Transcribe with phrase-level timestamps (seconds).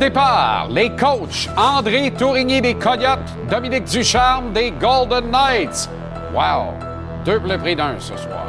[0.00, 3.18] départ, les coachs André Tourigny des Coyotes,
[3.50, 5.88] Dominique Ducharme des Golden Knights.
[6.34, 6.74] Wow!
[7.24, 8.46] Deux le prix d'un ce soir.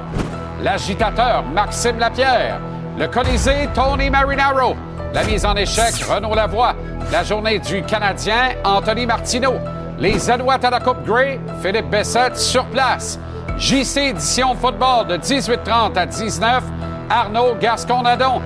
[0.64, 2.60] L'agitateur Maxime Lapierre,
[2.98, 4.76] le Colisée Tony Marinaro,
[5.14, 6.74] la mise en échec Renaud Lavoie,
[7.12, 9.56] la journée du Canadien Anthony Martineau,
[10.00, 13.20] les Alouettes à la Coupe Grey, Philippe Bessette sur place.
[13.58, 16.64] JC Édition Football de 18h30 à 19
[17.10, 18.42] Arnaud Gascon-Nadon.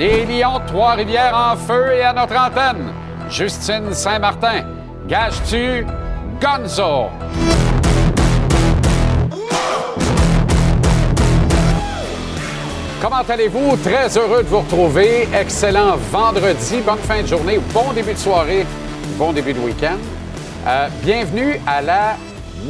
[0.00, 2.90] Les Lions Trois-Rivières en feu et à notre antenne.
[3.28, 4.64] Justine Saint-Martin.
[5.06, 5.84] Gage-tu
[6.40, 7.10] Gonzo?
[13.02, 13.76] Comment allez-vous?
[13.84, 15.28] Très heureux de vous retrouver.
[15.38, 18.64] Excellent vendredi, bonne fin de journée, bon début de soirée,
[19.18, 19.98] bon début de week-end.
[20.66, 22.16] Euh, bienvenue à la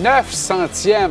[0.02, 1.10] 900e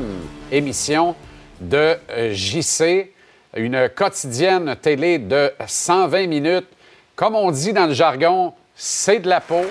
[0.52, 1.16] émission
[1.62, 1.96] de
[2.34, 3.10] JC,
[3.56, 6.68] une quotidienne télé de 120 minutes.
[7.16, 9.66] Comme on dit dans le jargon, c'est de la peau.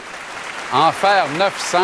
[0.72, 1.78] En faire 900.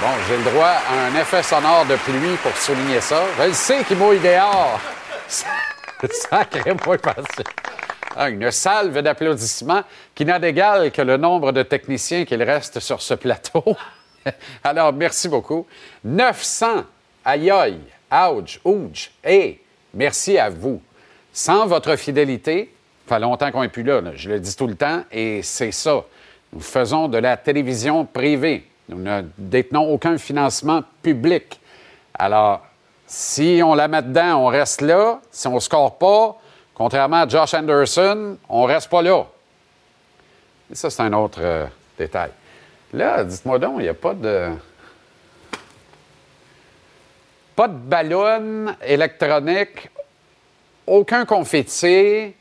[0.00, 3.22] Bon, j'ai le droit à un effet sonore de pluie pour souligner ça.
[3.38, 4.80] Je le sais qu'il mouille dehors.
[5.28, 7.44] Sacré-moi passé.
[8.16, 9.82] Ah, une salve d'applaudissements
[10.14, 13.62] qui n'a d'égal que le nombre de techniciens qu'il reste sur ce plateau.
[14.64, 15.66] Alors, merci beaucoup.
[16.04, 16.84] 900,
[17.24, 17.52] aïe
[18.10, 19.60] ouch, ouch, et
[19.94, 20.80] merci à vous.
[21.32, 22.72] Sans votre fidélité,
[23.06, 25.72] ça fait longtemps qu'on n'est plus là, je le dis tout le temps, et c'est
[25.72, 26.04] ça.
[26.52, 28.66] Nous faisons de la télévision privée.
[28.88, 31.60] Nous ne détenons aucun financement public.
[32.14, 32.62] Alors,
[33.06, 35.20] si on la met dedans, on reste là.
[35.30, 36.38] Si on ne score pas,
[36.74, 39.26] contrairement à Josh Anderson, on ne reste pas là.
[40.70, 41.66] Et ça, c'est un autre euh,
[41.98, 42.30] détail.
[42.92, 44.48] Là, dites-moi donc, il n'y a pas de.
[47.58, 49.90] Pas de ballon électronique,
[50.86, 52.32] aucun confetti,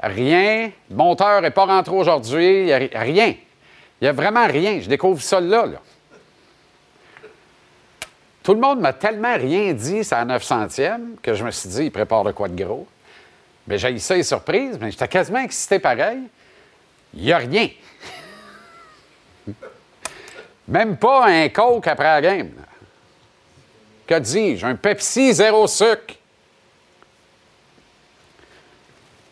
[0.00, 0.70] rien.
[0.88, 3.34] Le monteur n'est pas rentré aujourd'hui, rien.
[4.00, 4.80] Il n'y a vraiment rien.
[4.80, 5.66] Je découvre ça là.
[8.42, 11.82] Tout le monde m'a tellement rien dit, c'est à 900e, que je me suis dit,
[11.84, 12.86] il prépare de quoi de gros.
[13.66, 16.20] Mais j'ai eu ça les surprises, mais j'étais quasiment excité pareil.
[17.12, 17.68] Il n'y a rien.
[20.68, 22.52] Même pas un Coke après la game.
[24.06, 24.66] Que dis-je?
[24.66, 26.14] Un Pepsi zéro sucre.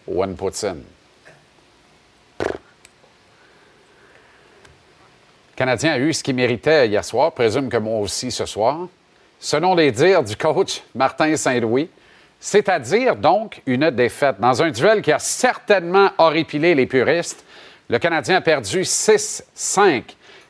[0.06, 0.82] One poutine.
[2.40, 2.46] Le
[5.56, 8.88] Canadien a eu ce qu'il méritait hier soir, présume que moi aussi ce soir.
[9.38, 11.88] Selon les dires du coach Martin Saint-Louis,
[12.40, 14.40] c'est-à-dire donc une défaite.
[14.40, 17.44] Dans un duel qui a certainement horripilé les puristes,
[17.88, 20.02] le Canadien a perdu 6-5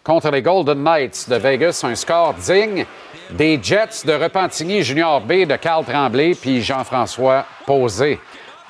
[0.03, 2.87] contre les Golden Knights de Vegas, un score digne
[3.33, 8.21] des Jets de Repentigny Junior B de Carl Tremblay puis Jean-François Posé.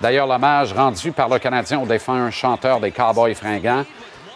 [0.00, 3.84] D'ailleurs, l'hommage rendu par le Canadien au défunt chanteur des Cowboys fringants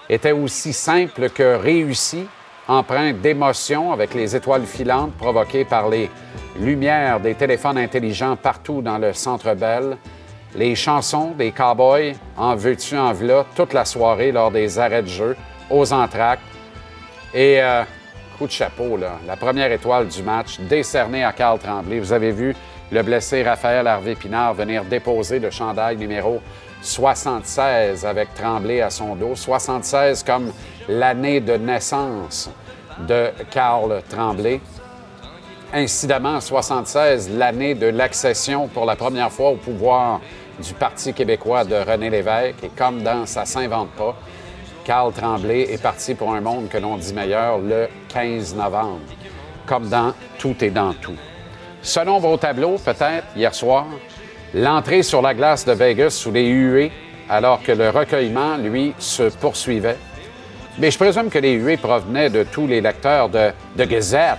[0.08, 2.26] était aussi simple que réussi,
[2.68, 6.10] empreint d'émotion avec les étoiles filantes provoquées par les
[6.58, 9.96] lumières des téléphones intelligents partout dans le Centre Bell,
[10.54, 15.08] les chansons des Cowboys en veux-tu, en v'là toute la soirée lors des arrêts de
[15.08, 15.36] jeu,
[15.70, 16.42] aux entractes.
[17.34, 17.82] Et euh,
[18.36, 21.98] coup de chapeau, la première étoile du match décernée à Carl Tremblay.
[21.98, 22.54] Vous avez vu
[22.92, 26.40] le blessé Raphaël Harvey Pinard venir déposer le chandail numéro
[26.82, 29.34] 76 avec Tremblay à son dos.
[29.34, 30.52] 76 comme
[30.88, 32.50] l'année de naissance
[33.08, 34.60] de Carl Tremblay.
[35.72, 40.20] Incidemment, 76, l'année de l'accession pour la première fois au pouvoir
[40.62, 42.62] du Parti québécois de René Lévesque.
[42.64, 44.14] Et comme dans Ça s'invente pas,
[44.86, 49.00] Carl Tremblay est parti pour un monde que l'on dit meilleur le 15 novembre.
[49.66, 51.16] Comme dans Tout est dans tout.
[51.82, 53.86] Selon vos tableaux, peut-être, hier soir,
[54.54, 56.92] l'entrée sur la glace de Vegas sous les huées,
[57.28, 59.98] alors que le recueillement, lui, se poursuivait.
[60.78, 64.38] Mais je présume que les huées provenaient de tous les lecteurs de, Gazette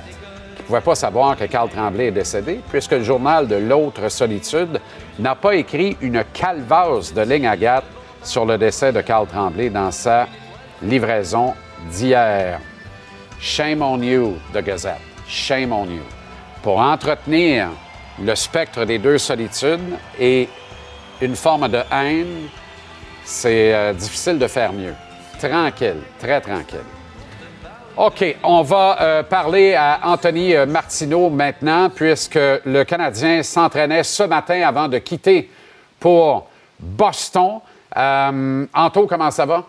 [0.55, 4.07] qui ne pouvaient pas savoir que Carl Tremblay est décédé, puisque le journal de l'autre
[4.07, 4.79] solitude
[5.19, 7.83] n'a pas écrit une calvasse de ligne à gâte
[8.27, 10.27] sur le décès de Carl Tremblay dans sa
[10.81, 11.53] livraison
[11.89, 12.59] d'hier.
[13.39, 14.99] Shame on you, de Gazette.
[15.27, 16.03] Shame on you.
[16.61, 17.69] Pour entretenir
[18.21, 20.49] le spectre des deux solitudes et
[21.21, 22.49] une forme de haine,
[23.23, 24.93] c'est euh, difficile de faire mieux.
[25.39, 26.79] Tranquille, très tranquille.
[27.95, 32.35] OK, on va euh, parler à Anthony euh, Martineau maintenant, puisque
[32.65, 35.49] le Canadien s'entraînait ce matin avant de quitter
[35.99, 36.47] pour
[36.79, 37.59] Boston.
[37.97, 39.65] Euh, Anto, comment ça va?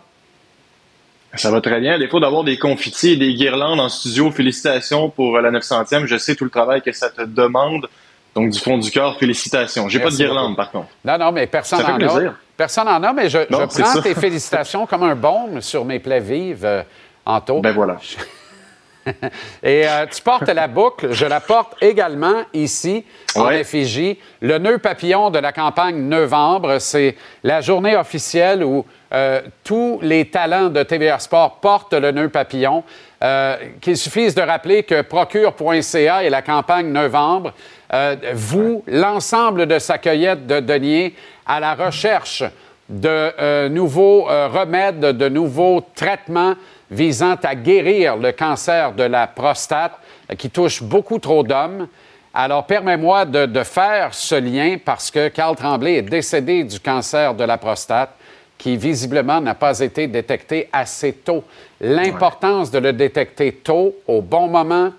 [1.35, 1.95] Ça va très bien.
[1.95, 6.07] À défaut d'avoir des confitis et des guirlandes en studio, félicitations pour la 900e.
[6.07, 7.89] Je sais tout le travail que ça te demande.
[8.35, 9.89] Donc, du fond du cœur, félicitations.
[9.89, 10.89] J'ai pas de guirlande, par contre.
[11.05, 12.35] Non, non, mais personne n'en a.
[12.57, 16.65] Personne n'en a, mais je, prends tes félicitations comme un baume sur mes plaies vives,
[16.65, 16.83] euh,
[17.25, 17.61] Anto.
[17.61, 17.99] Ben voilà.
[19.63, 24.19] Et euh, tu portes la boucle, je la porte également ici, en effigie.
[24.41, 30.27] Le nœud papillon de la campagne novembre, c'est la journée officielle où euh, tous les
[30.27, 32.85] talents de TVA Sport portent le nœud papillon.
[33.21, 37.53] Euh, qu'il suffise de rappeler que procure.ca et la campagne novembre
[38.35, 41.15] vous, l'ensemble de sa cueillette de deniers,
[41.47, 42.45] à la recherche
[42.89, 46.55] de nouveaux remèdes, de nouveaux traitements
[46.91, 49.99] visant à guérir le cancer de la prostate
[50.31, 51.89] euh, qui touche beaucoup trop d'hommes.
[52.35, 57.45] Alors, permets-moi de, faire ce lien parce que Carl Tremblay est décédé du cancer de
[57.45, 58.11] la prostate
[58.57, 61.45] qui visiblement n'a pas été détecté assez tôt.
[61.81, 64.93] L'importance de le détecter tôt, au bon moment,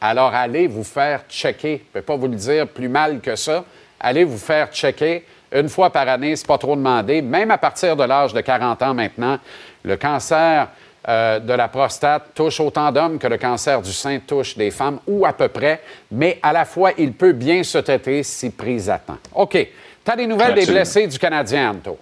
[0.00, 1.82] alors allez vous faire checker.
[1.92, 3.64] Je ne peux pas vous le dire plus mal que ça.
[3.98, 7.22] Allez vous faire checker une fois par année, c'est pas trop demandé.
[7.22, 9.38] Même à partir de l'âge de 40 ans maintenant,
[9.84, 10.68] le cancer
[11.08, 14.98] euh, de la prostate touche autant d'hommes que le cancer du sein touche des femmes,
[15.06, 15.80] ou à peu près,
[16.10, 19.18] mais à la fois, il peut bien se traiter si pris à temps.
[19.34, 19.52] OK.
[19.52, 21.98] Tu as des nouvelles des blessés du Canadien, Anto?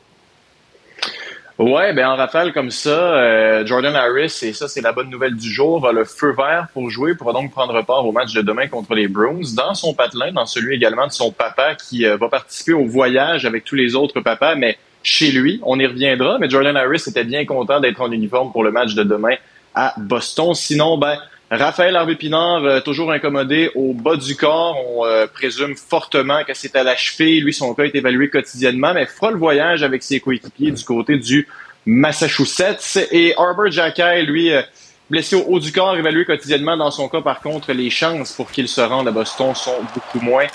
[1.56, 5.36] Ouais, ben en rafale comme ça, euh, Jordan Harris, et ça c'est la bonne nouvelle
[5.36, 8.42] du jour, va le feu vert pour jouer, pour donc prendre part au match de
[8.42, 12.16] demain contre les Bruins, dans son patelin, dans celui également de son papa qui euh,
[12.16, 15.60] va participer au voyage avec tous les autres papas, mais chez lui.
[15.62, 18.94] On y reviendra, mais Jordan Harris était bien content d'être en uniforme pour le match
[18.94, 19.36] de demain
[19.74, 20.54] à Boston.
[20.54, 21.18] Sinon, ben,
[21.50, 24.76] Raphaël Harvey-Pinard, euh, toujours incommodé au bas du corps.
[24.88, 27.42] On euh, présume fortement que c'est à la cheville.
[27.42, 31.18] Lui, son cas est évalué quotidiennement, mais fera le voyage avec ses coéquipiers du côté
[31.18, 31.46] du
[31.86, 33.08] Massachusetts.
[33.12, 34.62] Et Arbor Jackay, lui, euh,
[35.10, 36.78] blessé au haut du corps, évalué quotidiennement.
[36.78, 40.24] Dans son cas, par contre, les chances pour qu'il se rende à Boston sont beaucoup
[40.24, 40.46] moins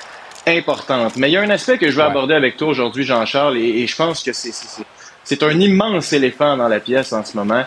[0.57, 1.15] importante.
[1.15, 3.85] Mais il y a un aspect que je vais aborder avec toi aujourd'hui, Jean-Charles, et,
[3.87, 7.63] je pense que c'est un immense éléphant dans la pièce en ce moment.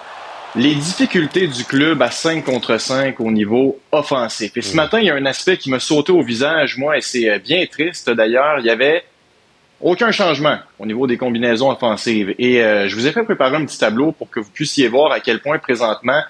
[0.54, 4.52] Les difficultés du club à 5 contre 5 au niveau offensif.
[4.56, 4.76] Et ce mm.
[4.76, 7.38] matin, il y a un aspect qui m'a sauté au visage, moi, et c'est euh,
[7.38, 8.58] bien triste d'ailleurs.
[8.58, 9.02] Il y avait
[9.80, 12.34] aucun changement au niveau des combinaisons offensives.
[12.38, 15.10] Et euh, je vous ai fait préparer un petit tableau pour que vous puissiez voir
[15.10, 16.20] à quel point présentement,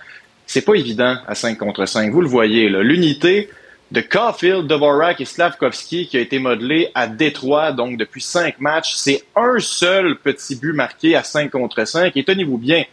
[0.47, 2.13] c'est pas évident à 5 contre 5.
[2.13, 3.51] Vous le voyez, l'unité
[3.93, 8.95] de Caulfield, Dvorak et Slavkovski qui a été modelé à Détroit, donc depuis cinq matchs.
[8.95, 12.17] C'est un seul petit but marqué à 5 contre 5.
[12.17, 12.85] Et tenez-vous bien,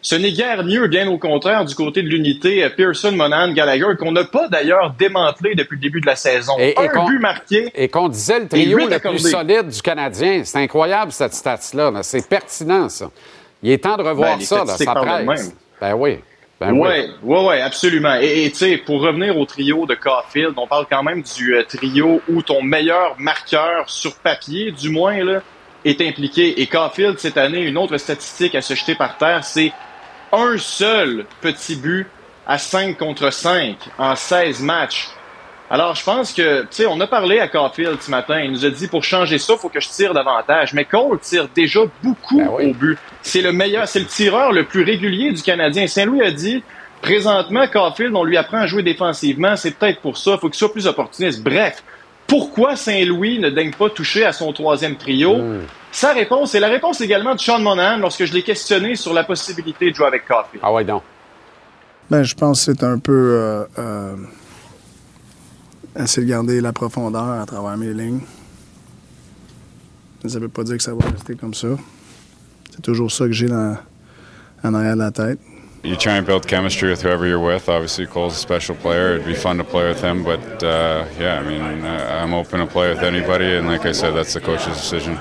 [0.00, 3.96] ce n'est guère mieux, bien au contraire, du côté de l'unité euh, Pearson, Monan, Gallagher,
[3.98, 6.54] qu'on n'a pas d'ailleurs démantelé depuis le début de la saison.
[6.58, 7.70] Et, un but marqué.
[7.74, 10.42] Et qu'on disait le trio le plus solide du Canadien.
[10.44, 11.92] C'est incroyable, cette stat-là.
[12.02, 13.10] C'est pertinent, ça.
[13.62, 15.54] Il est temps de revoir ben, ça, là, ça presse.
[15.82, 16.18] Ben oui.
[16.58, 18.14] Ben oui, oui, ouais, absolument.
[18.14, 21.62] Et tu sais, pour revenir au trio de Caulfield, on parle quand même du euh,
[21.64, 25.42] trio où ton meilleur marqueur sur papier, du moins, là,
[25.84, 26.60] est impliqué.
[26.60, 29.70] Et Caulfield, cette année, une autre statistique à se jeter par terre, c'est
[30.32, 32.06] un seul petit but
[32.46, 35.08] à 5 contre 5 en 16 matchs.
[35.68, 38.40] Alors, je pense que, tu sais, on a parlé à Caulfield ce matin.
[38.40, 40.72] Il nous a dit, pour changer ça, il faut que je tire davantage.
[40.74, 42.98] Mais Cole tire déjà beaucoup ben au but.
[43.22, 45.88] C'est le meilleur, c'est le tireur le plus régulier du Canadien.
[45.88, 46.62] Saint-Louis a dit,
[47.02, 49.56] présentement, Caulfield, on lui apprend à jouer défensivement.
[49.56, 50.32] C'est peut-être pour ça.
[50.34, 51.42] Il faut qu'il soit plus opportuniste.
[51.42, 51.82] Bref,
[52.28, 55.36] pourquoi Saint-Louis ne daigne pas toucher à son troisième trio?
[55.36, 55.62] Hmm.
[55.90, 59.24] Sa réponse, et la réponse également de Sean Monahan lorsque je l'ai questionné sur la
[59.24, 60.60] possibilité de jouer avec Caulfield.
[60.62, 61.02] Ah ouais, non.
[62.10, 63.12] Ben, je pense que c'est un peu...
[63.12, 64.14] Euh, euh,
[66.02, 68.20] essayer de garder la profondeur à travers mes lignes.
[70.26, 71.68] Ça ne veut pas dire que ça va rester comme ça.
[72.70, 73.76] C'est toujours ça que j'ai dans,
[74.64, 75.38] en arrière de la tête.
[75.84, 77.68] You try and build chemistry with whoever you're with.
[77.68, 79.14] Obviously, Cole's a special player.
[79.14, 82.58] It'd be fun to play with him, but uh, yeah, I mean, uh, I'm open
[82.58, 85.16] to play with anybody, and like I said, that's the coach's decision.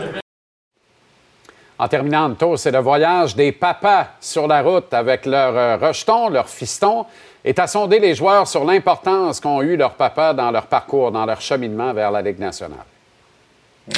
[1.77, 6.29] En terminant, tour, c'est le voyage des papas sur la route avec leurs euh, rejetons,
[6.29, 7.05] leurs fistons
[7.45, 11.25] est à sonder les joueurs sur l'importance qu'ont eu leurs papas dans leur parcours, dans
[11.25, 12.85] leur cheminement vers la Ligue nationale.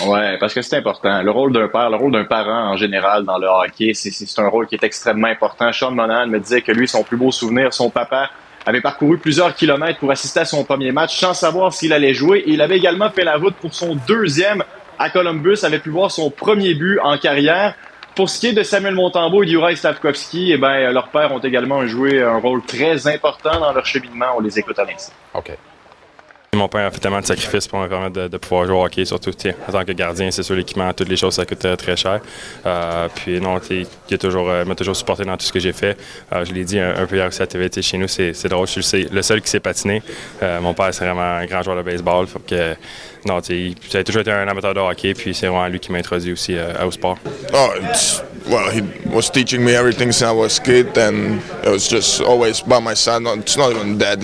[0.06, 1.22] Oui, parce que c'est important.
[1.24, 4.50] Le rôle d'un père, le rôle d'un parent en général dans le hockey, c'est un
[4.50, 5.72] rôle qui est extrêmement important.
[5.72, 8.30] Sean Monahan me disait que lui, son plus beau souvenir, son papa
[8.66, 12.44] avait parcouru plusieurs kilomètres pour assister à son premier match sans savoir s'il allait jouer.
[12.48, 14.62] il avait également fait la route pour son deuxième
[15.00, 17.75] à Columbus, avait pu voir son premier but en carrière.
[18.18, 21.38] Pour ce qui est de Samuel Montembeau et Juraj Stavkovski, eh ben, leurs pères ont
[21.38, 24.26] également joué un rôle très important dans leur cheminement.
[24.36, 25.14] On les écoute à l'instant.
[25.36, 25.52] OK.
[26.58, 29.06] Mon père a fait tellement de sacrifices pour me permettre de, pouvoir jouer au hockey,
[29.06, 29.32] surtout
[29.68, 32.20] en tant que gardien, c'est sûr, l'équipement, toutes les choses, ça coûte très cher.
[33.16, 35.98] puis non, il toujours, m'a toujours supporté dans tout ce que j'ai fait.
[36.32, 39.08] je l'ai dit un, peu hier aussi à TV, chez nous, c'est drôle, je suis
[39.10, 40.02] le seul qui s'est patiné.
[40.62, 42.28] mon père, c'est vraiment un grand joueur de baseball.
[42.48, 42.76] Que,
[43.26, 46.34] non, a toujours été un amateur de hockey, puis c'est vraiment lui qui m'a introduit
[46.34, 47.18] aussi au sport.
[47.54, 47.70] Oh,
[48.48, 52.22] well, he was teaching me everything since I was a kid, and it was just
[52.22, 53.24] always by my side.
[53.40, 54.24] It's not even dad;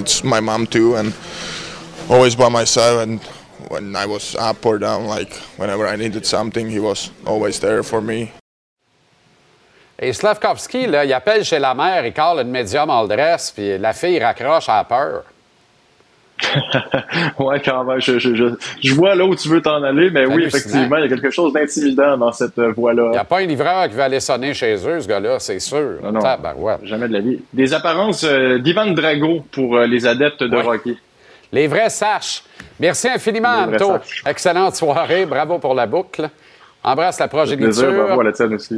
[2.10, 3.08] always by my side.
[3.08, 3.22] And
[3.70, 7.84] when I was up or down, like whenever I needed something, he was always there
[7.84, 8.32] for me.
[10.00, 13.78] Et Slavkovski, là, il appelle chez la mère, il colle une médium all dress, puis
[13.78, 15.24] la fille raccroche à peur.
[17.40, 18.02] ouais, quand même.
[18.02, 18.34] Je, je,
[18.82, 21.30] je, vois là où tu veux t'en aller, mais oui, effectivement, il y a quelque
[21.30, 23.04] chose d'intimidant dans cette voie-là.
[23.08, 25.60] Il n'y a pas un livreur qui va aller sonner chez eux, ce gars-là, c'est
[25.60, 26.00] sûr.
[26.02, 27.40] Non, non, Jamais de la vie.
[27.54, 30.98] Des apparences euh, d'Ivan Drago pour euh, les adeptes de hockey.
[31.54, 32.44] Les vrais saches.
[32.80, 33.98] Merci infiniment, Anto.
[34.26, 35.28] Excellente soirée.
[35.28, 36.28] Bravo pour la boucle.
[36.84, 38.20] Embrasse la progéniture.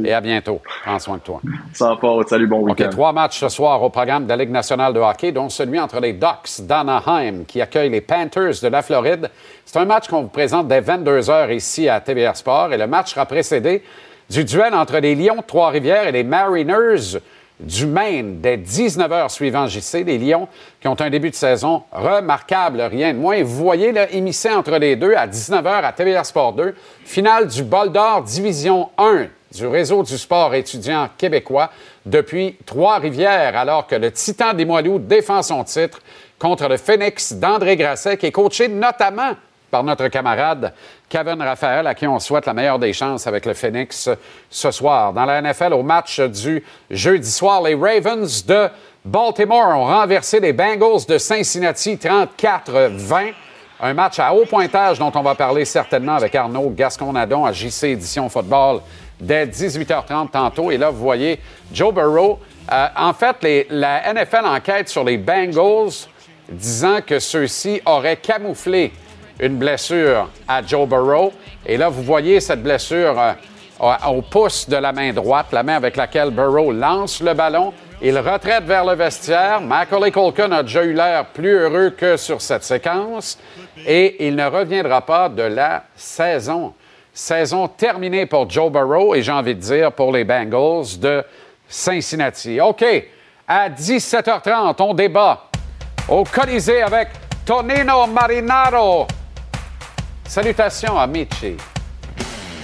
[0.04, 0.60] Et à bientôt.
[0.84, 1.40] Prends soin de toi.
[1.72, 2.28] Sans faute.
[2.28, 2.90] Salut, bon week-end.
[2.90, 5.98] trois matchs ce soir au programme de la Ligue nationale de hockey, dont celui entre
[6.00, 9.30] les Ducks d'Anaheim qui accueillent les Panthers de la Floride.
[9.64, 12.74] C'est un match qu'on vous présente dès 22 h ici à TVR Sport.
[12.74, 13.82] Et le match sera précédé
[14.28, 17.18] du duel entre les Lions de Trois-Rivières et les Mariners
[17.60, 20.04] du Maine dès 19h suivant JC.
[20.04, 20.48] Les Lions
[20.80, 23.42] qui ont un début de saison remarquable, rien de moins.
[23.42, 27.62] Vous voyez, là, émissé entre les deux à 19h à TVR Sport 2, finale du
[27.62, 31.70] Bol d'Or Division 1 du réseau du sport étudiant québécois
[32.04, 36.00] depuis Trois-Rivières, alors que le Titan des Moilous défend son titre
[36.38, 39.32] contre le Phoenix d'André Grasset, qui est coaché notamment
[39.70, 40.72] par notre camarade
[41.08, 44.08] Kevin Raphaël, à qui on souhaite la meilleure des chances avec le Phoenix
[44.50, 45.12] ce soir.
[45.12, 48.68] Dans la NFL, au match du jeudi soir, les Ravens de
[49.04, 53.32] Baltimore ont renversé les Bengals de Cincinnati 34-20.
[53.80, 57.84] Un match à haut pointage dont on va parler certainement avec Arnaud Gasconadon à JC
[57.84, 58.80] Édition Football
[59.20, 60.70] dès 18h30 tantôt.
[60.70, 61.38] Et là, vous voyez
[61.72, 62.40] Joe Burrow.
[62.72, 66.08] Euh, en fait, la NFL enquête sur les Bengals
[66.48, 68.92] disant que ceux-ci auraient camouflé
[69.40, 71.32] une blessure à Joe Burrow.
[71.64, 75.76] Et là, vous voyez cette blessure euh, au pouce de la main droite, la main
[75.76, 77.72] avec laquelle Burrow lance le ballon.
[78.02, 79.60] Il retraite vers le vestiaire.
[79.60, 83.38] Macaulay Culkin a déjà eu l'air plus heureux que sur cette séquence.
[83.86, 86.74] Et il ne reviendra pas de la saison.
[87.12, 91.24] Saison terminée pour Joe Burrow et j'ai envie de dire pour les Bengals de
[91.66, 92.60] Cincinnati.
[92.60, 92.84] OK,
[93.48, 95.44] à 17h30, on débat
[96.08, 97.08] au Colisée avec
[97.46, 99.06] Tonino Marinaro
[100.28, 101.56] Salutations à Mitchie.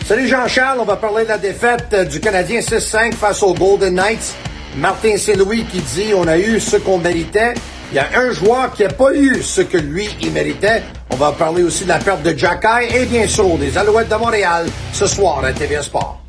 [0.04, 3.94] Salut Jean-Charles, on va parler de la défaite euh, du Canadien 6-5 face aux Golden
[3.94, 4.34] Knights.
[4.76, 7.54] Martin Saint-Louis qui dit on a eu ce qu'on méritait.
[7.92, 10.82] Il y a un joueur qui n'a pas eu ce que lui, il méritait.
[11.10, 14.16] On va parler aussi de la perte de Jacky et bien sûr des Alouettes de
[14.16, 16.20] Montréal ce soir à TVA Sport.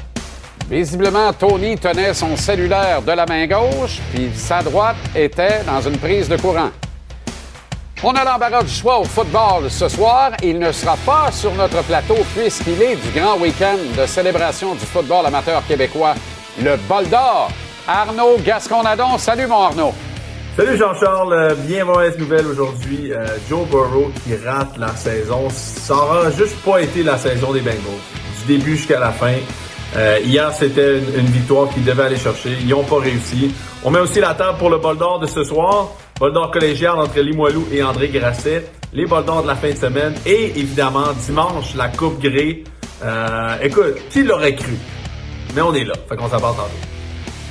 [0.70, 5.98] Visiblement, Tony tenait son cellulaire de la main gauche, puis sa droite était dans une
[5.98, 6.70] prise de courant.
[8.06, 10.32] On a l'embarras du choix au football ce soir.
[10.44, 14.86] Il ne sera pas sur notre plateau puisqu'il est du grand week-end de célébration du
[14.86, 16.14] football amateur québécois,
[16.62, 17.50] le Bol d'Or.
[17.88, 19.94] Arnaud Gasconadon, salut mon Arnaud.
[20.58, 23.14] Salut Jean-Charles, euh, bien mauvaise nouvelle aujourd'hui.
[23.14, 25.48] Euh, Joe Burrow qui rate la saison.
[25.50, 27.80] Ça n'aura juste pas été la saison des Bengals.
[28.46, 29.36] Du début jusqu'à la fin.
[29.96, 32.58] Euh, hier, c'était une, victoire qu'ils devaient aller chercher.
[32.60, 33.56] Ils n'ont pas réussi.
[33.82, 35.92] On met aussi la table pour le bol d'or de ce soir.
[36.24, 38.64] Bol d'or collégial entre Limoilou et André Grasset.
[38.94, 40.16] Les bols de la fin de semaine.
[40.26, 42.64] Et évidemment, dimanche, la Coupe Grey.
[43.04, 44.72] Euh, écoute, qui l'aurait cru?
[45.54, 45.92] Mais on est là.
[46.08, 46.64] Fait qu'on s'en tantôt.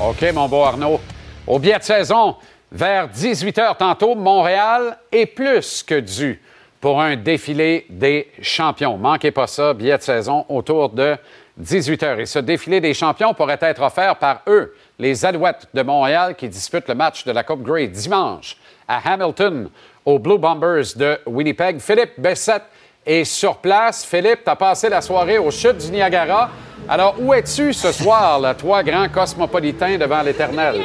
[0.01, 1.01] OK, mon beau Arnaud.
[1.47, 2.37] Au biais de saison,
[2.71, 6.41] vers 18h tantôt, Montréal est plus que dû
[6.81, 8.97] pour un défilé des champions.
[8.97, 11.19] Manquez pas ça, billet de saison autour de
[11.61, 12.21] 18h.
[12.21, 16.49] Et ce défilé des champions pourrait être offert par eux, les Alouettes de Montréal, qui
[16.49, 18.57] disputent le match de la Coupe Grey dimanche
[18.89, 19.69] à Hamilton,
[20.05, 21.79] aux Blue Bombers de Winnipeg.
[21.81, 22.65] Philippe Bessette
[23.07, 24.05] est sur place.
[24.05, 26.51] Philippe, tu as passé la soirée au chute du Niagara.
[26.89, 30.83] Alors, où es-tu ce soir, là, toi, grand cosmopolitain devant l'éternel?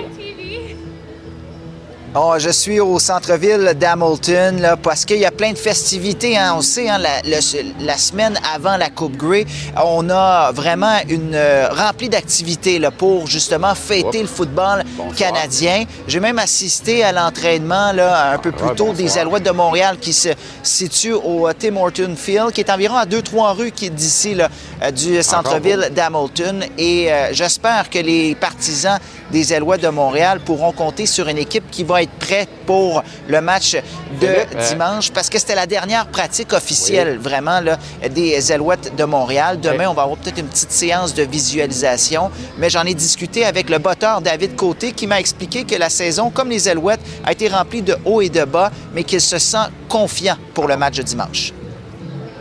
[2.15, 6.37] Oh, je suis au centre-ville d'Hamilton là, parce qu'il y a plein de festivités.
[6.37, 6.53] Hein.
[6.57, 9.45] On sait, hein, la, semaine avant la Coupe Grey,
[9.75, 14.83] on a vraiment une euh, remplie d'activités pour justement fêter le football
[15.17, 15.83] canadien.
[16.07, 20.13] J'ai même assisté à l'entraînement là, un peu plus tôt des Alouettes de Montréal qui
[20.13, 20.29] se
[20.63, 24.91] situe au euh, Tim Horton Field, qui est environ à deux, trois rues d'ici euh,
[24.91, 26.63] du centre-ville d'Hamilton.
[26.77, 28.97] Et j'espère que les partisans
[29.31, 33.03] des Alouettes de Montréal pourront compter sur une équipe qui va va être prêt pour
[33.27, 37.77] le match de Philippe, euh, dimanche parce que c'était la dernière pratique officielle vraiment là,
[38.09, 39.59] des Alouettes de Montréal.
[39.59, 39.85] Demain, Oui.
[39.87, 43.79] on va avoir peut-être une petite séance de visualisation, mais j'en ai discuté avec le
[43.79, 47.81] botteur David Côté qui m'a expliqué que la saison, comme les Alouettes, a été remplie
[47.81, 51.51] de hauts et de bas, mais qu'il se sent confiant pour le match de dimanche.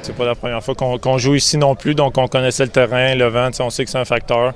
[0.03, 3.15] C'est pas la première fois qu'on joue ici non plus, donc on connaissait le terrain,
[3.15, 4.55] le vent, on sait que c'est un facteur.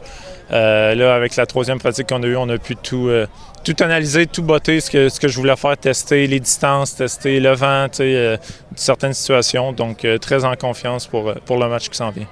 [0.53, 3.27] Euh, là, avec la troisième pratique qu'on a eue, on a pu tout, euh,
[3.65, 7.41] tout analyser, tout botter, ce que, ce que je voulais faire, tester les distances, tester
[7.41, 8.37] le vent, euh,
[8.75, 9.73] certaines situations.
[9.73, 12.27] Donc, euh, très en confiance pour, euh, pour le match qui s'en vient.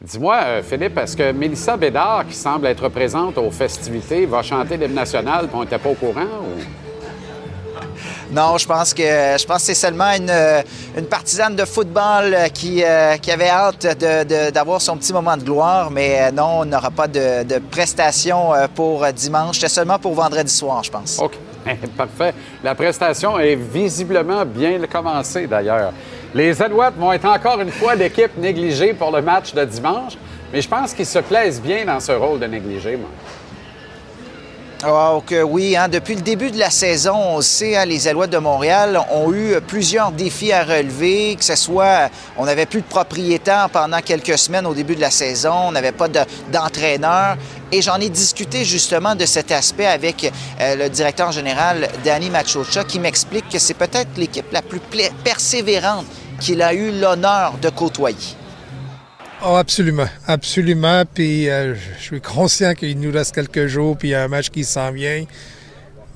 [0.00, 4.76] Dis-moi, euh, Philippe, est-ce que Mélissa Bédard, qui semble être présente aux festivités, va chanter
[4.76, 6.22] l'hymne national puis on n'était pas au courant?
[6.22, 6.83] Ou...
[8.34, 10.60] Non, je pense que je pense c'est seulement une, euh,
[10.98, 15.12] une partisane de football euh, qui, euh, qui avait hâte de- de- d'avoir son petit
[15.12, 19.54] moment de gloire, mais non, on n'aura pas de, de prestation pour dimanche.
[19.56, 21.20] C'était seulement pour vendredi soir, je pense.
[21.20, 21.38] OK.
[21.96, 22.34] Parfait.
[22.64, 25.92] La prestation est visiblement bien commencée, d'ailleurs.
[26.34, 30.14] Les Alouettes vont être encore une fois l'équipe négligée pour le match de dimanche,
[30.52, 33.08] mais je pense qu'ils se plaisent bien dans ce rôle de négligé, moi.
[34.86, 38.30] Oh, que oui, hein, depuis le début de la saison, on sait, hein, les Alouettes
[38.30, 42.86] de Montréal ont eu plusieurs défis à relever, que ce soit, on n'avait plus de
[42.86, 46.20] propriétaire pendant quelques semaines au début de la saison, on n'avait pas de-
[46.52, 47.36] d'entraîneur.
[47.72, 52.84] et j'en ai discuté justement de cet aspect avec euh, le directeur général Danny Machocha
[52.84, 54.80] qui m'explique que c'est peut-être l'équipe la plus
[55.24, 56.04] persévérante
[56.40, 58.36] qu'il a eu l'honneur de côtoyer.
[59.46, 61.02] Oh, absolument, absolument.
[61.12, 64.28] Puis euh, je suis conscient qu'il nous reste quelques jours, puis il y a un
[64.28, 65.24] match qui s'en vient.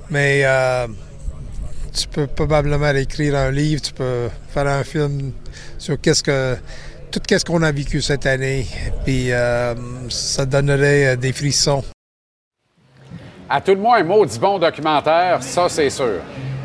[0.08, 0.86] Mais euh,
[1.92, 5.32] tu peux probablement écrire un livre, tu peux faire un film
[5.76, 8.66] sur tout qu'est-ce qu'on a vécu cette année.
[9.04, 9.74] Puis euh,
[10.08, 11.84] ça donnerait des frissons.
[13.50, 16.20] À tout le moins, un mot du bon documentaire, ça, c'est sûr.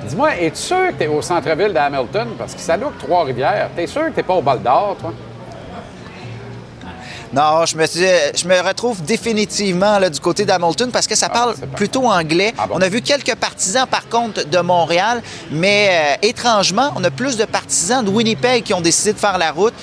[0.08, 2.30] Dis-moi, es-tu sûr que tu es au centre-ville d'Hamilton?
[2.38, 3.70] Parce que ça look Trois-Rivières.
[3.76, 5.14] T'es sûr que t'es pas au bal d'or, toi?
[7.34, 11.56] Non, je me, je me retrouve définitivement là, du côté d'Hamilton parce que ça parle
[11.76, 12.54] plutôt anglais.
[12.70, 15.90] On a vu quelques partisans, par contre, de Montréal, mais
[16.22, 19.52] euh, étrangement, on a plus de partisans de Winnipeg qui ont décidé de faire la
[19.52, 19.74] route.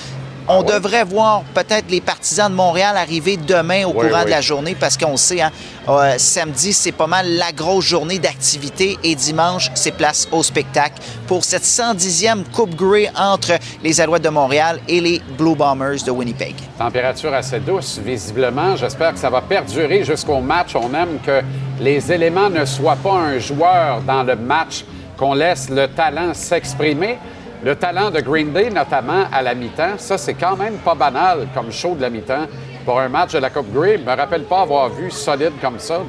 [0.52, 4.74] On devrait voir peut-être les partisans de Montréal arriver demain au courant de la journée
[4.74, 5.52] parce qu'on sait, hein,
[5.88, 11.00] euh, samedi, c'est pas mal la grosse journée d'activité et dimanche, c'est place au spectacle
[11.28, 13.52] pour cette 110e Coupe Grey entre
[13.84, 16.56] les Alouettes de Montréal et les Blue Bombers de Winnipeg.
[16.76, 18.74] Température assez douce, visiblement.
[18.74, 20.74] J'espère que ça va perdurer jusqu'au match.
[20.74, 21.42] On aime que
[21.78, 24.84] les éléments ne soient pas un joueur dans le match,
[25.16, 27.18] qu'on laisse le talent s'exprimer.
[27.62, 31.46] Le talent de Green Day, notamment à la mi-temps, ça, c'est quand même pas banal
[31.54, 32.46] comme show de la mi-temps
[32.86, 33.98] pour un match de la Coupe Grey.
[33.98, 36.00] Je me rappelle pas avoir vu solide comme ça.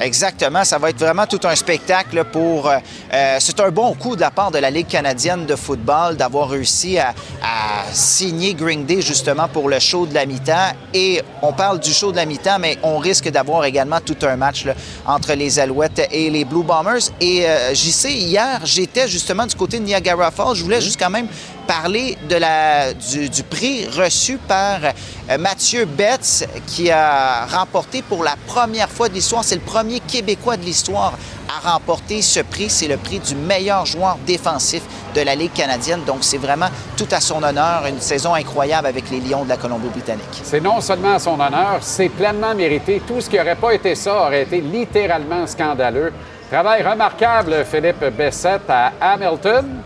[0.00, 2.68] Exactement, ça va être vraiment tout un spectacle pour...
[2.68, 2.78] euh,
[3.12, 6.48] euh, c'est un bon coup de la part de la Ligue canadienne de football d'avoir
[6.48, 7.08] réussi à,
[7.42, 10.72] à signer Green Day justement pour le show de la mi-temps.
[10.94, 14.36] Et on parle du show de la mi-temps, mais on risque d'avoir également tout un
[14.36, 14.72] match là,
[15.06, 17.10] entre les Alouettes et les Blue Bombers.
[17.20, 20.54] Et euh, j'y sais, hier, j'étais justement du côté de Niagara Falls.
[20.54, 21.28] Je voulais juste quand même
[21.70, 28.34] parler de la, du, prix reçu par euh, Mathieu Betts, qui a remporté pour la
[28.48, 31.12] première fois de l'histoire, c'est le premier Québécois de l'histoire
[31.48, 32.68] à remporter ce prix.
[32.68, 34.82] C'est le prix du meilleur joueur défensif
[35.14, 36.00] de la Ligue canadienne.
[36.04, 37.86] Donc, c'est vraiment tout à son honneur.
[37.86, 40.40] Une saison incroyable avec les Lions de la Colombie-Britannique.
[40.42, 43.00] C'est non seulement à son honneur, c'est pleinement mérité.
[43.06, 46.12] Tout ce qui n'aurait pas été ça aurait été littéralement scandaleux.
[46.50, 49.82] Travail remarquable, Philippe Bessette à Hamilton.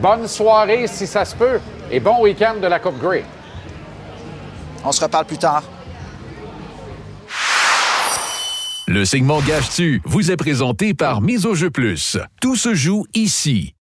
[0.00, 1.60] Bonne soirée si ça se peut
[1.90, 3.24] et bon week-end de la Coupe Grey.
[4.84, 5.62] On se reparle plus tard.
[8.86, 12.16] Le segment Gage-tu vous est présenté par Mise au jeu plus.
[12.40, 13.74] Tout se joue ici.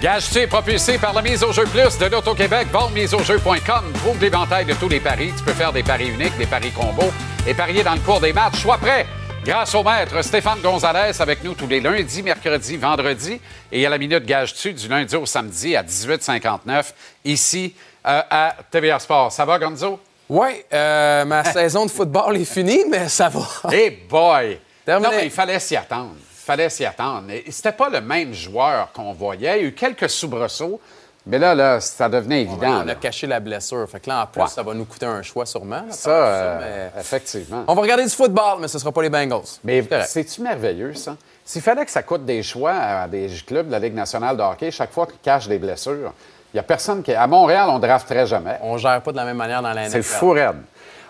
[0.00, 2.68] Gage-tu est propulsé par la mise au jeu plus de l'Auto-Québec.
[2.70, 3.84] Vendemiseaujeu.com.
[3.94, 5.32] Trouve l'éventail de tous les paris.
[5.34, 7.10] Tu peux faire des paris uniques, des paris combos
[7.46, 8.60] et parier dans le cours des matchs.
[8.60, 9.06] Sois prêt!
[9.44, 13.38] Grâce au maître Stéphane Gonzalez avec nous tous les lundis, mercredis, vendredis
[13.70, 16.92] et à la minute Gage-tu du lundi au samedi à 18h59
[17.26, 17.74] ici
[18.06, 19.30] euh, à TVA Sport.
[19.30, 20.00] Ça va, Gonzo?
[20.30, 23.70] Oui, euh, ma saison de football est finie, mais ça va.
[23.70, 24.58] Hey boy!
[24.86, 25.10] Terminé.
[25.10, 26.14] Non, mais il fallait s'y attendre.
[26.16, 27.30] Il fallait s'y attendre.
[27.50, 29.58] C'était pas le même joueur qu'on voyait.
[29.58, 30.80] Il y a eu quelques soubresauts,
[31.26, 32.82] mais là, là, ça devenait évident.
[32.84, 33.88] on a caché la blessure.
[33.88, 34.48] Fait que là, en plus, Ouais.
[34.48, 35.76] ça va nous coûter un choix sûrement.
[35.86, 37.64] là, Ça, euh, mais- effectivement.
[37.66, 39.40] On va regarder du football, mais ce ne sera pas les Bengals.
[39.64, 41.16] Mais c'est-tu merveilleux, ça?
[41.44, 44.42] S'il fallait que ça coûte des choix à des clubs de la Ligue nationale de
[44.42, 46.12] hockey, chaque fois qu'ils cachent des blessures,
[46.52, 47.12] il n'y a personne qui.
[47.12, 48.58] À Montréal, on ne drafterait jamais.
[48.62, 50.56] On gère pas de la même manière dans la C'est fou raide.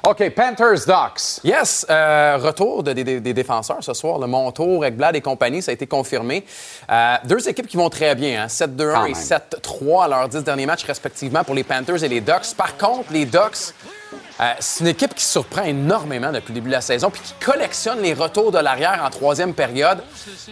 [0.06, 1.40] OK, Panthers Ducks.
[1.44, 4.18] Yes, euh, retour de- des, défenseurs ce soir.
[4.18, 6.44] Le Montour, Ekblad et compagnie, ça a été confirmé.
[6.90, 9.22] Euh, deux équipes qui vont très bien, hein, 7-2-1 Quand et même.
[9.22, 12.54] 7-3 à leurs dix derniers matchs respectivement pour les Panthers et les Ducks.
[12.54, 13.72] Par contre, les Ducks,
[14.40, 17.32] euh, c'est une équipe qui surprend énormément depuis le début de la saison puis qui
[17.42, 20.02] collectionne les retours de l'arrière en troisième période.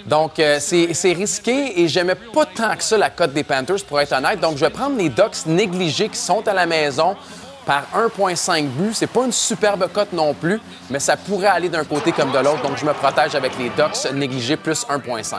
[0.07, 4.01] Donc, c'est c'est risqué et j'aimais pas tant que ça la cote des Panthers, pour
[4.01, 4.41] être honnête.
[4.41, 7.17] Donc, je vais prendre les Ducks négligés qui sont à la maison
[7.65, 8.95] par 1,5 buts.
[8.95, 12.39] C'est pas une superbe cote non plus, mais ça pourrait aller d'un côté comme de
[12.39, 12.63] l'autre.
[12.63, 15.37] Donc, je me protège avec les Ducks négligés plus 1,5.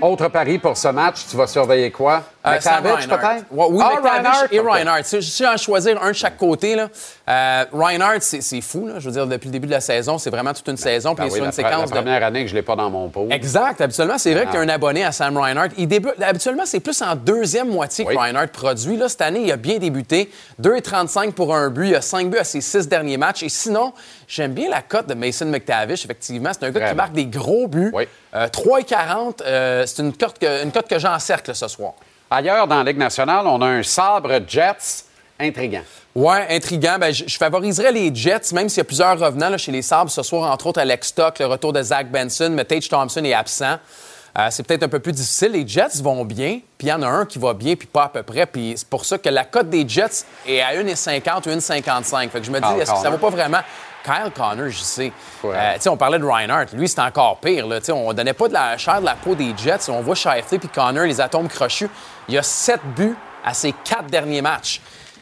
[0.00, 2.22] Autre pari pour ce match, tu vas surveiller quoi?
[2.46, 3.08] Euh, Reinhart.
[3.08, 3.44] peut-être?
[3.50, 4.58] Ouais, oui, Ah, Reinhardt, et.
[4.60, 5.02] Reinhardt.
[5.04, 6.88] Si j'ai à choisir un de chaque côté, là,
[7.26, 8.86] euh, Reinhardt, c'est fou.
[8.86, 8.98] Là.
[8.98, 11.14] Je veux dire, depuis le début de la saison, c'est vraiment toute une saison.
[11.14, 11.96] Puis Ben est oui, sur la, une la séquence de...
[11.96, 13.28] première année que je ne l'ai pas dans mon pot.
[13.30, 13.80] Exact.
[13.80, 14.50] Habituellement, c'est vrai Ah.
[14.50, 15.70] qu'il y a un abonné à Sam Reinhardt.
[15.78, 18.98] Il débute, habituellement, c'est plus en deuxième moitié que Reinhardt produit.
[18.98, 20.30] Là, cette année, il a bien débuté.
[20.60, 21.88] 2,35 pour un but.
[21.88, 23.42] Il a 5 buts à ses 6 derniers matchs.
[23.42, 23.94] Et sinon,
[24.28, 26.50] j'aime bien la cote de Mason McTavish, effectivement.
[26.52, 27.92] C'est un gars qui marque des gros buts.
[28.34, 31.92] Euh, 3,40, euh, c'est une cote que, une cote que j'encercle ce soir.
[32.30, 35.04] Ailleurs dans la Ligue nationale, on a un sabre Jets
[35.38, 35.82] intriguant.
[36.14, 36.96] Ouais, intriguant.
[36.98, 39.82] Ben, je, je favoriserais les Jets, même s'il y a plusieurs revenants là, chez les
[39.82, 43.24] Sabres ce soir, entre autres Alex Stock, le retour de Zach Benson, mais Tage Thompson
[43.24, 43.78] est absent.
[44.36, 45.52] Euh, c'est peut-être un peu plus difficile.
[45.52, 48.04] Les Jets vont bien, puis il y en a un qui va bien, puis pas
[48.04, 48.46] à peu près.
[48.46, 52.30] Puis c'est pour ça que la cote des Jets est à 1,50 ou 1,55.
[52.30, 53.60] Fait que je me dis, est-ce que ça vaut pas vraiment?
[54.04, 55.12] Kyle Connor, je sais.
[55.44, 56.66] Euh, sais, on parlait de Reinhardt.
[56.74, 57.66] Lui, c'est encore pire.
[57.66, 57.78] Là.
[57.90, 59.88] On donnait pas de la chair de la peau des Jets.
[59.88, 61.88] On voit Shifley puis Connor, les atomes crochus.
[62.28, 64.80] Il y a sept buts à ses quatre derniers matchs.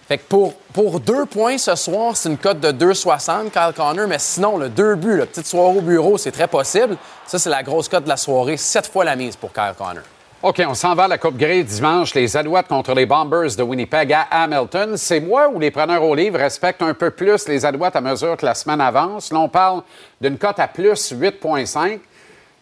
[0.08, 4.08] Fait que pour, pour deux points ce soir, c'est une cote de 2,60, Kyle Connor.
[4.08, 6.96] Mais sinon, le deux buts, la petite soirée au bureau, c'est très possible.
[7.26, 8.56] Ça, c'est la grosse cote de la soirée.
[8.56, 10.02] Sept fois la mise pour Kyle Connor.
[10.42, 12.14] OK, on s'en va à la Coupe Grey dimanche.
[12.14, 14.96] Les Alouettes contre les Bombers de Winnipeg à Hamilton.
[14.96, 18.36] C'est moi ou les preneurs au livre respectent un peu plus les Alouettes à mesure
[18.36, 19.32] que la semaine avance.
[19.32, 19.82] Là, on parle
[20.20, 22.00] d'une cote à plus 8,5.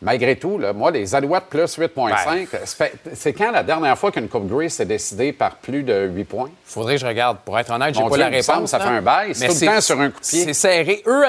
[0.02, 4.28] Malgré tout, là, moi, les Alouettes plus 8,5, c'est- c'est quand la dernière fois qu'une
[4.28, 6.48] Coupe Grey s'est décidée par plus de 8 points?
[6.64, 7.36] Faudrait que je regarde.
[7.44, 8.70] Pour être honnête, j'ai pas Dieu, la semble réponse.
[8.70, 9.34] ça fait un bail.
[9.34, 10.44] C'est Mais tout le temps sur un coup de pied.
[10.44, 11.02] C'est serré.
[11.06, 11.24] Eux,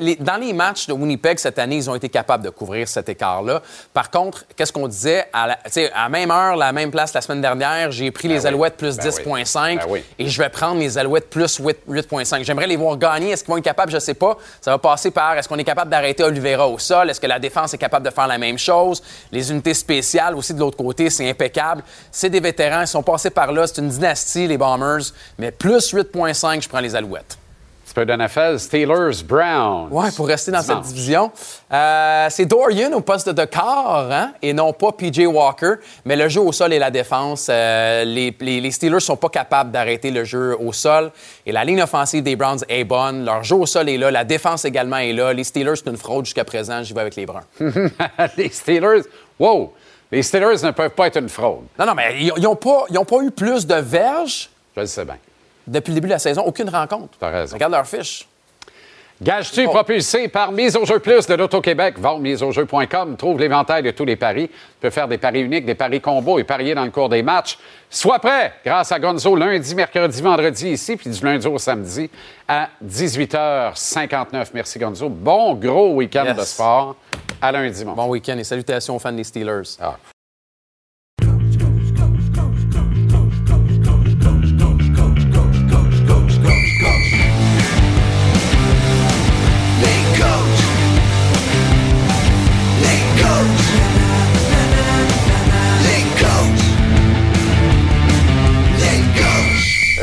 [0.00, 3.08] les- dans les matchs de Winnipeg cette année, ils ont été capables de couvrir cet
[3.08, 3.62] écart-là.
[3.94, 5.26] Par contre, qu'est-ce qu'on disait?
[5.32, 5.58] À la,
[5.94, 8.46] à même heure, la même place la semaine dernière, j'ai pris les oui.
[8.46, 10.02] Alouettes plus Ben 10,5 oui.
[10.18, 12.42] Ben et je vais prendre les Alouettes plus 8 8,5.
[12.42, 13.30] J'aimerais les voir gagner.
[13.30, 13.92] Est-ce qu'ils vont être capables?
[13.92, 14.36] Je sais pas.
[14.60, 17.10] Ça va passer par est-ce qu'on est capable d'arrêter Oliveira au sol?
[17.10, 19.02] Est-ce que la défense est capable de faire la même chose?
[19.32, 21.82] Les unités spéciales aussi de l'autre côté, c'est impeccable.
[22.10, 23.66] C'est des vétérans, ils sont passés par là.
[23.66, 25.12] C'est une dynastie, les Bombers.
[25.38, 27.38] Mais plus 8,5, je prends les Alouettes.
[28.04, 29.88] De NFL, Steelers, Browns.
[29.90, 30.84] Ouais, pour rester dans Dimanche.
[30.84, 31.32] cette division.
[31.72, 35.74] Euh, c'est Dorian au poste de quart, hein, et non pas PJ Walker.
[36.04, 39.28] Mais le jeu au sol et la défense, euh, les, les, les Steelers sont pas
[39.28, 41.10] capables d'arrêter le jeu au sol.
[41.44, 43.24] Et la ligne offensive des Browns est bonne.
[43.24, 44.10] Leur jeu au sol est là.
[44.10, 45.32] La défense également est là.
[45.32, 46.82] Les Steelers, c'est une fraude jusqu'à présent.
[46.82, 47.44] J'y vais avec les Bruns.
[48.36, 49.02] les Steelers,
[49.38, 49.72] wow!
[50.10, 51.64] Les Steelers ne peuvent pas être une fraude.
[51.78, 54.86] Non, non, mais ils n'ont pas, ils ont pas eu plus de verges Je le
[54.86, 55.16] sais bien.
[55.68, 56.42] Depuis le début de la saison.
[56.42, 57.16] Aucune rencontre.
[57.20, 57.54] T'as raison.
[57.54, 58.26] Regarde leur fiche.
[59.20, 61.98] Gage-tu propulsé par Mise au jeu plus de l'Auto-Québec?
[61.98, 63.16] Va au miseaujeu.com.
[63.16, 64.46] Trouve l'éventail de tous les paris.
[64.48, 67.24] Tu peux faire des paris uniques, des paris combos et parier dans le cours des
[67.24, 67.58] matchs.
[67.90, 72.08] Sois prêt grâce à Gonzo lundi, mercredi, vendredi ici, puis du lundi au samedi
[72.46, 74.50] à 18h59.
[74.54, 75.08] Merci Gonzo.
[75.08, 76.36] Bon gros week-end Yes.
[76.36, 76.94] de sport.
[77.42, 77.94] À lundi, mon.
[77.94, 79.62] Bon week-end et salutations aux fans des Steelers.
[79.80, 79.96] Ah.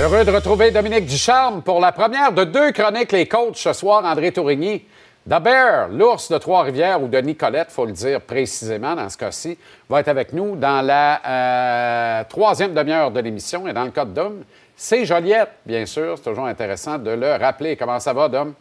[0.06, 4.06] Heureux de retrouver Dominique Ducharme pour la première de deux chroniques Les Coachs ce soir,
[4.06, 4.86] André Tourigny.
[5.26, 9.58] Bear, l'ours de Trois-Rivières ou de Nicolette, faut le dire précisément dans ce cas-ci,
[9.90, 13.68] va être avec nous dans la euh, troisième demi-heure de l'émission.
[13.68, 14.44] Et dans le cas de Dom,
[14.76, 16.18] c'est Joliette, bien sûr.
[16.18, 17.76] C'est toujours intéressant de le rappeler.
[17.76, 18.54] Comment ça va, Dom?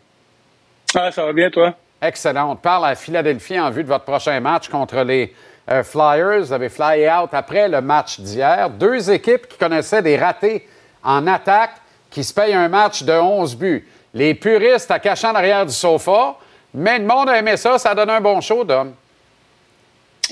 [0.95, 1.75] Ah, ça va bien, toi?
[2.01, 2.53] Excellent.
[2.53, 5.35] On parle à Philadelphie en vue de votre prochain match contre les
[5.71, 6.41] euh, Flyers.
[6.41, 8.71] Vous avez fly out après le match d'hier.
[8.71, 10.67] Deux équipes qui connaissaient des ratés
[11.05, 11.77] en attaque
[12.11, 13.87] qui se payent un match de 11 buts.
[14.15, 16.37] Les puristes à cachant l'arrière du sofa.
[16.73, 17.79] Mais le monde a aimé ça.
[17.79, 18.95] Ça donne un bon show, Dom.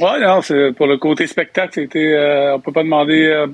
[0.01, 0.41] Ouais, non,
[0.77, 3.47] pour le côté spectacle, c'était euh, on peut pas demander euh,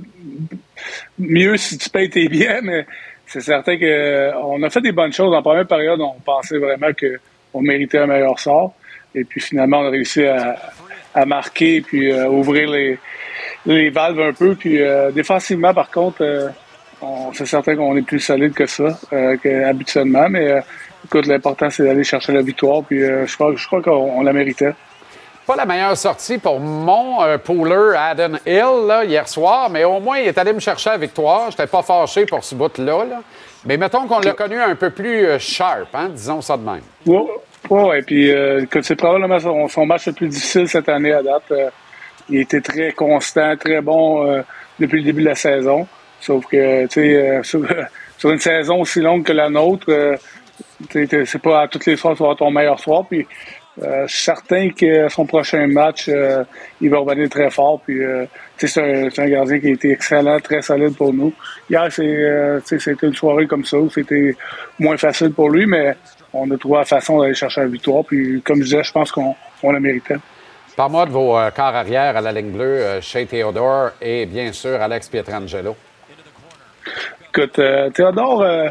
[1.18, 2.86] mieux si tu payes tes billets, mais
[3.26, 5.34] c'est certain que euh, on a fait des bonnes choses.
[5.34, 7.18] En première période, on pensait vraiment que
[7.52, 8.74] on méritait un meilleur sort.
[9.14, 10.56] Et puis finalement, on a réussi à,
[11.26, 12.98] marquer puis euh, ouvrir les,
[13.66, 14.54] les valves un peu.
[14.54, 16.48] Puis euh, défensivement, par contre, euh,
[17.32, 20.60] c'est certain qu'on est plus solide que ça, euh, qu'habituellement, mais euh,
[21.04, 24.32] écoute, l'important, c'est d'aller chercher la victoire, puis euh, je crois, je crois qu'on la
[24.32, 24.74] méritait.
[25.46, 29.98] Pas la meilleure sortie pour mon euh, pooler Adam Hill là, hier soir, mais au
[29.98, 31.50] moins il est allé me chercher la victoire.
[31.50, 33.04] J'étais pas fâché pour ce bout-là.
[33.04, 33.22] là.
[33.64, 36.82] Mais mettons qu'on l'a connu un peu plus sharp, hein, disons ça de même.
[37.06, 37.22] Oui,
[37.70, 38.30] ouais, puis
[38.70, 41.52] que c'est probablement son, son match le plus difficile cette année à date.
[42.28, 44.42] Il était très constant, très bon
[44.78, 45.88] depuis le début de la saison.
[46.20, 47.66] Sauf que, tu sais, euh, sur,
[48.16, 50.16] sur une saison aussi longue que la nôtre, euh,
[50.90, 53.04] c'est pas à toutes les soirs tu vas ton meilleur soir.
[53.08, 53.26] Puis,
[53.82, 56.44] euh, je suis certain que son prochain match, euh,
[56.80, 57.80] il va revenir très fort.
[57.84, 58.26] Puis, euh,
[58.56, 61.32] c'est un, gardien qui a été excellent, très solide pour nous.
[61.70, 64.34] Hier, euh, c'était une soirée comme ça où c'était
[64.78, 65.96] moins facile pour lui, mais
[66.32, 68.04] on a trouvé la façon d'aller chercher la victoire.
[68.04, 70.16] Puis, comme je disais, je pense qu'on on la méritait.
[70.76, 75.08] Par-moi de vos corps arrière à la ligne bleue, Shea Theodore et bien sûr Alex
[75.08, 75.74] Pietrangelo.
[77.28, 78.68] Écoute, euh, Théodore euh,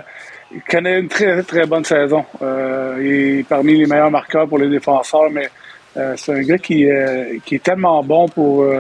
[0.69, 2.25] connaît une très, très bonne saison.
[2.41, 5.49] Euh, il est parmi les meilleurs marqueurs pour les défenseurs, mais
[6.15, 6.88] c'est un gars qui,
[7.43, 8.63] qui est tellement bon pour.
[8.67, 8.77] tu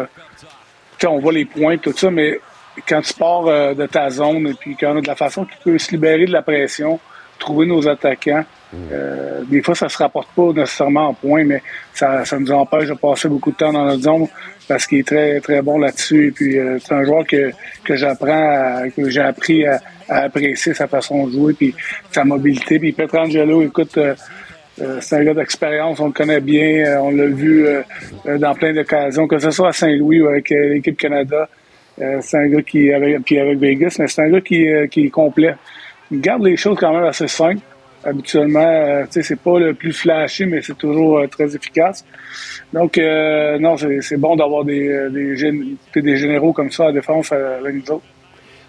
[0.99, 2.39] sais, on voit les points, tout ça, mais
[2.87, 5.79] quand tu pars de ta zone et puis qu'on a de la façon qu'il peut
[5.79, 6.99] se libérer de la pression,
[7.39, 8.45] trouver nos attaquants,
[8.91, 11.61] euh, des fois, ça se rapporte pas nécessairement en points, mais
[11.93, 14.27] ça, ça nous empêche de passer beaucoup de temps dans notre zone
[14.67, 16.33] parce qu'il est très, très bon là-dessus.
[16.35, 17.51] Puis, euh, c'est un joueur que,
[17.83, 18.49] que j'apprends,
[18.83, 21.73] à- que j'ai appris à, à apprécier sa façon de jouer, puis
[22.11, 22.79] sa mobilité.
[22.79, 24.13] Puis Petrangelo, écoute, euh,
[24.81, 27.81] euh, c'est un gars d'expérience, on le connaît bien, euh, on l'a vu euh,
[28.27, 31.49] euh, dans plein d'occasions, que ce soit à Saint-Louis ou avec l'équipe Canada.
[32.21, 35.55] C'est un gars qui, avec, avec Vegas, mais c'est un gars qui, qui est complet.
[36.11, 37.61] Il garde les choses quand même assez simples.
[38.07, 42.05] Habituellement, euh, tu sais, c'est pas le plus flashy, mais c'est toujours euh, très efficace.
[42.71, 47.75] Donc, euh, non, c'est bon d'avoir des, des, des généraux comme ça à défense avec
[47.75, 48.05] nous autres.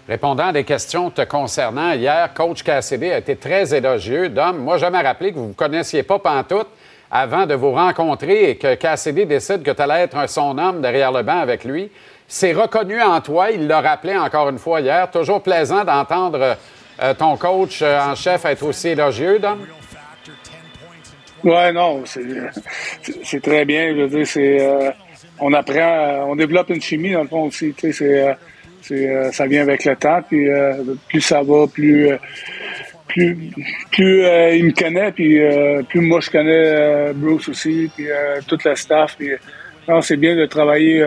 [0.09, 4.27] Répondant à des questions te concernant, hier, coach Cassidy a été très élogieux.
[4.27, 6.67] Dom, moi, me rappelé que vous ne vous connaissiez pas pantoute
[7.09, 11.13] avant de vous rencontrer et que Cassidy décide que tu allais être son homme derrière
[11.13, 11.89] le banc avec lui.
[12.27, 15.09] C'est reconnu en toi, il l'a rappelé encore une fois hier.
[15.09, 16.57] Toujours plaisant d'entendre
[17.01, 19.65] euh, ton coach euh, en chef être aussi élogieux, Dom.
[21.43, 23.95] Ouais, non, c'est très bien.
[23.95, 24.91] Je veux dire, c'est euh,
[25.39, 27.73] on apprend, on développe une chimie dans le fond aussi.
[27.77, 28.35] Tu sais,
[28.81, 30.21] c'est euh, ça vient avec le temps.
[30.27, 32.09] Puis euh, plus ça va, plus
[33.07, 33.51] plus
[33.91, 35.39] plus euh, il me connaît, puis
[35.87, 38.07] plus moi je connais Bruce aussi, puis
[38.47, 39.15] toute la staff.
[39.17, 39.31] Puis,
[40.01, 41.03] c'est bien de travailler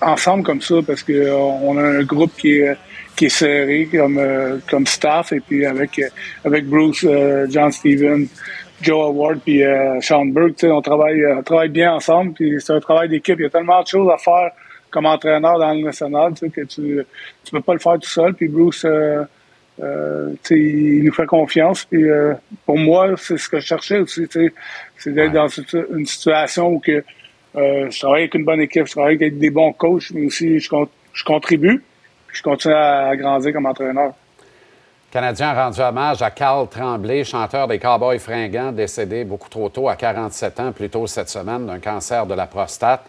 [0.00, 2.76] ensemble comme ça parce que on a un groupe qui est
[3.16, 6.08] qui est serré comme euh, comme staff et puis avec euh,
[6.44, 8.26] avec Bruce, euh, John Stevens,
[8.80, 12.72] Joe Howard puis euh, Sean Burke, on travaille euh, on travaille bien ensemble puis c'est
[12.72, 13.38] un travail d'équipe.
[13.38, 14.50] Il y a tellement de choses à faire
[14.90, 17.04] comme entraîneur dans le national, que tu
[17.44, 18.34] tu peux pas le faire tout seul.
[18.34, 19.24] Puis Bruce euh,
[20.50, 21.84] il nous fait confiance.
[21.84, 22.04] Puis
[22.66, 24.26] pour moi, c'est ce que je cherchais aussi.
[24.96, 27.04] C'est d'être dans une situation où que
[27.54, 30.68] je travaille avec une bonne équipe, je travaille avec des bons coachs, mais aussi je,
[31.12, 31.82] je contribue.
[32.32, 34.12] Je continue à grandir comme entraîneur.
[35.10, 39.88] Canadien a rendu hommage à Carl Tremblay, chanteur des Cowboys fringants, décédé beaucoup trop tôt,
[39.88, 43.00] à 47 ans, plus tôt cette semaine, d'un cancer de la prostate.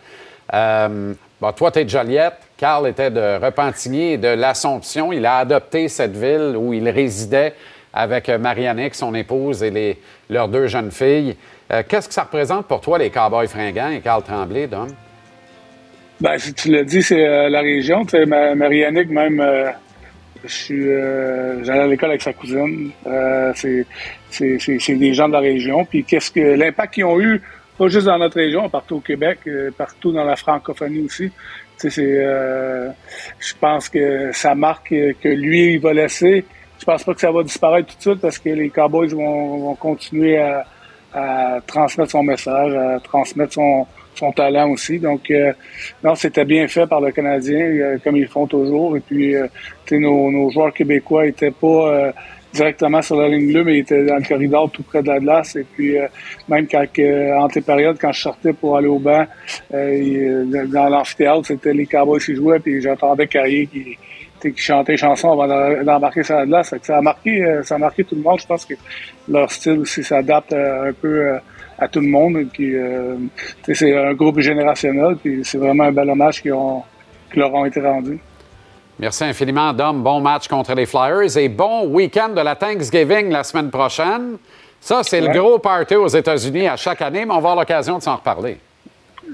[0.51, 1.13] Euh,
[1.55, 2.37] toi, tu es de Joliette.
[2.57, 5.13] Carl était de Repentigny et de l'Assomption.
[5.13, 7.53] Il a adopté cette ville où il résidait
[7.93, 11.37] avec Marianique, son épouse, et leurs deux jeunes filles.
[11.71, 14.87] Euh, Qu'est-ce que ça représente pour toi, les Cowboys fringants et Carl Tremblay, Dom?
[16.21, 18.05] Ben, si tu l'as dit, c'est euh, la région.
[18.05, 19.71] Tu sais, Ma- Marianique, même, euh,
[20.43, 22.91] je suis, euh, j'allais à l'école avec sa cousine.
[23.07, 23.87] Euh, c'est,
[24.29, 25.83] c'est, des gens de la région.
[25.83, 27.41] Puis qu'est-ce que l'impact qu'ils ont eu,
[27.75, 31.31] pas juste dans notre région, partout au Québec, euh, partout dans la francophonie aussi.
[31.31, 31.33] Tu
[31.77, 32.89] sais, c'est, euh,
[33.39, 36.45] je pense que ça marque que lui, il va laisser.
[36.79, 39.57] Je pense pas que ça va disparaître tout de suite parce que les Cowboys vont,
[39.57, 40.65] vont continuer à,
[41.13, 44.99] à transmettre son message, à transmettre son, son talent aussi.
[44.99, 45.53] Donc, euh,
[46.03, 48.97] non, c'était bien fait par le Canadien, euh, comme ils font toujours.
[48.97, 49.47] Et puis, euh,
[49.91, 52.11] nos, nos joueurs québécois étaient pas euh,
[52.53, 55.19] directement sur la ligne bleue, mais ils étaient dans le corridor tout près de la
[55.19, 55.55] glace.
[55.55, 56.07] Et puis, euh,
[56.47, 56.83] même quand,
[57.39, 59.25] entre les périodes, quand je sortais pour aller au banc,
[59.73, 63.97] euh, dans l'amphithéâtre, c'était les Cowboys qui jouaient, puis j'entendais Carrier qui,
[64.41, 66.73] qui chantait des chansons avant d'embarquer sur la glace.
[66.81, 68.39] Ça a marqué, ça a marqué tout le monde.
[68.39, 68.73] Je pense que
[69.29, 71.37] leur style aussi s'adapte un peu
[71.81, 72.45] à tout le monde.
[72.53, 73.15] Puis, euh,
[73.73, 76.83] c'est un groupe générationnel, puis c'est vraiment un bel hommage qui, ont,
[77.33, 78.19] qui leur ont été rendus.
[78.99, 80.03] Merci infiniment, Dom.
[80.03, 84.37] Bon match contre les Flyers et bon week-end de la Thanksgiving la semaine prochaine.
[84.79, 85.33] Ça, c'est Ouais.
[85.33, 88.15] le gros party aux États-Unis à chaque année, mais on va avoir l'occasion de s'en
[88.17, 88.57] reparler.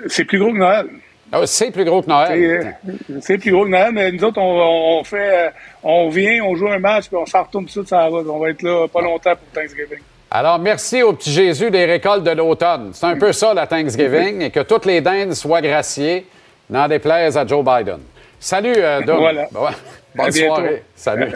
[0.07, 0.87] C'est plus gros que Noël.
[1.31, 2.75] Ah, c'est plus gros que Noël.
[3.09, 5.49] C'est c'est plus gros que Noël, mais nous autres, on, on fait, euh,
[5.83, 7.93] on vient, on joue un match, puis on s'en retourne tout de suite.
[7.93, 9.99] On va être là pas longtemps pour Thanksgiving.
[10.29, 12.91] Alors, merci au petit Jésus des récoltes de l'automne.
[12.93, 16.27] C'est un peu ça, la Thanksgiving, et que toutes les dindes soient graciées,
[16.69, 17.99] n'en déplaise à Joe Biden.
[18.39, 19.17] Salut, euh, Doug.
[19.19, 19.47] Voilà.
[19.51, 19.61] Bon-
[20.15, 20.55] Bonne À bientôt.
[20.55, 20.83] soirée.
[20.95, 21.31] Salut.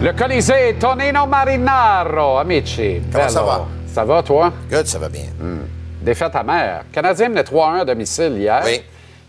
[0.00, 3.00] Le Colisée Tonino Marinaro, amici.
[3.12, 3.66] Comment ça va?
[3.92, 4.52] Ça va, toi?
[4.70, 5.24] Good, ça va bien.
[6.00, 6.82] Défaite amère.
[6.88, 8.62] Le Canadien menait 3-1 à domicile hier.
[8.64, 8.82] Oui.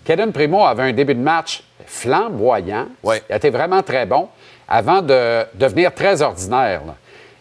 [0.06, 2.88] Kaden Primo avait un début de match flamboyant.
[3.04, 3.18] Oui.
[3.30, 4.28] Il a été vraiment très bon
[4.68, 6.82] avant de devenir très ordinaire.
[6.86, 6.96] là.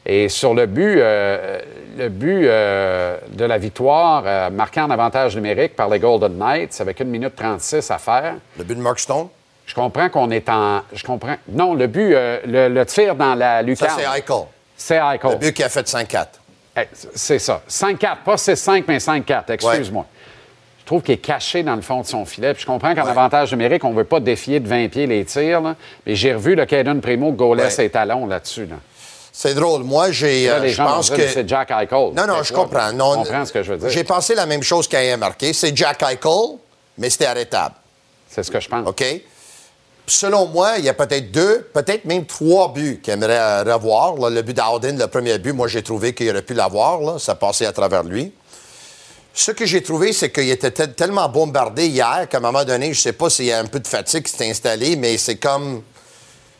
[0.06, 1.60] Et sur le but, euh,
[1.98, 6.80] le but euh, de la victoire, euh, marqué en avantage numérique par les Golden Knights
[6.80, 8.34] avec 1 minute 36 à faire.
[8.56, 9.28] Le but de Mark Stone?
[9.66, 10.80] Je comprends qu'on est en.
[10.94, 11.36] Je comprends.
[11.50, 13.90] Non, le but, euh, le, le tir dans la lucarne.
[13.90, 14.46] Ça, c'est Eichel.
[14.74, 15.30] C'est Eichel.
[15.32, 16.26] Le but qui a fait 5-4.
[17.14, 17.62] C'est ça.
[17.68, 19.50] 5-4, pas 6-5, mais 5-4.
[19.52, 20.06] Excuse-moi.
[20.80, 22.54] Je trouve qu'il est caché dans le fond de son filet.
[22.54, 25.24] Puis je comprends qu'en avantage numérique, on ne veut pas défier de 20 pieds les
[25.24, 25.60] tirs.
[25.60, 25.76] là.
[26.06, 27.70] Mais j'ai revu le Caden Primo gauler Ouais.
[27.70, 28.64] ses talons là-dessus.
[28.66, 28.76] Là.
[29.30, 29.82] C'est drôle.
[29.84, 30.50] Moi, j'ai.
[30.50, 31.28] Euh, je pense que.
[31.28, 32.12] c'est Jack Eichel.
[32.14, 32.92] Non, non, je toi, comprends.
[32.92, 33.90] Non, comprends ce que je veux dire.
[33.90, 35.52] J'ai pensé la même chose quand il a marqué.
[35.52, 36.56] C'est Jack Eichel,
[36.96, 37.74] mais c'était arrêtable.
[38.30, 38.88] C'est ce que je pense.
[38.88, 39.04] OK?
[40.08, 44.14] Selon moi, il y a peut-être deux, peut-être même trois buts qu'il aimerait euh, revoir.
[44.30, 47.20] Le but d'Auden, le premier but, moi, j'ai trouvé qu'il aurait pu l'avoir.
[47.20, 48.32] Ça passait à travers lui.
[49.34, 52.92] Ce que j'ai trouvé, c'est qu'il était tel- tellement bombardé hier qu'à un moment donné,
[52.94, 55.36] je sais pas s'il y a un peu de fatigue qui s'est installée, mais c'est
[55.36, 55.82] comme.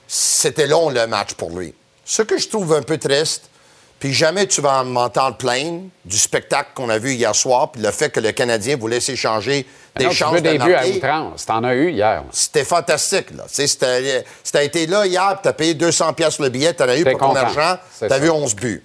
[0.07, 1.75] C'était long le match pour lui.
[2.05, 3.51] Ce que je trouve un peu triste,
[3.99, 7.91] puis jamais tu vas m'entendre plaindre du spectacle qu'on a vu hier soir, puis le
[7.91, 10.87] fait que le Canadien voulait s'échanger des non, tu chances veux de des buts à
[10.87, 11.47] outrance.
[11.47, 12.23] T'en as eu hier.
[12.31, 13.45] C'était fantastique, là.
[13.53, 16.97] Tu sais, t'as été là hier, puis t'as payé 200 pièces le billet, t'en as
[16.97, 18.85] eu pour ton argent, t'as vu 11 buts.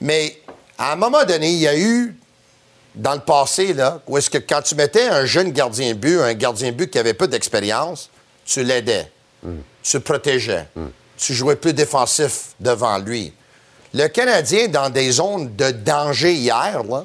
[0.00, 0.38] Mais
[0.78, 2.16] à un moment donné, il y a eu,
[2.94, 6.20] dans le passé, là, où est-ce que quand tu mettais un jeune gardien de but,
[6.20, 8.08] un gardien de but qui avait peu d'expérience,
[8.46, 9.10] tu l'aidais,
[9.82, 10.66] tu le protégeais,
[11.18, 13.34] tu jouais plus défensif devant lui.
[13.94, 17.04] Le Canadien, dans des zones de danger hier, là,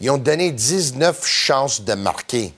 [0.00, 2.52] ils ont donné 19 chances de marquer.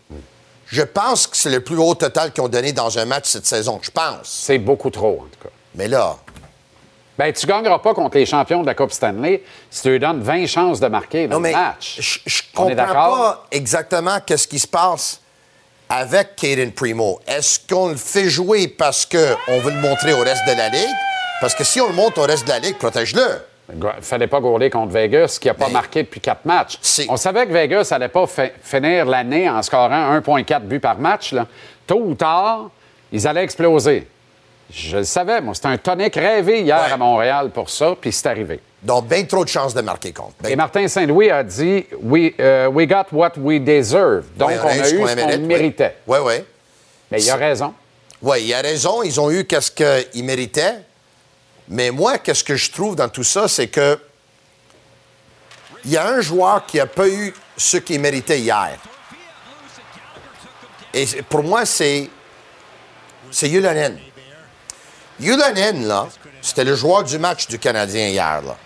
[0.67, 3.47] Je pense que c'est le plus haut total qu'ils ont donné dans un match cette
[3.47, 3.79] saison.
[3.83, 4.21] Je pense.
[4.25, 5.51] C'est beaucoup trop, en tout cas.
[5.75, 6.17] Mais là,
[7.19, 10.23] Ben, tu gagneras pas contre les champions de la Coupe Stanley si tu lui donnes
[10.23, 11.97] 20 chances de marquer dans non, mais le match.
[12.01, 15.21] je, je comprends pas exactement qu'est-ce qui se passe
[15.91, 17.21] avec Caden Primo.
[17.27, 20.95] Est-ce qu'on le fait jouer parce qu'on veut le montrer au reste de la Ligue?
[21.41, 23.41] Parce que si on le montre au reste de la Ligue, protège-le.
[23.71, 26.79] Il fallait pas gauler contre Vegas, qui n'a pas marqué depuis quatre matchs.
[27.09, 31.33] On savait que Vegas n'allait pas fi- finir l'année en scorant 1,4 buts par match.
[31.33, 31.47] là.
[31.87, 32.71] Tôt ou tard,
[33.13, 34.07] ils allaient exploser.
[34.73, 35.55] Je le savais, moi.
[35.55, 38.61] C'était un tonic rêvé hier à Montréal pour ça, puis c'est arrivé.
[38.83, 40.35] Donc, bien trop de chances de marquer contre.
[40.41, 44.25] Ben, Et Martin Saint-Louis a dit we, euh, we got what we deserve.
[44.37, 45.39] Donc, Ouais, on a eu ce qu'on oui.
[45.41, 45.97] méritait.
[46.07, 46.35] Oui, oui.
[47.11, 47.75] Mais il a raison.
[48.23, 49.03] Oui, il a raison.
[49.03, 50.75] Ils ont eu qu'est-ce qu'ils méritaient.
[51.69, 53.99] Mais moi, qu'est-ce que je trouve dans tout ça, c'est que
[55.85, 58.77] il y a un joueur qui n'a pas eu ce qu'il méritait hier.
[60.93, 62.11] Et pour moi, c'est
[63.31, 63.99] c'est Yulanen.
[65.21, 66.09] Yulanen, là,
[66.41, 68.43] c'était le joueur du match du Canadien hier.
[68.43, 68.57] Là.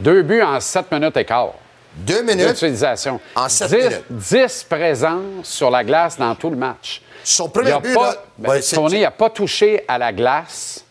[0.00, 1.52] Deux buts en sept minutes et quart.
[1.94, 3.20] Deux minutes d'utilisation.
[3.34, 4.04] en sept Dix- minutes.
[4.10, 7.02] Dix présences sur la glace dans tout le match.
[7.24, 10.84] Son premier Il a but, pas, là, ben, ouais, n'a pas touché à la glace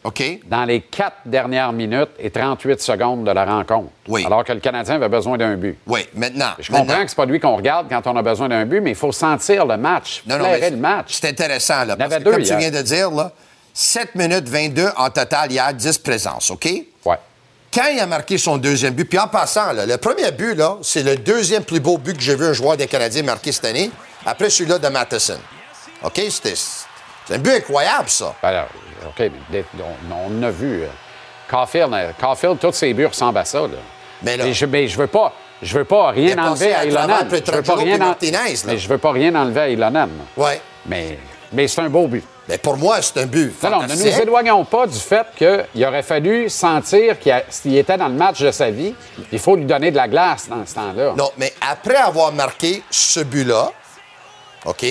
[0.45, 3.89] dans les quatre dernières minutes et 38 secondes de la rencontre.
[4.07, 4.25] Oui.
[4.25, 5.77] Alors que le Canadien avait besoin d'un but.
[5.87, 6.51] Oui, maintenant.
[6.59, 8.91] Je comprends que c'est pas lui qu'on regarde quand on a besoin d'un but, mais
[8.91, 11.19] il faut sentir le match, Non, non, mais le match.
[11.21, 11.85] C'est intéressant, là.
[11.85, 13.31] Il y en Parce avait que, deux comme tu viens de dire, là,
[13.73, 16.65] 7 minutes 22 en total hier, 10 présences, OK?
[17.05, 17.17] Ouais.
[17.73, 20.77] Quand il a marqué son deuxième but, puis en passant, là, le premier but, là,
[20.81, 23.65] c'est le deuxième plus beau but que j'ai vu un joueur des Canadiens marquer cette
[23.65, 23.89] année,
[24.25, 25.39] après celui-là de Matheson.
[26.03, 26.21] OK?
[26.29, 28.33] C'était c'est un but incroyable, ça.
[28.41, 28.67] Ben alors,
[29.07, 29.65] OK, mais des-
[30.11, 30.83] on, on a vu.
[30.83, 30.87] euh,
[31.49, 33.61] Caulfield, euh, Caulfield, tous ses buts ressemblent à ça.
[33.61, 33.67] Là.
[34.23, 35.33] Mais là- je, mais je veux pas.
[35.61, 38.15] Je veux pas rien enlever à à travers Je veux pas rien en-.
[38.65, 40.09] Mais je veux pas rien enlever à Ilonen.
[40.35, 40.59] Ouais.
[40.87, 41.19] Mais,
[41.53, 42.23] mais c'est un beau but.
[42.49, 43.53] Mais pour moi, c'est un but.
[43.63, 47.97] Non, non, ne nous éloignons pas du fait qu'il aurait fallu sentir qu'il a- était
[47.97, 48.95] dans le match de sa vie,
[49.31, 51.13] il faut lui donner de la glace dans ce temps-là.
[51.15, 53.71] Non, mais après avoir marqué ce but-là,
[54.65, 54.85] OK?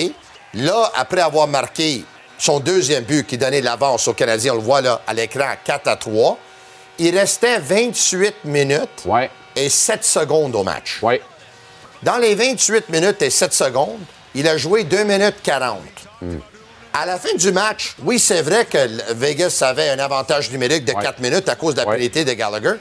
[0.55, 2.05] Là, après avoir marqué
[2.39, 5.89] son deuxième but qui donnait l'avance aux Canadiens, on le voit là à l'écran 4
[5.89, 6.39] à 3,
[6.99, 9.07] il restait 28 minutes
[9.57, 10.99] et 7 secondes au match.
[11.03, 11.21] Ouais.
[12.03, 14.01] Dans les 28 minutes et 7 secondes,
[14.35, 15.79] il a joué 2 minutes 40.
[16.93, 20.93] À la fin du match, oui, c'est vrai que Vegas avait un avantage numérique de
[20.93, 22.75] 4 minutes à cause de la pénalité de Gallagher.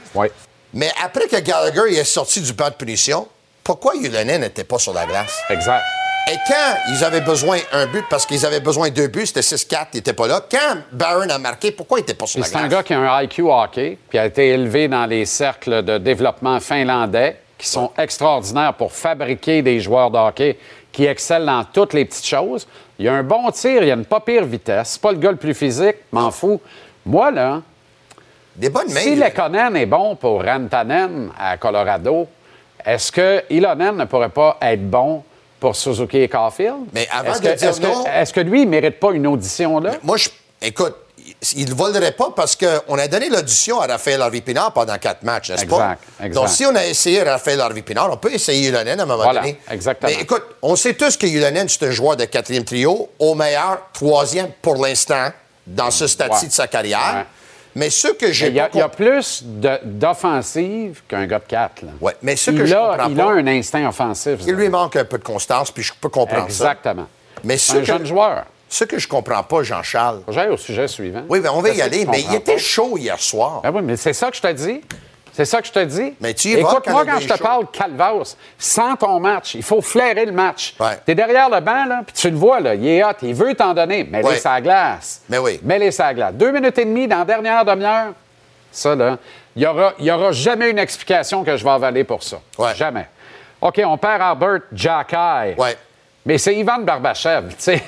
[0.74, 3.28] Mais après que Gallagher est sorti du banc de punition,
[3.62, 5.32] pourquoi Yulanen n'était pas sur la glace?
[5.48, 5.84] Exact.
[6.28, 9.40] Et quand ils avaient besoin un but, parce qu'ils avaient besoin de deux buts, c'était
[9.40, 10.40] 6-4, il n'était pas là.
[10.50, 12.70] Quand Barron a marqué, pourquoi il n'était pas sur la c'est un glace?
[12.70, 16.60] gars qui a un IQ hockey, puis a été élevé dans les cercles de développement
[16.60, 20.58] finlandais, qui sont extraordinaires pour fabriquer des joueurs de hockey
[20.92, 22.66] qui excellent dans toutes les petites choses.
[22.98, 24.90] Il a un bon tir, il a une pas pire vitesse.
[24.92, 26.60] C'est pas le gars le plus physique, m'en fous.
[27.06, 27.60] Moi, là,
[28.56, 29.00] Des bonnes mains.
[29.00, 29.14] si.
[29.14, 32.28] Lekonen est bon pour Rantanen à Colorado,
[32.84, 35.22] est-ce que Ilonen ne pourrait pas être bon
[35.60, 36.76] pour Suzuki et Caulfield?
[36.92, 39.26] Mais avant Est-ce de que- dire est-ce que- Est-ce que lui, il mérite pas une
[39.26, 39.92] audition là?
[40.02, 40.28] Moi, je,
[40.62, 40.94] écoute,
[41.54, 45.50] il ne volerait pas parce qu'on a donné l'audition à Raphaël Harvey-Pinard pendant quatre matchs,
[45.50, 45.76] n'est-ce pas?
[45.76, 46.34] Exact, exact.
[46.34, 49.40] Donc, si on a essayé Raphaël Harvey-Pinard, on peut essayer Yulanen à un moment Voilà,
[49.42, 49.58] donné.
[49.70, 50.10] exactement.
[50.14, 53.78] Mais écoute, on sait tous que Yulanen, c'est un joueur de quatrième trio, au meilleur,
[53.92, 55.28] troisième pour l'instant,
[55.66, 56.48] dans ce stade-ci Ouais.
[56.48, 57.14] de sa carrière.
[57.14, 57.26] Ouais.
[57.76, 61.44] Mais ce que j'ai Il y, a, il y a plus d'offensive qu'un gars de
[61.46, 61.82] 4.
[61.82, 61.88] Là.
[62.00, 64.40] Ouais, mais ce que il je a, comprends il pas- a un instinct offensif.
[64.46, 67.02] Il lui manque un peu de constance, puis je peux comprendre Exactement.
[67.02, 67.40] ça.
[67.44, 68.44] Mais C'est ce un que, jeune joueur.
[68.68, 70.22] ce que je comprends pas, Jean-Charles.
[70.28, 71.22] J'aille au sujet suivant.
[71.28, 73.60] Oui, ben on va y aller, mais il était chaud hier soir.
[73.62, 74.80] Ben oui, mais c'est ça que je te dis.
[75.40, 76.12] C'est ça que je te dis.
[76.20, 79.80] Mais tu y vas Écoute, quand je te parle Calvas, sans ton match, il faut
[79.80, 80.74] flairer le match.
[80.78, 80.98] Ouais.
[81.06, 83.54] T'es derrière le banc, là, puis tu le vois, là, il est hot, il veut
[83.54, 84.04] t'en donner.
[84.04, 84.40] Mets-les Ouais.
[84.44, 85.22] la glace.
[85.30, 85.58] Mais oui.
[85.62, 86.34] Mets-les sur la glace.
[86.34, 88.12] Deux minutes et demie dans la dernière demi-heure,
[88.70, 89.16] ça, là,
[89.56, 92.38] il n'y aura, y aura jamais une explication que je vais avaler pour ça.
[92.58, 92.74] Ouais.
[92.74, 93.06] Jamais.
[93.62, 95.54] OK, on perd Albert Jacky.
[95.56, 95.74] Ouais.
[96.26, 97.82] Mais c'est Ivan Barbachev, tu sais.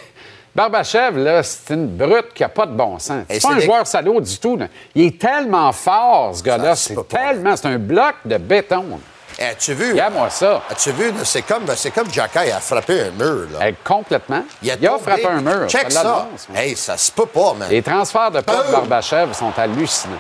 [0.55, 3.25] Barbachev, là, c'est une brute qui n'a pas de bon sens.
[3.31, 4.57] C'est pas un des- joueur salaud du tout.
[4.57, 4.67] là.
[4.95, 6.77] Il est tellement fort, ce gars-là.
[6.77, 7.05] C'est pas.
[7.09, 7.57] tellement...
[7.57, 9.01] C'est un bloc de béton.
[9.39, 9.93] Eh, As-tu vu?
[9.93, 10.61] Regarde-moi ça.
[10.71, 11.11] As-tu vu?
[11.25, 13.47] C'est comme, comme Jacky a frappé un mur.
[13.59, 13.69] Là.
[13.71, 14.45] Eh, complètement.
[14.63, 14.89] Il a, tombé.
[15.03, 15.69] frappé un mur.
[15.69, 16.29] Check Ça ça.
[16.55, 17.71] Hey, ça se peut pas, man.
[17.71, 18.73] Les transferts de Paul Oh!
[18.73, 20.13] Barbachev sont hallucinants.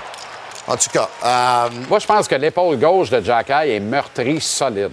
[0.66, 4.92] En tout cas, euh, Moi, je pense que l'épaule gauche de Jacky est meurtrie solide.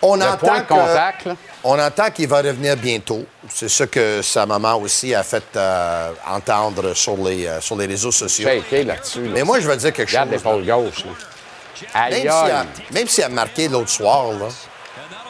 [0.00, 1.34] on Le entend point de que- contact, là.
[1.62, 3.24] On entend qu'il va revenir bientôt.
[3.48, 7.86] C'est ce que sa maman aussi a fait euh, entendre sur les, euh, sur les
[7.86, 8.48] réseaux sociaux.
[8.48, 9.24] Là-dessus.
[9.26, 9.30] là.
[9.34, 10.38] Mais moi, je vais dire quelque Regarde chose.
[10.38, 11.04] l'épaule gauche.
[11.04, 11.10] Là.
[11.94, 14.48] Aïe, Même s'il a, même s'il a marqué l'autre soir, là,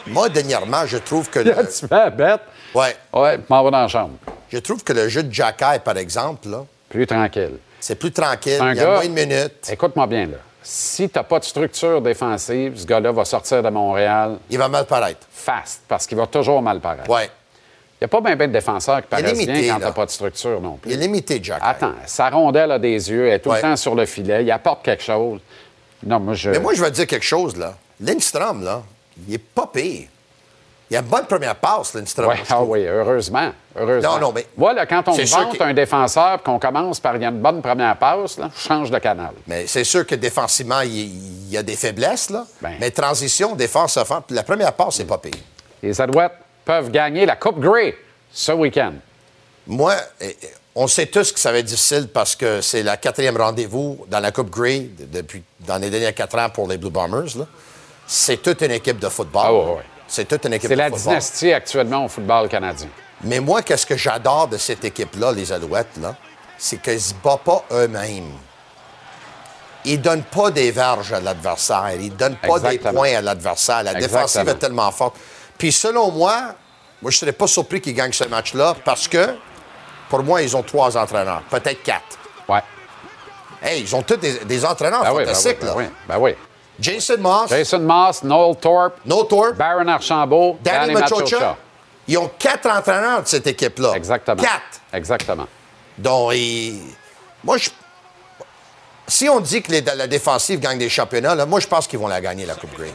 [0.07, 2.41] moi, dernièrement, je trouve que le, Tu fais bête.
[2.73, 4.13] ouais, Ouais, m'en vais dans la chambre.
[4.51, 7.57] je trouve que le jeu de Jacky, par exemple, là, Plus tranquille.
[7.79, 8.57] c'est plus tranquille.
[8.61, 9.69] Un Il y a gars- moins de minutes.
[9.69, 10.37] Écoute-moi bien, là.
[10.63, 14.85] Si t'as pas de structure défensive, ce gars-là va sortir de Montréal Il va mal
[14.85, 15.25] paraître.
[15.31, 17.09] fast, parce qu'il va toujours mal paraître.
[17.09, 17.29] Ouais.
[17.99, 20.11] Il n'y a pas bien de défenseurs qui paraissent limité, bien quand t'as pas de
[20.11, 20.91] structure non plus.
[20.91, 21.61] Il est limité, Jacky.
[21.63, 23.57] Attends, sa rondelle a des yeux, elle est tout Ouais.
[23.57, 25.39] le temps sur le filet, il apporte quelque chose.
[26.03, 26.49] Non, moi, je...
[26.49, 27.75] Mais moi, je vais te dire quelque chose, là.
[27.99, 28.81] Lindstrom, là,
[29.27, 30.07] il est pas pire.
[30.91, 32.27] Il a une bonne première passe, Lindstrom.
[32.27, 33.49] Ouais, ah oui, heureusement.
[33.79, 34.15] heureusement.
[34.15, 37.15] Non, non, mais- Moi, là, quand on vante que- un défenseur et qu'on commence par
[37.15, 39.31] il y a une bonne première passe, là, change de canal.
[39.47, 42.45] Mais c'est sûr que défensivement, il y a des faiblesses, là.
[42.61, 42.73] Ben.
[42.77, 45.31] Mais transition, défense, offense, la première passe, c'est pas pire.
[45.81, 46.33] Les Alouettes
[46.65, 47.95] peuvent gagner la Coupe Grey
[48.29, 48.91] ce week-end.
[49.67, 52.97] Moi, eh, eh, on sait tous que ça va être difficile parce que c'est la
[52.97, 56.77] quatrième rendez-vous dans la Coupe Grey de- depuis dans les derniers quatre ans pour les
[56.77, 57.45] Blue Bombers.
[58.05, 59.41] C'est toute une équipe de football.
[59.45, 59.83] Ah ouais, ouais.
[60.11, 61.01] C'est toute une équipe C'est la football.
[61.03, 62.89] dynastie actuellement au football canadien.
[63.23, 66.15] Mais moi, qu'est-ce que j'adore de cette équipe-là, les Alouettes, là,
[66.57, 68.33] c'est qu'ils ne se battent pas eux-mêmes.
[69.85, 71.91] Ils ne donnent pas des verges à l'adversaire.
[71.97, 73.83] Ils ne donnent pas des points à l'adversaire.
[73.83, 74.21] La Exactement.
[74.25, 75.15] défensive est tellement forte.
[75.57, 76.55] Puis selon moi,
[77.01, 79.35] moi, je ne serais pas surpris qu'ils gagnent ce match-là parce que,
[80.09, 82.19] pour moi, ils ont trois entraîneurs, peut-être quatre.
[82.49, 82.61] Ouais.
[83.63, 85.73] Hey, ils ont tous des, des entraîneurs Ben oui, ben oui, ben là.
[85.77, 86.35] oui, ben oui.
[86.81, 91.21] Jason Moss, Jason Moss, Noel Thorpe, No Thorpe, Baron Archambault, Danny Danny Machocha.
[91.21, 91.57] Machocha.
[92.07, 93.93] Ils ont quatre entraîneurs de cette équipe-là.
[93.95, 94.41] Exactement.
[94.41, 94.81] Quatre.
[94.91, 95.47] Exactement.
[95.97, 96.81] Donc, ils-
[97.43, 97.69] moi, je...
[99.07, 101.99] si on dit que les- la défensive gagne des championnats, là, moi, je pense qu'ils
[101.99, 102.91] vont la gagner, la Coupe Grey.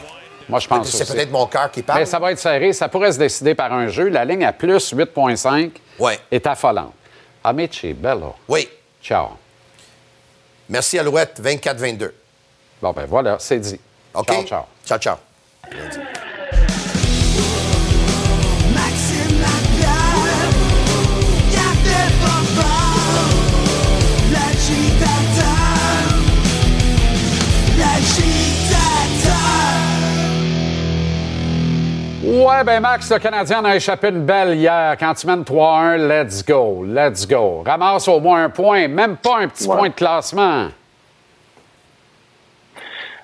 [0.48, 2.00] Moi, je pense C'est peut-être mon cœur qui parle.
[2.00, 2.72] Mais ça va être serré.
[2.72, 4.08] Ça pourrait se décider par un jeu.
[4.08, 6.20] La ligne à plus 8,5 Ouais.
[6.30, 6.92] est affolante.
[7.42, 8.34] Amici, bello.
[8.48, 8.68] Oui.
[9.02, 9.30] Ciao.
[10.68, 12.12] Merci, Alouette, 24-22.
[12.86, 13.80] Bon, ben voilà, c'est dit.
[14.14, 14.26] OK?
[14.28, 14.62] Ciao, ciao.
[14.86, 15.16] Ciao, ciao.
[27.96, 29.46] L'agitateur.
[32.24, 34.96] Ouais, ben Max, le Canadien en a échappé une belle hier.
[34.98, 37.62] Quand tu mènes 3-1, let's go, let's go.
[37.64, 39.76] Ramasse au moins un point, même pas un petit Ouais.
[39.76, 40.68] point de classement.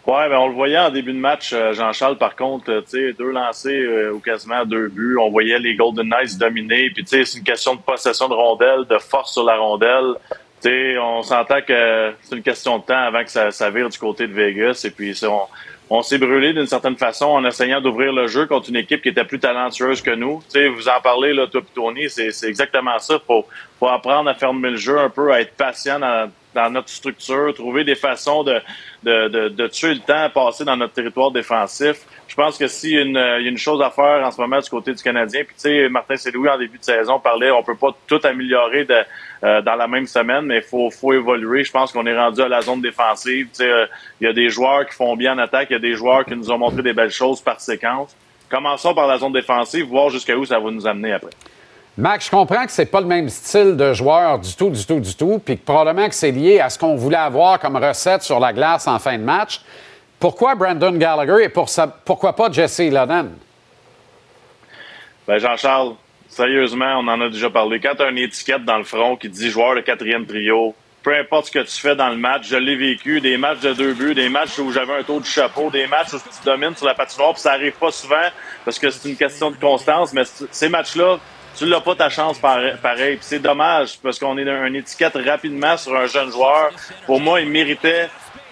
[0.04, 3.30] Ouais, ben on le voyait en début de match, euh, Jean-Charles, par contre, euh, deux
[3.30, 5.16] lancés euh, ou quasiment deux buts.
[5.16, 6.90] On voyait les Golden Knights dominer.
[6.90, 10.14] Puis, c'est une question de possession de rondelle, de force sur la rondelle.
[10.60, 13.88] Tu sais, on s'entend que c'est une question de temps avant que ça, ça vire
[13.88, 14.82] du côté de Vegas.
[14.84, 15.42] Et puis, on,
[15.88, 19.10] on s'est brûlé d'une certaine façon en essayant d'ouvrir le jeu contre une équipe qui
[19.10, 20.42] était plus talentueuse que nous.
[20.52, 23.20] Tu sais, vous en parlez, là, toi et Tony, c'est c'est exactement ça.
[23.24, 23.46] Faut,
[23.78, 27.52] faut apprendre à fermer le jeu un peu, à être patient dans, dans notre structure,
[27.54, 28.60] trouver des façons de,
[29.02, 31.96] de, de, de tuer le temps à passer dans notre territoire défensif.
[32.28, 34.68] Je pense que s'il y, a une- une chose à faire en ce moment du
[34.70, 37.76] côté du Canadien, puis tu sais, Martin Saint-Louis, en début de saison, parlait, on peut
[37.76, 38.96] pas tout améliorer de,
[39.44, 41.62] euh, dans la même semaine, mais il faut, faut évoluer.
[41.64, 43.48] Je pense qu'on est rendu à la zone défensive.
[43.48, 43.86] Tu sais, euh,
[44.20, 46.24] Il y a des joueurs qui font bien en attaque, il y a des joueurs
[46.24, 48.16] qui nous ont montré des belles choses par séquence.
[48.48, 51.30] Commençons par la zone défensive, voir jusqu'à où ça va nous amener après.
[51.98, 54.98] Max, je comprends que c'est pas le même style de joueur du tout, du tout,
[54.98, 58.22] du tout, puis que probablement que c'est lié à ce qu'on voulait avoir comme recette
[58.22, 59.60] sur la glace en fin de match.
[60.18, 63.32] Pourquoi Brandon Gallagher et pourquoi pas Jesse Lennon?
[65.26, 65.94] Ben Jean-Charles,
[66.28, 67.78] sérieusement, on en a déjà parlé.
[67.78, 71.14] Quand tu as une étiquette dans le front qui dit joueur de quatrième trio, peu
[71.14, 73.92] importe ce que tu fais dans le match, je l'ai vécu, des matchs de deux
[73.92, 76.86] buts, des matchs où j'avais un taux du chapeau, des matchs où tu domines sur
[76.86, 78.30] la patinoire, puis ça arrive pas souvent
[78.64, 81.18] parce que c'est une question de constance, mais ces matchs-là,
[81.56, 83.18] tu l'as pas ta chance pare- pareil.
[83.20, 86.70] C'est dommage parce qu'on est une étiquette rapidement sur un jeune joueur.
[87.06, 88.08] Pour moi, il méritait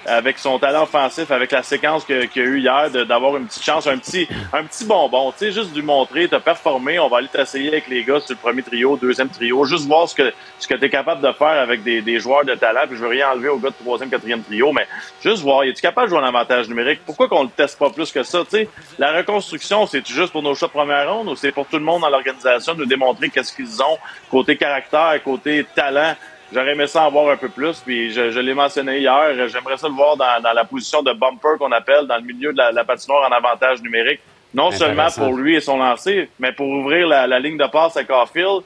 [0.07, 3.47] avec son talent offensif, avec la séquence que- qu'il y a eu hier, d'avoir une
[3.47, 5.33] petite chance, un petit, un petit bonbon.
[5.33, 8.31] Tu sais, juste lui montrer, t'as performé, on va aller t'essayer avec les gars sur
[8.35, 11.33] le premier trio, deuxième trio, juste voir ce que, ce que tu es capable de
[11.33, 12.83] faire avec des, des joueurs de talent.
[12.89, 14.87] Puis je veux rien enlever au gars de troisième, quatrième trio, mais
[15.23, 17.01] juste voir, es-tu capable de jouer en avantage numérique?
[17.05, 18.41] Pourquoi qu'on le teste pas plus que ça?
[18.45, 21.67] Tu sais, la reconstruction, c'est juste pour nos choix de première ronde ou c'est pour
[21.67, 23.99] tout le monde dans l'organisation de nous démontrer qu'est-ce qu'ils ont
[24.31, 26.15] côté caractère, côté talent?
[26.53, 29.49] J'aurais aimé ça en voir un peu plus, puis je, je l'ai mentionné hier.
[29.49, 32.53] J'aimerais ça le voir dans, dans la position de bumper qu'on appelle, dans le milieu
[32.53, 34.21] de la, la patinoire en avantage numérique.
[34.53, 37.97] Non seulement pour lui et son lancer, mais pour ouvrir la, la ligne de passe
[37.97, 38.63] à Caulfield,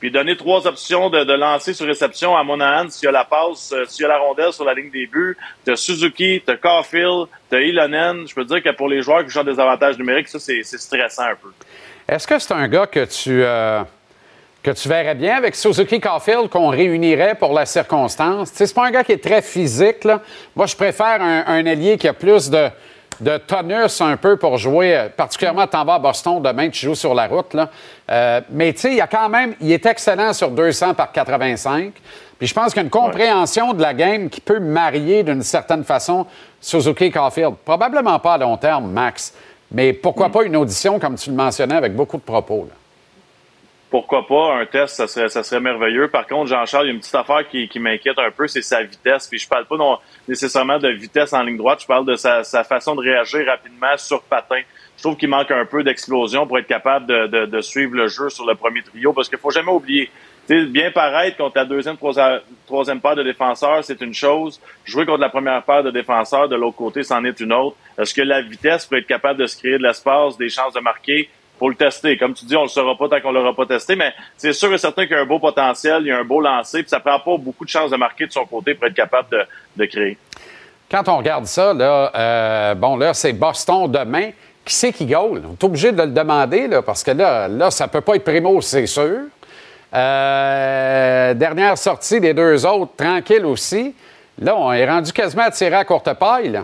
[0.00, 3.24] puis donner trois options de, de lancer sur réception à Monahan s'il y a la
[3.24, 5.36] passe, euh, s'il y a la rondelle sur la ligne des buts.
[5.64, 8.26] T'as Suzuki, t'as Caulfield, t'as Ilonen.
[8.26, 10.62] Je peux te dire que pour les joueurs qui jouent des avantages numériques, ça, c'est
[10.62, 11.48] c'est stressant un peu.
[12.08, 13.82] Est-ce que c'est un gars que tu, euh,
[14.66, 18.50] que tu verrais bien avec Suzuki Caulfield qu'on réunirait pour la circonstance?
[18.50, 20.02] Tu sais, c'est pas un gars qui est très physique.
[20.02, 20.20] Là.
[20.56, 22.68] Moi, je préfère un, un ailier qui a plus de,
[23.20, 26.96] de tonus un peu pour jouer, euh, particulièrement t'en vas à Boston demain, tu joues
[26.96, 27.54] sur la route.
[27.54, 27.70] Là.
[28.10, 31.12] Euh, mais tu sais, il y a quand même, il est excellent sur 200 par
[31.12, 31.92] 85.
[32.36, 35.42] Puis je pense qu'il y a une compréhension de la game qui peut marier d'une
[35.42, 36.26] certaine façon
[36.60, 37.54] Suzuki Caulfield.
[37.64, 39.32] Probablement pas à long terme, Max.
[39.70, 42.66] Mais pourquoi pas une audition, comme tu le mentionnais, avec beaucoup de propos?
[42.68, 42.74] là?
[43.90, 46.08] Pourquoi pas un test, ça serait, ça serait merveilleux.
[46.08, 48.62] Par contre, Jean-Charles, il y a une petite affaire qui, qui m'inquiète un peu, c'est
[48.62, 49.28] sa vitesse.
[49.28, 52.42] Puis je parle pas non, nécessairement de vitesse en ligne droite, je parle de sa,
[52.64, 54.60] façon de réagir rapidement sur patin.
[54.96, 58.46] Je trouve qu'il manque un peu d'explosion pour être capable de, suivre le jeu sur
[58.46, 60.10] le premier trio, parce qu'il faut jamais oublier.
[60.48, 64.60] Tu sais, bien paraître contre la deuxième, troisième, troisième paire de défenseurs, c'est une chose.
[64.84, 67.76] Jouer contre la première paire de défenseurs de l'autre côté, c'en est une autre.
[67.98, 70.80] Est-ce que la vitesse peut être capable de se créer de l'espace, des chances de
[70.80, 71.28] marquer?
[71.58, 72.16] Faut le tester.
[72.18, 74.72] Comme tu dis, on le saura pas tant qu'on l'aura pas testé, mais c'est sûr
[74.72, 76.90] et certain qu'il y a un beau potentiel, il y a un beau lancer, puis
[76.90, 79.46] ça prend pas beaucoup de chances de marquer de son côté pour être capable
[79.76, 80.18] de, créer.
[80.90, 84.30] Quand on regarde ça, là, euh, bon, là, c'est Boston demain.
[84.64, 85.42] Qui c'est qui goal?
[85.48, 88.60] On est obligé de le demander, parce que là, là ça peut pas être Primo,
[88.60, 89.20] c'est sûr.
[89.94, 93.94] Euh, dernière sortie des deux autres, tranquille aussi.
[94.38, 96.60] Là, on est rendu quasiment à tirer à courte paille.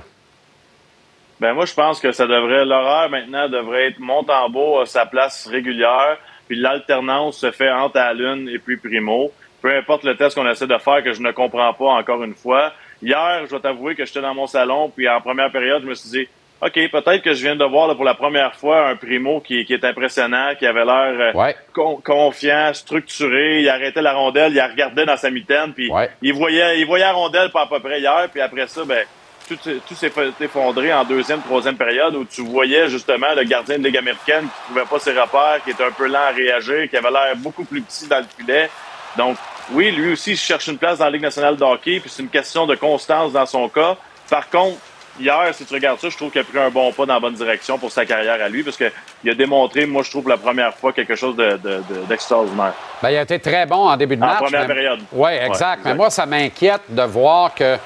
[1.41, 5.47] Ben moi, je pense que ça devrait, l'horaire maintenant devrait être Montembeau à sa place
[5.49, 6.19] régulière,
[6.49, 9.33] puis l'alternance se fait entre Allen et puis Primo.
[9.61, 12.35] Peu importe le test qu'on essaie de faire, que je ne comprends pas encore une
[12.35, 12.73] fois.
[13.03, 15.95] Hier, je dois t'avouer que j'étais dans mon salon, puis en première période, je me
[15.95, 16.29] suis dit,
[16.61, 19.65] OK, peut-être que je viens de voir là, pour la première fois un Primo qui,
[19.65, 21.33] qui est impressionnant, qui avait l'air euh,
[21.73, 23.63] con- confiant, structuré.
[23.63, 25.91] Il arrêtait la rondelle, il la regardait dans sa mitaine, puis
[26.23, 29.05] il voyait il voyait la rondelle pas à peu près hier, puis après ça, ben
[29.49, 33.45] tout, s'est- tout s'est fait effondrer en deuxième, troisième période où tu voyais justement le
[33.45, 36.33] gardien de Ligue américaine qui trouvait pas ses repères, qui était un peu lent à
[36.33, 38.69] réagir, qui avait l'air beaucoup plus petit dans le filet.
[39.17, 39.37] Donc,
[39.73, 42.23] oui, lui aussi, il cherche une place dans la Ligue nationale de hockey, puis c'est
[42.23, 43.97] une question de constance dans son cas.
[44.31, 44.79] Par contre,
[45.21, 47.21] hier, si tu regardes ça, je trouve qu'il a pris un bon pas dans la
[47.21, 50.39] bonne direction pour sa carrière à lui, parce qu'il a démontré, moi, je trouve, la
[50.39, 52.73] première fois, quelque chose de- de- de- d'extraordinaire.
[53.03, 54.39] Ben, il a été très bon en début de En match.
[54.39, 55.01] première mais- période.
[55.13, 55.83] Oui, Ouais, exact.
[55.85, 57.77] Mais moi, ça m'inquiète de voir que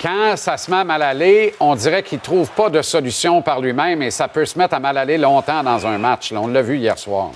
[0.00, 3.42] quand ça se met à mal aller, on dirait qu'il ne trouve pas de solution
[3.42, 6.32] par lui-même et ça peut se mettre à mal aller longtemps dans un match.
[6.32, 6.40] là.
[6.40, 7.30] On l'a vu hier soir.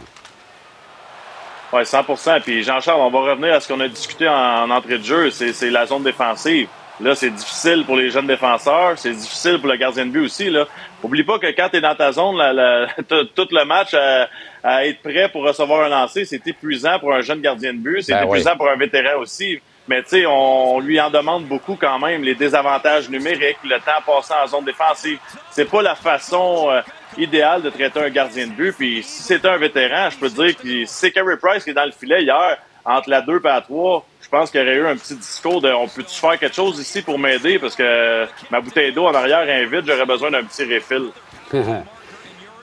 [1.72, 4.98] Oui, 100% Puis Jean-Charles, on va revenir à ce qu'on a discuté en, en entrée
[4.98, 6.68] de jeu, c'est la zone défensive.
[7.00, 10.50] Là, c'est difficile pour les jeunes défenseurs, c'est difficile pour le gardien de but aussi.
[10.50, 10.66] Là.
[11.02, 12.36] Oublie pas que quand tu es dans ta zone,
[13.34, 14.28] tout le match à,
[14.62, 18.02] à être prêt pour recevoir un lancer, c'est épuisant pour un jeune gardien de but,
[18.02, 18.38] c'est Ben oui.
[18.38, 19.58] épuisant pour un vétéran aussi.
[19.88, 24.00] Mais tu sais, on, lui en demande beaucoup quand même, les désavantages numériques, le temps
[24.06, 25.18] passé en zone défensive.
[25.50, 26.80] C'est pas la façon euh,
[27.18, 28.72] idéale de traiter un gardien de but.
[28.72, 31.84] Puis si c'était un vétéran, je peux dire que c'est Carey Price qui est dans
[31.84, 34.86] le filet hier, entre la 2 et la 3, je pense qu'il y aurait eu
[34.86, 37.58] un petit discours de on peut-tu faire quelque chose ici pour m'aider?
[37.58, 41.10] Parce que ma bouteille d'eau en arrière est vide, j'aurais besoin d'un petit refill.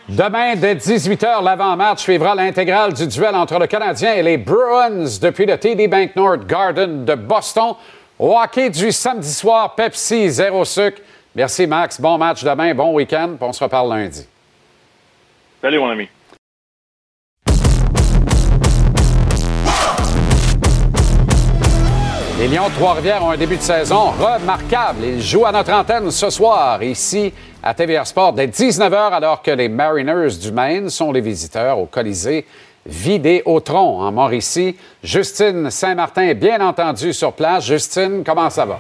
[0.09, 5.45] Demain, dès 18h, l'avant-match suivra l'intégrale du duel entre le Canadien et les Bruins depuis
[5.45, 7.75] le TD Bank North Garden de Boston.
[8.17, 10.99] Au hockey du samedi soir, Pepsi, zéro sucre.
[11.35, 12.01] Merci, Max.
[12.01, 14.25] Bon match demain, bon week-end, on se reparle lundi.
[15.61, 16.09] Salut, mon ami.
[22.39, 25.03] Les Lions de Trois-Rivières ont un début de saison remarquable.
[25.03, 29.51] Ils jouent à notre antenne ce soir, ici à TVR Sport, dès 19h, alors que
[29.51, 32.45] les Mariners du Maine sont les visiteurs au Colisée
[32.85, 34.77] Vidéotron en Mauricie.
[35.03, 37.65] Justine Saint-Martin est bien entendu sur place.
[37.65, 38.77] Justine, comment ça va?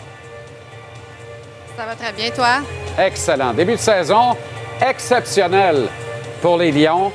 [1.75, 2.59] Ça va très bien, toi?
[2.97, 3.53] Excellent.
[3.53, 4.37] Début de saison
[4.81, 5.89] exceptionnel
[6.41, 7.11] pour les Lions.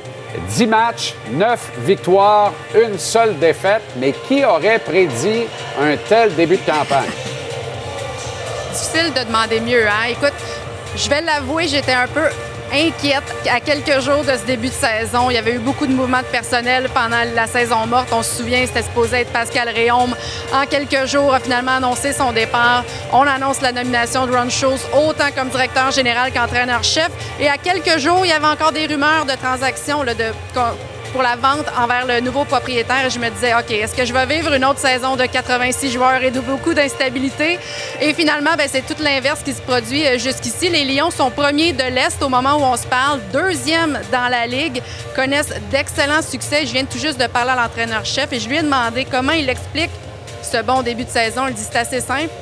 [0.49, 3.83] 10 matchs, 9 victoires, une seule défaite.
[3.97, 5.45] Mais qui aurait prédit
[5.81, 7.11] un tel début de campagne?
[8.73, 10.09] Difficile de demander mieux, hein?
[10.11, 10.33] Écoute,
[10.97, 12.29] je vais l'avouer, j'étais un peu
[12.73, 15.31] inquiète à quelques jours de ce début de saison.
[15.31, 18.09] Il y avait eu beaucoup de mouvements de personnel pendant la saison morte.
[18.13, 20.15] On se souvient, c'était supposé être Pascal Réaume.
[20.53, 22.85] En quelques jours, a finalement annoncé son départ.
[23.13, 27.11] On annonce la nomination de Ron Schultz, autant comme directeur général qu'entraîneur-chef.
[27.41, 30.33] Et à quelques jours, il y avait encore des rumeurs de transactions là, de,
[31.15, 33.09] pour la vente envers le nouveau propriétaire.
[33.09, 36.21] Je me disais, OK, est-ce que je vais vivre une autre saison de 86 joueurs
[36.25, 37.61] et de beaucoup d'instabilité?
[38.01, 40.69] Et finalement, ben, c'est tout l'inverse qui se produit euh, jusqu'ici.
[40.69, 44.49] Les Lions sont premiers de l'Est au moment où on se parle, deuxième dans la
[44.49, 44.83] Ligue,
[45.15, 46.67] connaissent d'excellents succès.
[46.67, 49.49] Je viens tout juste de parler à l'entraîneur-chef et je lui ai demandé comment il
[49.49, 49.91] explique
[50.43, 51.47] ce bon début de saison.
[51.47, 52.33] Il dit c'est assez simple.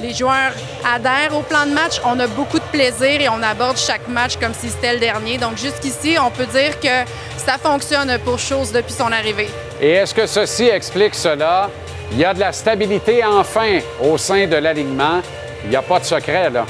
[0.00, 0.52] Les joueurs
[0.84, 2.00] adhèrent au plan de match.
[2.04, 5.38] On a beaucoup de plaisir et on aborde chaque match comme si c'était le dernier.
[5.38, 7.04] Donc jusqu'ici, on peut dire que
[7.44, 9.48] ça fonctionne pour Chose depuis son arrivée.
[9.80, 11.70] Et est-ce que ceci explique cela?
[12.12, 15.20] Il y a de la stabilité enfin au sein de l'alignement.
[15.64, 16.66] Il n'y a pas de secret, là.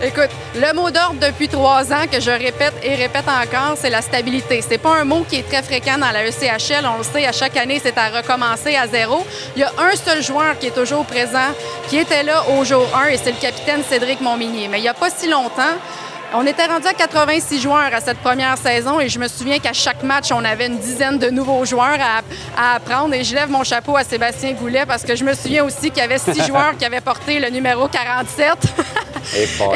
[0.00, 4.00] Écoute, le mot d'ordre depuis trois ans que je répète et répète encore, c'est la
[4.00, 4.62] stabilité.
[4.62, 6.86] C'est pas un mot qui est très fréquent dans la ECHL.
[6.86, 9.26] On le sait, à chaque année, c'est à recommencer à zéro.
[9.56, 11.50] Il y a un seul joueur qui est toujours présent,
[11.88, 14.68] qui était là au jour 1, et c'est le capitaine Cédric Montminier.
[14.68, 15.74] Mais il n'y a pas si longtemps,
[16.34, 19.72] on était rendu à 86 joueurs à cette première saison et je me souviens qu'à
[19.72, 22.20] chaque match, on avait une dizaine de nouveaux joueurs à,
[22.56, 23.14] à apprendre.
[23.14, 25.98] Et je lève mon chapeau à Sébastien Goulet parce que je me souviens aussi qu'il
[25.98, 28.52] y avait six joueurs qui avaient porté le numéro 47.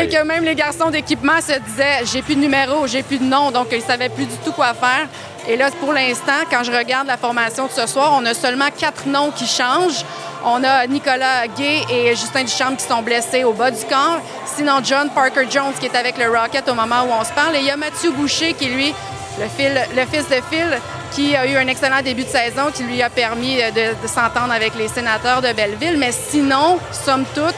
[0.01, 3.25] Et que même les garçons d'équipement se disaient j'ai plus de numéro, j'ai plus de
[3.25, 5.09] nom, donc ils savaient plus du tout quoi faire.
[5.49, 8.69] Et là, pour l'instant, quand je regarde la formation de ce soir, on a seulement
[8.77, 10.05] quatre noms qui changent.
[10.45, 14.21] On a Nicolas Gay et Justin Duchamp qui sont blessés au bas du corps.
[14.57, 17.57] Sinon, John Parker Jones qui est avec le Rocket au moment où on se parle.
[17.57, 18.95] Et il y a Mathieu Boucher qui, lui,
[19.41, 20.79] le, fil- le fils de Phil,
[21.13, 24.53] qui a eu un excellent début de saison qui lui a permis de, de s'entendre
[24.53, 25.97] avec les sénateurs de Belleville.
[25.99, 27.55] Mais sinon, somme toute,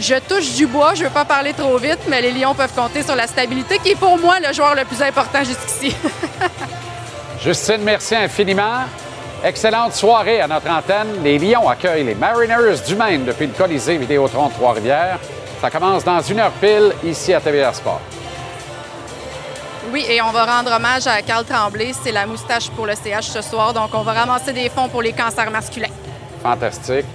[0.00, 2.74] je touche du bois, je ne veux pas parler trop vite, mais les Lions peuvent
[2.74, 5.94] compter sur la stabilité, qui est pour moi le joueur le plus important jusqu'ici.
[7.42, 8.84] Justine, merci infiniment.
[9.42, 11.22] Excellente soirée à notre antenne.
[11.24, 15.18] Les Lions accueillent les Mariners du Maine depuis le Colisée Vidéotron de Trois-Rivières.
[15.58, 18.02] Ça commence dans une heure pile ici à TVR Sport.
[19.90, 21.92] Oui, et on va rendre hommage à Carl Tremblay.
[21.94, 23.72] C'est la moustache pour le CH ce soir.
[23.72, 25.88] Donc, on va ramasser des fonds pour les cancers masculins.
[26.42, 27.06] Fantastique.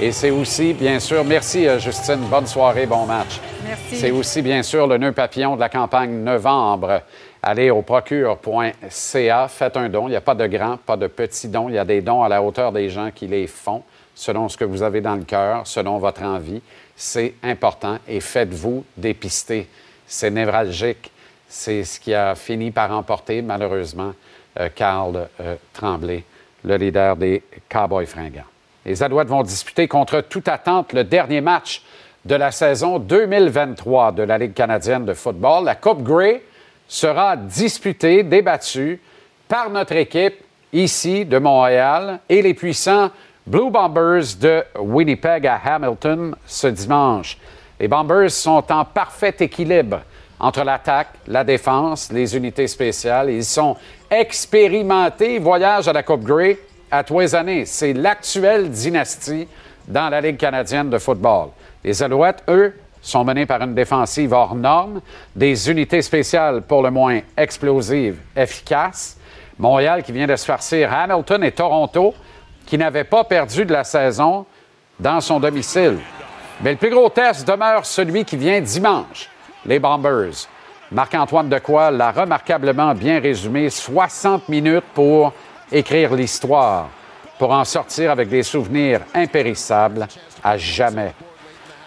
[0.00, 3.40] Et c'est aussi, bien sûr, merci euh, Justine, bonne soirée, bon match.
[3.64, 3.96] Merci.
[3.96, 7.00] C'est aussi, bien sûr, le nœud papillon de la campagne novembre.
[7.46, 10.08] Allez au procure.ca, faites un don.
[10.08, 11.68] Il n'y a pas de grand, pas de petit don.
[11.68, 13.82] Il y a des dons à la hauteur des gens qui les font,
[14.14, 16.62] selon ce que vous avez dans le cœur, selon votre envie.
[16.96, 19.68] C'est important et faites-vous dépister.
[20.06, 21.10] C'est névralgique.
[21.46, 24.14] C'est ce qui a fini par emporter, malheureusement,
[24.58, 26.24] euh, Carl euh, Tremblay,
[26.64, 28.48] le leader des Cowboys fringants.
[28.86, 31.82] Les Alouettes vont disputer contre toute attente le dernier match
[32.24, 35.66] de la saison 2023 de la Ligue canadienne de football.
[35.66, 36.42] La Coupe Grey
[36.88, 39.00] sera disputée, débattue
[39.48, 43.10] par notre équipe ici de Montréal et les puissants
[43.46, 47.38] Blue Bombers de Winnipeg à Hamilton ce dimanche.
[47.78, 50.00] Les Bombers sont en parfait équilibre
[50.40, 53.30] entre l'attaque, la défense, les unités spéciales.
[53.30, 53.76] Ils sont
[54.10, 56.58] expérimentés, voyagent à la Coupe Grey
[56.90, 57.66] à tous années.
[57.66, 59.46] C'est l'actuelle dynastie
[59.86, 61.48] dans la Ligue canadienne de football.
[61.82, 62.74] Les Alouettes, eux,
[63.04, 65.00] sont menés par une défensive hors norme,
[65.36, 69.18] des unités spéciales pour le moins explosives, efficaces.
[69.58, 72.14] Montréal qui vient de se farcir Hamilton et Toronto
[72.66, 74.46] qui n'avaient pas perdu de la saison
[74.98, 75.98] dans son domicile.
[76.62, 79.28] Mais le plus gros test demeure celui qui vient dimanche,
[79.66, 80.48] les Bombers.
[80.90, 85.32] Marc-Antoine Decoy l'a remarquablement bien résumé, 60 minutes pour
[85.70, 86.88] écrire l'histoire,
[87.38, 90.06] pour en sortir avec des souvenirs impérissables
[90.42, 91.12] à jamais.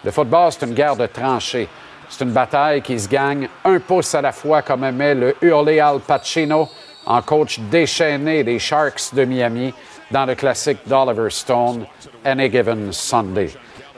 [0.04, 1.68] Le football, c'est une guerre de tranchées.
[2.10, 5.80] C'est une bataille qui se gagne un pouce à la fois, comme aimait le hurlé
[5.80, 6.70] Al Pacino
[7.06, 9.74] en coach déchaîné des Sharks de Miami
[10.12, 11.86] dans le classique d'Oliver Stone,
[12.24, 13.50] Any Given Sunday.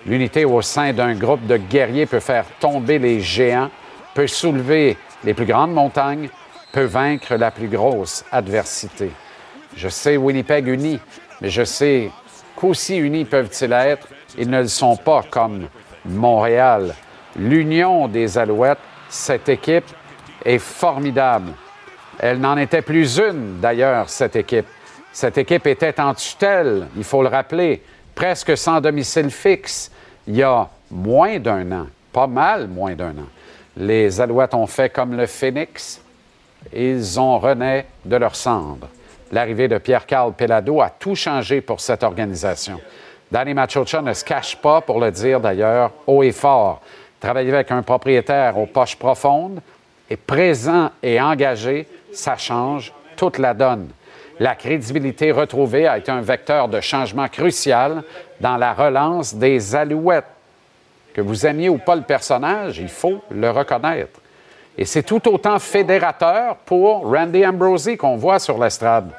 [0.06, 3.70] L'unité au sein d'un groupe de guerriers peut faire tomber les géants,
[4.14, 6.30] peut soulever les plus grandes montagnes,
[6.72, 9.12] peut vaincre la plus grosse adversité.
[9.76, 11.00] Je sais Winnipeg uni,
[11.42, 12.12] mais je sais
[12.56, 15.68] qu'aussi unis peuvent-ils être, ils ne le sont pas comme
[16.10, 16.96] Montréal.
[17.36, 18.80] L'union des Alouettes,
[19.10, 19.86] cette équipe
[20.44, 21.52] est formidable.
[22.20, 24.68] Elle n'en était plus une, d'ailleurs, cette équipe.
[25.12, 27.82] Cette équipe était en tutelle, il faut le rappeler,
[28.14, 29.92] presque sans domicile fixe,
[30.28, 33.28] il y a moins d'un an, pas mal moins d'un an.
[33.76, 36.02] Les Alouettes ont fait comme le Phoenix,
[36.74, 38.88] ils ont rené de leur cendre.
[39.32, 42.80] L'arrivée de Pierre-Carl Pelado a tout changé pour cette organisation.
[43.32, 46.82] Danny Machocha ne se cache pas, pour le dire d'ailleurs, haut et fort.
[47.20, 49.62] Travailler avec un propriétaire aux poches profondes,
[50.10, 53.90] et présent et engagé, ça change toute la donne.
[54.40, 58.04] La crédibilité retrouvée a été un vecteur de changement crucial
[58.40, 60.26] dans la relance des Alouettes.
[61.14, 64.20] Que vous aimiez ou pas le personnage, il faut le reconnaître.
[64.78, 69.12] Et c'est tout autant fédérateur pour Randy Ambrosie qu'on voit sur l'estrade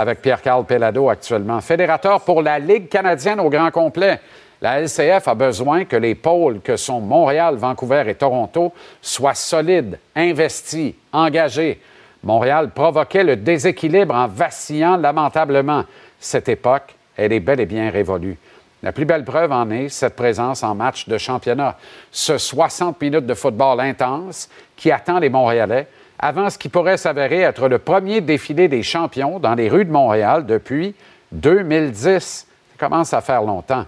[0.00, 1.60] avec Pierre-Carl Pelado actuellement.
[1.60, 4.18] Fédérateur pour la Ligue canadienne au grand complet.
[4.62, 8.72] La LCF a besoin que les pôles que sont Montréal, Vancouver et Toronto
[9.02, 11.80] soient solides, investis, engagés.
[12.22, 15.84] Montréal provoquait le déséquilibre en vacillant lamentablement.
[16.18, 18.38] Cette époque, elle est bel et bien révolue.
[18.82, 21.76] La plus belle preuve en est cette présence en match de championnat.
[22.10, 25.86] Ce 60 minutes de football intense qui attend les Montréalais
[26.22, 29.90] avant ce qui pourrait s'avérer être le premier défilé des champions dans les rues de
[29.90, 30.94] Montréal depuis
[31.32, 32.18] 2010.
[32.18, 32.46] Ça
[32.78, 33.86] commence à faire longtemps.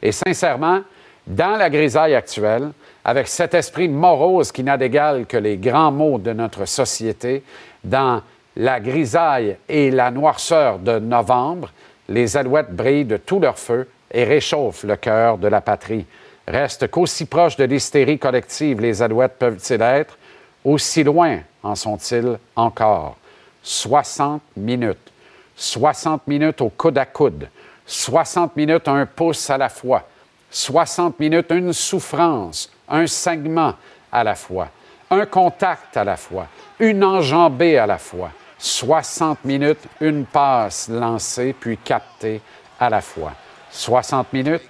[0.00, 0.82] Et sincèrement,
[1.26, 2.70] dans la grisaille actuelle,
[3.04, 7.42] avec cet esprit morose qui n'a d'égal que les grands mots de notre société,
[7.82, 8.22] dans
[8.56, 11.70] la grisaille et la noirceur de novembre,
[12.08, 16.06] les alouettes brillent de tout leur feu et réchauffent le cœur de la patrie.
[16.46, 20.16] Reste qu'aussi proches de l'hystérie collective les alouettes peuvent-ils être,
[20.64, 23.16] aussi loin en sont-ils encore.
[23.62, 25.12] 60 minutes.
[25.56, 27.48] 60 minutes au coude à coude.
[27.86, 30.02] 60 minutes un pouce à la fois.
[30.50, 33.74] 60 minutes une souffrance, un saignement
[34.10, 34.68] à la fois.
[35.10, 36.46] Un contact à la fois.
[36.78, 38.30] Une enjambée à la fois.
[38.58, 42.40] 60 minutes, une passe lancée puis captée
[42.78, 43.32] à la fois.
[43.70, 44.62] 60 minutes,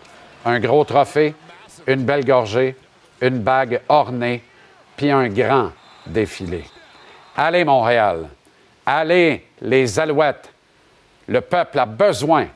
[0.44, 1.34] un gros trophée,
[1.86, 2.76] une belle gorgée,
[3.20, 4.42] une bague ornée,
[4.96, 5.70] puis un grand
[6.06, 6.64] défilé.
[7.36, 8.28] Allez Montréal,
[8.84, 10.52] allez les Alouettes.
[11.28, 12.46] Le peuple a besoin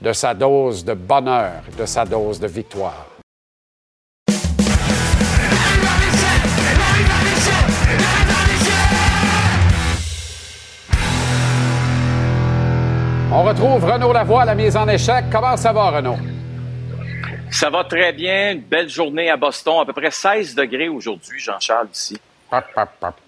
[0.00, 3.06] de sa dose de bonheur, de sa dose de victoire.
[13.30, 15.26] On retrouve Renaud Lavoie à la mise en échec.
[15.30, 16.16] Comment ça va, Renaud?
[17.50, 18.52] Ça va très bien.
[18.52, 19.80] Une belle journée à Boston.
[19.82, 22.18] À peu près 16 degrés aujourd'hui, Jean-Charles, ici.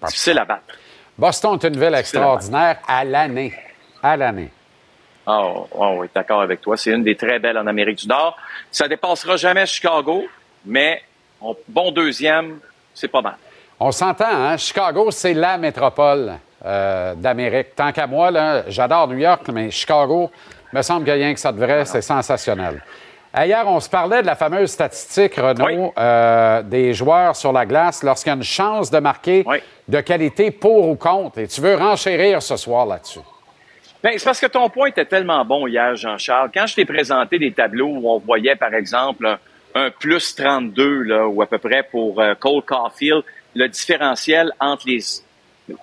[0.05, 0.63] Difficile à battre.
[1.17, 3.53] Boston est une ville extraordinaire à l'année.
[4.01, 4.49] À l'année.
[5.27, 6.75] Oh, oh oui, d'accord avec toi.
[6.77, 8.35] C'est une des très belles en Amérique du Nord.
[8.71, 10.23] Ça dépassera jamais Chicago,
[10.65, 11.01] mais
[11.39, 12.59] on- bon deuxième,
[12.93, 13.35] c'est pas mal.
[13.79, 14.57] On s'entend, hein?
[14.57, 16.33] Chicago, c'est la métropole
[16.65, 17.75] euh, d'Amérique.
[17.75, 20.31] Tant qu'à moi, j'adore New York, mais Chicago,
[20.73, 22.81] me semble a rien que ça de vrai, c'est sensationnel.
[23.33, 28.03] Hier, on se parlait de la fameuse statistique, Renaud, euh, des joueurs sur la glace
[28.03, 29.45] lorsqu'il y a une chance de marquer
[29.87, 31.39] de qualité pour ou contre.
[31.39, 33.21] Et tu veux renchérir ce soir là-dessus?
[34.03, 36.49] Ben, c'est parce que ton point était tellement bon hier, Jean-Charles.
[36.53, 39.37] Quand je t'ai présenté des tableaux où on voyait, par exemple, un,
[39.75, 43.23] un plus 32, là, ou à peu près pour euh, Cole Caulfield,
[43.55, 44.99] le différentiel entre les,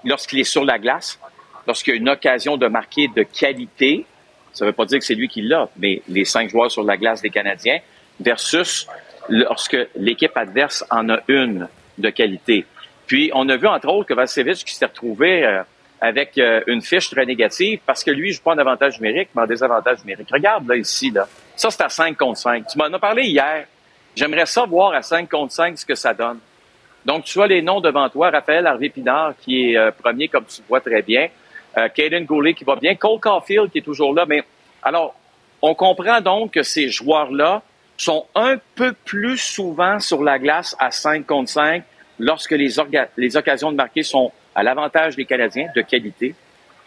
[0.05, 1.19] lorsqu'il est sur la glace,
[1.67, 4.05] lorsqu'il y a une occasion de marquer de qualité,
[4.59, 6.83] ça ne veut pas dire que c'est lui qui l'a, mais les cinq joueurs sur
[6.83, 7.79] la glace des Canadiens,
[8.19, 8.89] versus
[9.29, 12.67] lorsque l'équipe adverse en a une de qualité.
[13.07, 15.63] Puis, on a vu, entre autres, que Vassevich qui s'est retrouvé euh,
[16.01, 19.43] avec euh, une fiche très négative parce que lui, je pas en avantage numérique, mais
[19.43, 20.29] en désavantage numérique.
[20.33, 21.29] Regarde, là, ici, là.
[21.55, 22.67] Ça, c'est à 5 contre 5.
[22.67, 23.65] Tu m'en as parlé hier.
[24.17, 26.39] J'aimerais ça voir à 5 contre 5 ce que ça donne.
[27.05, 28.31] Donc, tu as les noms devant toi.
[28.31, 31.29] Raphaël Harvey-Pinard, qui est euh, premier, comme tu vois très bien.
[31.79, 32.95] Euh, Goulet, qui va bien.
[32.97, 34.25] Cole Caulfield, qui est toujours là.
[34.27, 34.43] Mais,
[34.83, 35.15] alors,
[35.63, 37.63] on comprend donc que ces joueurs-là
[37.97, 41.83] sont un peu plus souvent sur la glace à 5 contre 5
[42.21, 42.79] lorsque les
[43.37, 46.35] occasions de marquer sont à l'avantage des Canadiens de qualité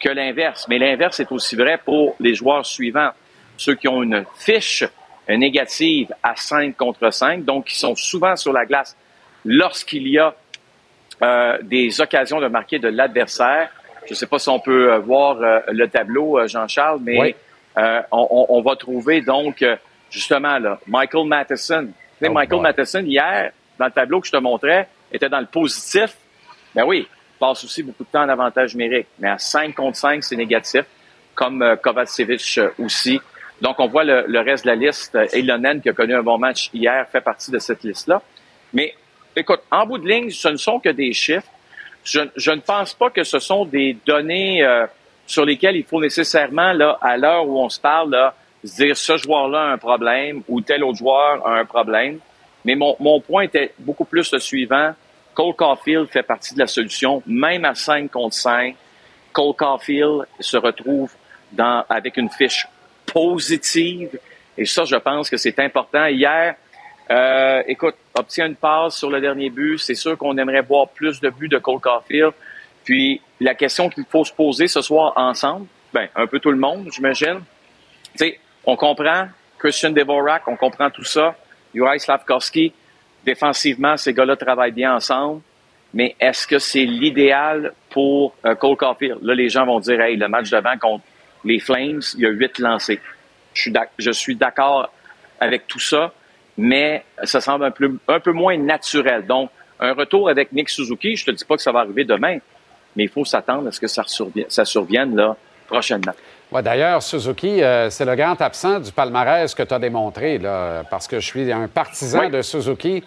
[0.00, 0.66] que l'inverse.
[0.68, 3.10] Mais l'inverse est aussi vrai pour les joueurs suivants,
[3.56, 4.84] ceux qui ont une fiche
[5.28, 8.96] négative à 5 contre 5, donc qui sont souvent sur la glace
[9.44, 10.34] lorsqu'il y a
[11.22, 13.70] euh, des occasions de marquer de l'adversaire.
[14.06, 17.18] Je ne sais pas si on peut euh, voir euh, le tableau, euh, Jean-Charles, mais
[17.20, 17.34] Oui.
[17.78, 19.64] euh, on, on- va trouver donc
[20.10, 21.88] justement là, Michael Matheson.
[22.24, 22.62] Oh Michael boy.
[22.62, 26.16] Matheson, hier, dans le tableau que je te montrais, était dans le positif.
[26.74, 29.06] Ben oui, il passe aussi beaucoup de temps en avantage numérique.
[29.18, 30.84] Mais à 5 contre 5, c'est négatif,
[31.34, 33.20] comme Kovacevic aussi.
[33.60, 35.16] Donc, on voit le, le reste de la liste.
[35.34, 38.20] Ilonen, qui a connu un bon match hier, fait partie de cette liste-là.
[38.72, 38.94] Mais
[39.36, 41.46] écoute, en bout de ligne, ce ne sont que des chiffres.
[42.04, 44.86] Je, je ne pense pas que ce sont des données euh,
[45.26, 48.34] sur lesquelles il faut nécessairement, là, à l'heure où on se parle, là,
[48.64, 52.18] se dire ce joueur-là a un problème ou tel autre joueur a un problème.
[52.64, 54.94] Mais mon, mon point était beaucoup plus le suivant.
[55.34, 58.76] Cole Caulfield fait partie de la solution, même à 5 contre 5.
[59.32, 61.12] Cole Caulfield se retrouve
[61.50, 62.68] dans, avec une fiche
[63.06, 64.18] positive.
[64.56, 66.06] Et ça, je pense que c'est important.
[66.06, 66.54] Hier,
[67.12, 69.78] euh, écoute, obtient une passe sur le dernier but.
[69.78, 72.32] C'est sûr qu'on aimerait voir plus de buts de Cole Caulfield.
[72.84, 76.58] Puis, la question qu'il faut se poser ce soir ensemble, ben, un peu tout le
[76.58, 77.40] monde, j'imagine.
[78.12, 81.36] Tu sais, on comprend Christian Devorak, on comprend tout ça.
[81.74, 82.72] Juraj Slavkovski,
[83.24, 85.42] défensivement, ces gars-là travaillent bien ensemble.
[85.94, 89.18] Mais est-ce que c'est l'idéal pour euh, Cole Caulfield?
[89.22, 91.04] Là, les gens vont dire, hey, le match d'avant contre
[91.44, 93.00] les Flames, il y a huit lancés.
[93.52, 94.90] Je suis d'ac- je suis d'accord
[95.38, 96.12] avec tout ça,
[96.56, 99.26] mais ça semble un peu, un peu moins naturel.
[99.26, 99.50] Donc,
[99.80, 102.38] un retour avec Nick Suzuki, je te dis pas que ça va arriver demain,
[102.96, 105.36] mais il faut s'attendre à ce que ça survienne, ça survienne là,
[105.66, 106.12] prochainement.
[106.52, 110.84] Ouais, D'ailleurs, Suzuki, euh, c'est le grand absent du palmarès que tu as démontré, là,
[110.90, 112.30] parce que je suis un partisan Oui.
[112.30, 113.02] de Suzuki,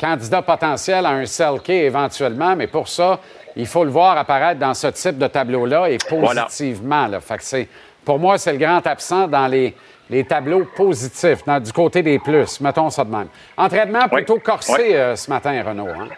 [0.00, 3.18] candidat potentiel à un Selke éventuellement, mais pour ça,
[3.56, 6.44] il faut le voir apparaître dans ce type de tableau-là et Voilà.
[6.44, 7.08] positivement.
[7.08, 7.20] là.
[7.20, 7.68] Fait que c'est,
[8.04, 9.74] pour moi, c'est le grand absent dans les,
[10.10, 13.28] les tableaux positifs, dans- du côté des plus, mettons ça de même.
[13.56, 14.94] Entraînement plutôt corsé Oui.
[14.94, 15.88] euh, ce matin, Renaud.
[15.88, 16.08] hein?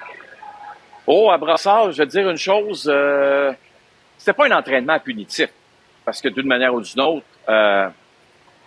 [1.06, 2.88] Oh, à Brassard, je vais te dire une chose.
[2.92, 3.52] Euh,
[4.18, 5.48] c'était pas un entraînement punitif.
[6.04, 7.88] Parce que d'une manière ou d'une autre, euh,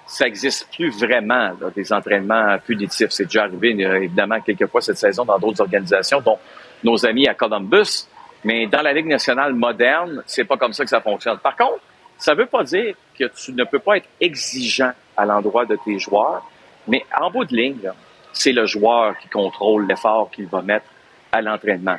[0.07, 3.09] ça existe plus vraiment, là, des entraînements punitifs.
[3.11, 6.37] C'est déjà arrivé, euh, évidemment, quelques fois cette saison dans d'autres organisations, dont
[6.83, 8.07] nos amis à Columbus.
[8.43, 11.37] Mais dans la Ligue nationale moderne, c'est pas comme ça que ça fonctionne.
[11.37, 11.79] Par contre,
[12.17, 14.91] ça veut pas dire que tu ne peux pas être exigeant
[15.21, 16.43] à l'endroit de tes joueurs.
[16.87, 17.91] Mais en bout de ligne,
[18.33, 20.85] c'est le joueur qui contrôle l'effort qu'il va mettre
[21.31, 21.97] à l'entraînement.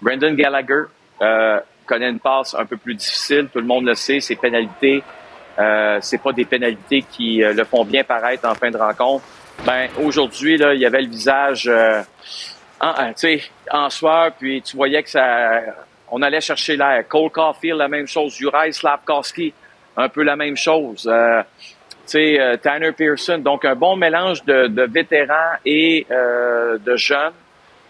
[0.00, 0.84] Brendan Gallagher
[1.20, 5.02] euh, connaît une passe un peu plus difficile, tout le monde le sait, ses pénalités,
[5.58, 9.24] euh, c'est pas des pénalités qui euh, le font bien paraître en fin de rencontre.
[9.66, 12.02] Ben aujourd'hui là, il y avait le visage euh,
[12.80, 13.38] en, euh,
[13.70, 15.60] en puis tu voyais que ça,
[16.10, 17.06] on allait chercher l'air.
[17.06, 18.34] Cole Caulfield, la même chose.
[18.34, 19.52] Juraj Slavkovski,
[19.96, 21.08] un peu la même chose.
[22.12, 27.32] Sais, euh, Tanner Pearson, donc un bon mélange de, vétérans et euh, de jeunes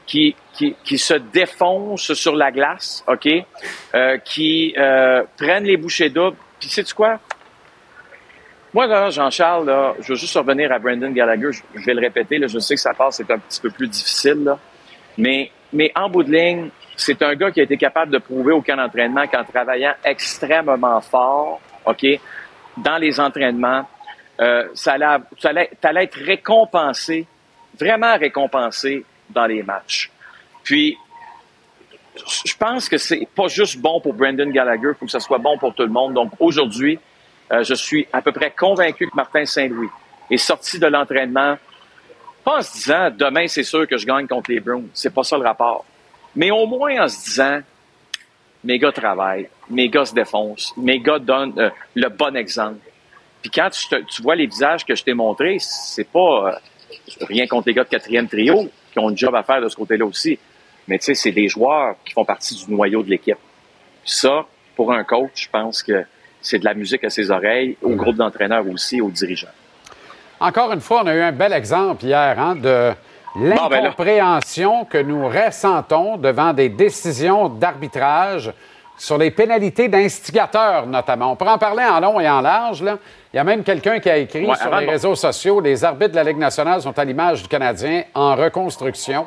[0.07, 3.27] qui, qui, se défoncent sur la glace, OK?
[3.97, 4.77] Euh, qui
[5.37, 6.37] prennent les bouchées doubles.
[6.61, 7.19] Puis sais-tu quoi?
[8.73, 11.51] Moi, Jean-Charles, là, je veux juste revenir à Brendan Gallagher.
[11.75, 14.45] Je, vais le répéter, je sais que ça passe, c'est un petit peu plus difficile,
[14.45, 14.57] là.
[15.19, 18.53] Mais, mais en bout de ligne, c'est un gars qui a été capable de prouver
[18.53, 22.07] au camp d'entraînement qu'en travaillant extrêmement fort, OK,
[22.77, 23.85] dans les entraînements,
[24.41, 27.27] euh, ça, allait, être récompensé,
[27.79, 30.11] vraiment récompensé dans les matchs.
[30.63, 30.97] Puis,
[32.45, 35.39] je pense que c'est pas juste bon pour Brendan Gallagher, il faut que ça soit
[35.39, 36.15] bon pour tout le monde.
[36.15, 36.99] Donc aujourd'hui,
[37.51, 39.89] euh, je suis à peu près convaincu que Martin Saint-Louis
[40.31, 41.57] est sorti de l'entraînement,
[42.45, 45.23] pas en se disant demain c'est sûr que je gagne contre les Browns, c'est pas
[45.23, 45.85] ça le rapport,
[46.35, 47.61] mais au moins en se disant
[48.65, 52.81] mes gars travaillent, mes gars se défoncent, mes gars donnent euh, le bon exemple.
[53.43, 56.53] Puis quand tu, te- tu vois les visages que je t'ai montrés, c'est pas euh,
[57.27, 59.77] rien contre les gars de quatrième trio qui ont une job à faire de ce
[59.77, 60.39] côté-là aussi.
[60.89, 63.39] Mais tu sais, c'est des joueurs qui font partie du noyau de l'équipe.
[64.05, 64.45] Ça,
[64.77, 66.05] pour un coach, je pense que
[66.41, 69.47] c'est de la musique à ses oreilles, au groupe d'entraîneurs aussi, aux dirigeants.
[70.41, 72.91] Encore une fois, on a eu un bel exemple hier hein, de
[73.37, 78.53] ben l'incompréhension que nous ressentons devant des décisions d'arbitrage
[79.03, 81.33] sur les pénalités d'instigateurs, notamment.
[81.33, 82.85] On peut en parler en long et en large.
[82.85, 82.99] Là.
[83.35, 86.13] Il y a même quelqu'un qui a écrit Ouais, sur les réseaux sociaux les arbitres
[86.13, 89.27] de la Ligue nationale sont à l'image du Canadien en reconstruction.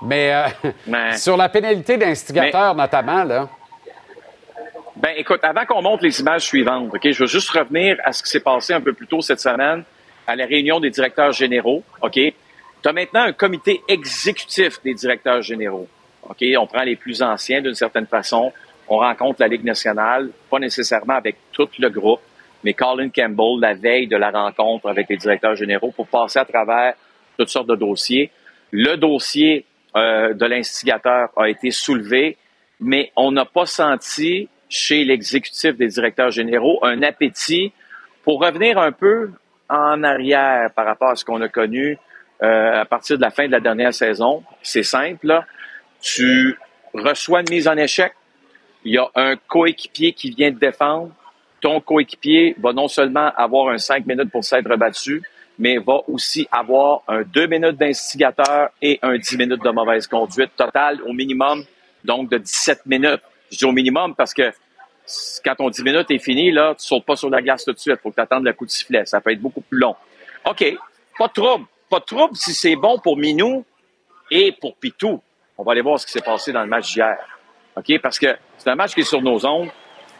[0.00, 3.48] Mais euh, Mais- sur la pénalité d'instigateur, notamment, là.
[4.94, 8.22] Ben, écoute, avant qu'on montre les images suivantes, OK, je veux juste revenir à ce
[8.22, 9.82] qui s'est passé un peu plus tôt cette semaine
[10.24, 12.12] à la réunion des directeurs généraux, OK?
[12.12, 12.32] Tu
[12.84, 15.88] as maintenant un comité exécutif des directeurs généraux,
[16.22, 16.44] OK?
[16.56, 18.52] On prend les plus anciens d'une certaine façon.
[18.88, 22.20] On rencontre la Ligue nationale, pas nécessairement avec tout le groupe,
[22.64, 26.44] mais Colin Campbell, la veille de la rencontre avec les directeurs généraux, pour passer à
[26.44, 26.94] travers
[27.38, 28.30] toutes sortes de dossiers.
[28.70, 29.64] Le dossier
[29.96, 32.36] euh, de l'instigateur a été soulevé,
[32.80, 37.72] mais on n'a pas senti chez l'exécutif des directeurs généraux un appétit
[38.24, 39.30] pour revenir un peu
[39.68, 41.98] en arrière par rapport à ce qu'on a connu
[42.42, 44.42] euh, à partir de la fin de la dernière saison.
[44.62, 45.44] C'est simple, là.
[46.00, 46.58] tu
[46.92, 48.12] reçois une mise en échec,
[48.86, 51.10] il y a un coéquipier qui vient te défendre,
[51.60, 55.24] ton coéquipier va non seulement avoir un 5 minutes pour s'être battu,
[55.58, 60.52] mais va aussi avoir un 2 minutes d'instigateur et un 10 minutes de mauvaise conduite
[60.56, 61.64] total au minimum,
[62.04, 63.22] donc de 17 minutes.
[63.50, 64.52] Je dis au minimum parce que
[65.44, 67.78] quand ton 10 minutes est fini, là, tu sautes pas sur la glace tout de
[67.78, 67.98] suite.
[68.00, 69.04] faut que tu attendes le coup de sifflet.
[69.04, 69.96] Ça peut être beaucoup plus long.
[70.44, 70.64] OK,
[71.18, 71.64] pas de trouble.
[71.90, 73.64] Pas de trouble si c'est bon pour Minou
[74.30, 75.20] et pour Pitou.
[75.58, 77.35] On va aller voir ce qui s'est passé dans le match d'hier.
[77.76, 79.68] OK, parce que c'est un match qui est sur nos ondes.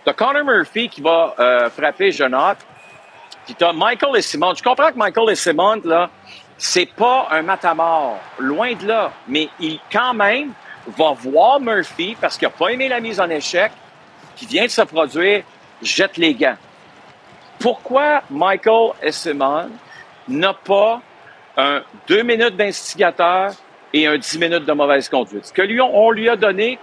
[0.04, 2.56] T'as Connor Murphy qui va euh, frapper Jonat.
[3.44, 4.54] Puis t'as Michael et Simon.
[4.54, 6.10] Je comprends que Michael et Simon, là,
[6.58, 8.18] c'est pas un matamor.
[8.38, 9.12] Loin de là.
[9.26, 10.52] Mais il, quand même,
[10.86, 13.72] va voir Murphy parce qu'il a pas aimé la mise en échec,
[14.36, 15.42] qui vient de se produire,
[15.82, 16.56] jette les gants.
[17.58, 19.70] Pourquoi Michael et Simon
[20.28, 21.00] n'a pas
[22.06, 23.52] deux minutes d'instigateur
[23.92, 25.46] et un 10 minutes de mauvaise conduite?
[25.46, 26.78] Ce que lui, on lui a donné,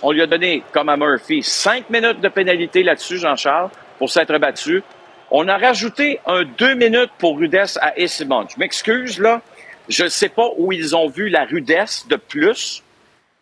[0.00, 4.36] on lui a donné, comme à Murphy, cinq minutes de pénalité là-dessus, Jean-Charles, pour s'être
[4.38, 4.82] battu.
[5.30, 8.46] On a rajouté un deux minutes pour rudesse à Essimon.
[8.52, 9.40] Je m'excuse, là.
[9.88, 12.82] Je ne sais pas où ils ont vu la rudesse de plus,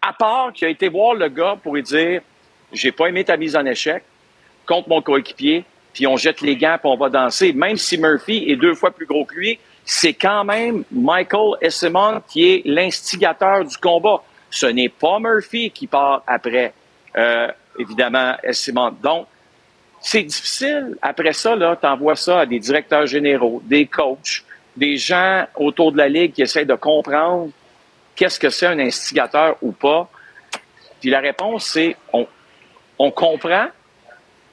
[0.00, 2.22] à part qu'il a été voir le gars pour lui dire
[2.72, 4.02] J'ai pas aimé ta mise en échec
[4.66, 7.52] contre mon coéquipier, puis on jette les gants, puis on va danser.
[7.52, 12.22] Même si Murphy est deux fois plus gros que lui, c'est quand même Michael Essimon
[12.28, 14.22] qui est l'instigateur du combat.
[14.50, 16.72] Ce n'est pas Murphy qui part après,
[17.16, 17.48] euh,
[17.78, 18.90] évidemment, Essimon.
[19.02, 19.26] Donc,
[20.00, 20.96] c'est difficile.
[21.02, 24.44] Après ça, là, t'envoies ça à des directeurs généraux, des coachs,
[24.76, 27.50] des gens autour de la Ligue qui essaient de comprendre
[28.16, 30.08] qu'est-ce que c'est un instigateur ou pas.
[31.00, 33.68] Puis la réponse, c'est on, comprend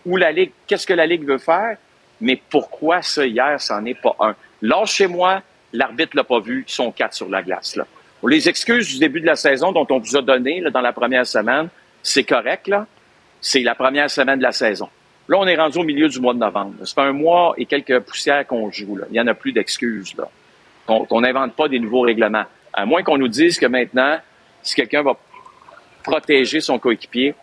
[0.06, 1.78] où la Ligue, qu'est-ce que la Ligue veut faire,
[2.22, 4.36] mais pourquoi ça hier, c'en est pas un.
[4.62, 5.42] Lâche chez moi,
[5.74, 7.76] l'arbitre l'a pas vu, sont quatre sur la glace.
[7.76, 7.86] Là.
[8.26, 10.94] Les excuses du début de la saison dont on vous a donné là, dans la
[10.94, 11.70] première semaine,
[12.02, 12.88] c'est correct, là.
[13.40, 14.90] C'est la première semaine de la saison.
[15.28, 16.74] Là, on est rendu au milieu du mois de novembre.
[16.86, 18.98] Ça fait un mois et quelques poussières qu'on joue.
[19.10, 20.16] Il n'y en a plus d'excuses.
[20.86, 22.46] Qu'on n'invente pas des nouveaux règlements.
[22.74, 24.18] À moins qu'on nous dise que maintenant,
[24.64, 25.18] si quelqu'un va
[26.04, 27.36] protéger son coéquipier,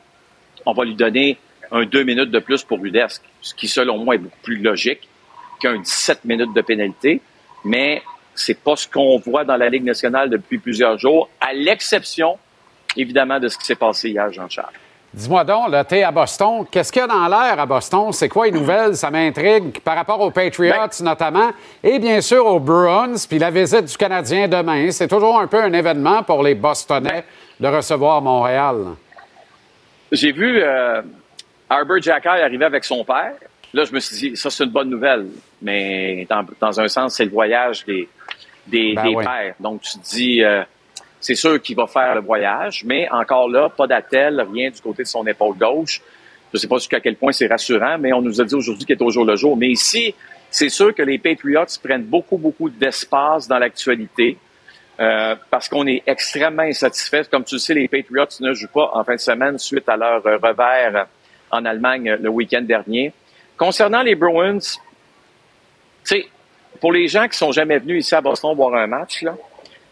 [0.64, 1.38] on va lui donner
[1.70, 5.08] un deux minutes de plus pour Rudesque, ce qui, selon moi, est beaucoup plus logique
[5.60, 7.20] qu'un 17 minutes de pénalité.
[7.64, 8.02] Mais
[8.34, 12.38] c'est pas ce qu'on voit dans la Ligue nationale depuis plusieurs jours, à l'exception,
[12.96, 14.72] évidemment, de ce qui s'est passé hier, Jean-Charles.
[15.14, 16.66] Dis-moi donc, là, t'es à Boston.
[16.68, 18.10] Qu'est-ce qu'il y a dans l'air à Boston?
[18.10, 18.96] C'est quoi les nouvelles?
[18.96, 21.52] Ça m'intrigue par rapport aux Patriots, notamment,
[21.84, 24.90] et bien sûr aux Bruins, puis la visite du Canadien demain.
[24.90, 27.24] C'est toujours un peu un événement pour les Bostonnais
[27.60, 28.86] de recevoir Montréal.
[30.10, 31.00] J'ai vu euh,
[31.70, 33.34] Arbor arriver avec son père.
[33.72, 35.26] Là, je me suis dit, ça, c'est une bonne nouvelle.
[35.62, 38.08] Mais dans, dans un sens, c'est le voyage des,
[38.66, 39.24] des, Ben des oui.
[39.24, 39.54] pères.
[39.60, 40.62] Donc, tu te dis, euh,
[41.20, 45.02] c'est sûr qu'il va faire le voyage, mais encore là, pas d'attel, rien du côté
[45.02, 46.00] de son épaule gauche.
[46.52, 48.84] Je ne sais pas jusqu'à quel point c'est rassurant, mais on nous a dit aujourd'hui
[48.84, 49.56] qu'il est au jour le jour.
[49.56, 50.14] Mais ici,
[50.50, 54.38] c'est sûr que les Patriots prennent beaucoup, beaucoup d'espace dans l'actualité.
[55.00, 57.24] Euh, parce qu'on est extrêmement insatisfait.
[57.28, 59.96] Comme tu le sais, les Patriots ne jouent pas en fin de semaine suite à
[59.96, 61.08] leur euh, revers
[61.50, 63.12] en Allemagne le week-end dernier.
[63.56, 64.78] Concernant les Bruins, tu
[66.04, 66.26] sais,
[66.80, 69.34] pour les gens qui sont jamais venus ici à Boston voir un match, là,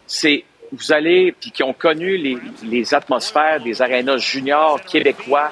[0.07, 5.51] c'est vous allez puis qui ont connu les, les atmosphères des arénas juniors québécois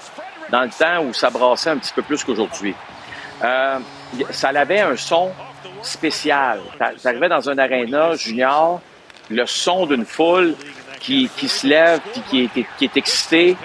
[0.50, 2.74] dans le temps où ça brassait un petit peu plus qu'aujourd'hui.
[3.44, 3.78] Euh,
[4.32, 5.32] ça avait un son
[5.84, 6.60] spécial.
[6.80, 8.82] T'a- T'arrivais dans un aréna junior,
[9.30, 10.56] le son d'une foule
[11.00, 13.56] qui, qui se lève puis qui est, qui est excitée,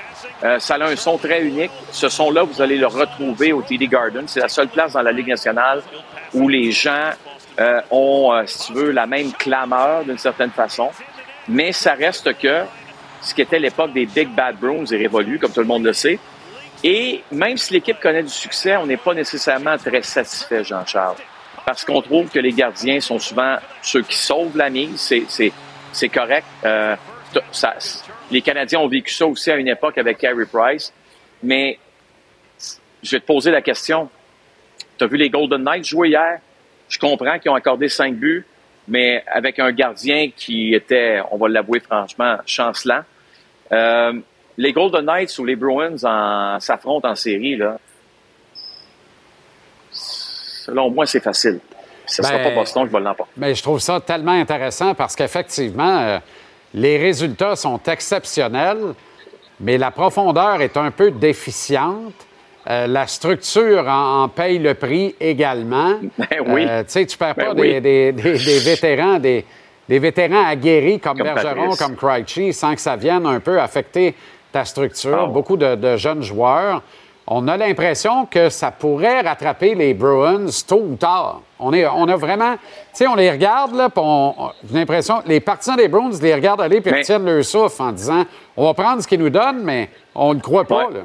[0.44, 1.70] euh, ça a un son très unique.
[1.90, 4.24] Ce son-là, vous allez le retrouver au TD Garden.
[4.26, 5.82] C'est la seule place dans la Ligue nationale
[6.34, 7.10] où les gens
[7.58, 10.90] euh, ont, euh, si tu veux, la même clameur d'une certaine façon.
[11.48, 12.62] Mais ça reste que
[13.22, 15.92] ce qui était l'époque des Big Bad Bruins est révolu, comme tout le monde le
[15.92, 16.18] sait.
[16.84, 21.16] Et même si l'équipe connaît du succès, on n'est pas nécessairement très satisfait, Jean-Charles.
[21.64, 25.12] Parce qu'on trouve que les gardiens sont souvent ceux qui sauvent la mise.
[25.90, 26.46] C'est, correct.
[26.64, 26.94] Euh,
[27.50, 27.74] ça-
[28.30, 30.92] les Canadiens ont vécu ça aussi à une époque avec Carey Price.
[31.42, 31.78] Mais
[33.02, 34.08] je vais te poser la question.
[34.98, 36.40] Tu as vu les Golden Knights jouer hier?
[36.88, 38.44] Je comprends qu'ils ont accordé cinq buts,
[38.88, 43.00] mais avec un gardien qui était, on va l'avouer franchement, chancelant.
[43.72, 44.12] Euh,
[44.56, 47.78] les Golden Knights ou les Bruins en, s'affrontent en série, là.
[49.90, 51.60] Selon moi, c'est facile.
[52.06, 53.32] Ce ne sera Ben, pas Boston qui va l'emporter.
[53.36, 56.18] Mais je trouve ça tellement intéressant parce qu'effectivement, euh,
[56.74, 58.94] les résultats sont exceptionnels,
[59.60, 62.25] mais la profondeur est un peu déficiente.
[62.68, 65.94] Euh, la structure en, en paye le prix également.
[66.48, 66.66] oui.
[66.68, 67.80] Euh, tu sais, tu perds Ben pas oui.
[67.80, 69.44] des, des- des- des vétérans, des,
[69.88, 71.78] des vétérans aguerris comme, Comme Bergeron, Patrice.
[71.78, 74.14] comme Krejci, sans que ça vienne un peu affecter
[74.50, 75.28] ta structure.
[75.28, 76.82] Beaucoup de, de jeunes joueurs.
[77.28, 81.42] On a l'impression que ça pourrait rattraper les Bruins tôt ou tard.
[81.60, 82.54] On, est, on a vraiment...
[82.54, 82.60] Tu
[82.94, 85.22] sais, on les regarde, là, puis on- on- l'impression...
[85.26, 88.24] Les partisans des Bruins les regardent aller puis retiennent leur souffle en disant
[88.56, 90.86] «On va prendre ce qu'ils nous donnent, mais on ne croit pas.
[90.86, 90.94] Ouais.
[90.94, 91.00] là.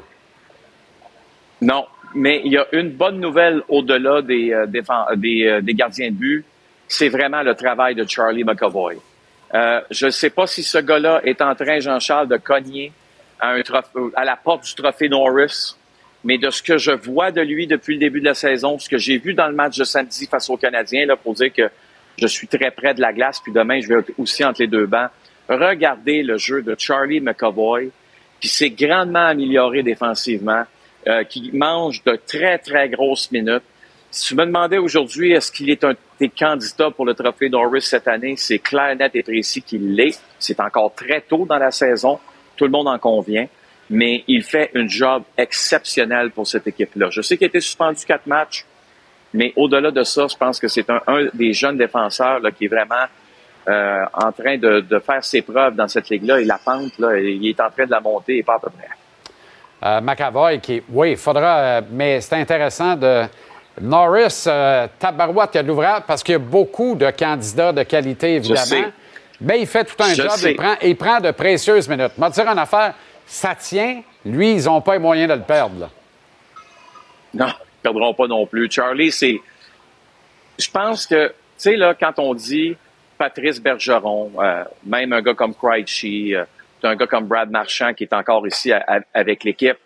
[1.62, 1.86] Non,
[2.16, 6.44] mais il y a une bonne nouvelle au-delà des, euh, euh, des gardiens de but.
[6.88, 8.96] C'est vraiment le travail de Charlie McAvoy.
[9.54, 12.92] Euh, je ne sais pas si ce gars-là est en train, Jean-Charles, de cogner
[13.40, 15.76] à la porte du trophée Norris,
[16.24, 18.88] mais de ce que je vois de lui depuis le début de la saison, ce
[18.88, 21.70] que j'ai vu dans le match de samedi face aux Canadiens, là, pour dire que
[22.18, 24.68] je suis très près de la glace, puis demain, je vais être aussi entre les
[24.68, 25.10] deux bancs.
[25.48, 27.90] Regardez le jeu de Charlie McAvoy,
[28.40, 30.64] qui s'est grandement amélioré défensivement,
[31.06, 33.62] euh, qui mange de très, très grosses minutes.
[34.10, 37.82] Si tu me demandais aujourd'hui, est-ce qu'il est un des candidats pour le trophée Norris
[37.82, 40.20] cette année, c'est clair, net et précis qu'il l'est.
[40.38, 42.20] C'est encore très tôt dans la saison.
[42.56, 43.48] Tout le monde en convient.
[43.90, 47.08] Mais il fait un job exceptionnel pour cette équipe-là.
[47.10, 48.64] Je sais qu'il a été suspendu quatre matchs,
[49.34, 52.66] mais au-delà de ça, je pense que c'est un, un des jeunes défenseurs là, qui
[52.66, 53.06] est vraiment
[53.68, 56.40] euh, en train de, de faire ses preuves dans cette ligue-là.
[56.40, 58.70] Et la pente, là, il est en train de la monter et pas à peu
[58.70, 58.88] près.
[59.84, 63.24] Euh, McAvoy, qui, oui, il faudra, euh, mais c'est intéressant de.
[63.80, 67.72] Norris, euh, Tabarouette, il y a de l'ouvrage parce qu'il y a beaucoup de candidats
[67.72, 68.90] de qualité, évidemment.
[69.40, 72.12] Mais il fait tout un Je job, il prend, il prend de précieuses minutes.
[72.18, 72.94] Moi, dire une affaire,
[73.26, 74.02] ça tient.
[74.26, 75.80] Lui, ils n'ont pas les moyens de le perdre.
[75.80, 75.90] là.
[77.34, 78.70] Non, ils ne perdront pas non plus.
[78.70, 79.40] Charlie, c'est.
[80.58, 82.76] Je pense que, tu sais, là, quand on dit
[83.16, 86.34] Patrice Bergeron, euh, même un gars comme Krejci,
[86.82, 88.72] t'as un gars comme Brad Marchand qui est encore ici
[89.14, 89.78] avec l'équipe.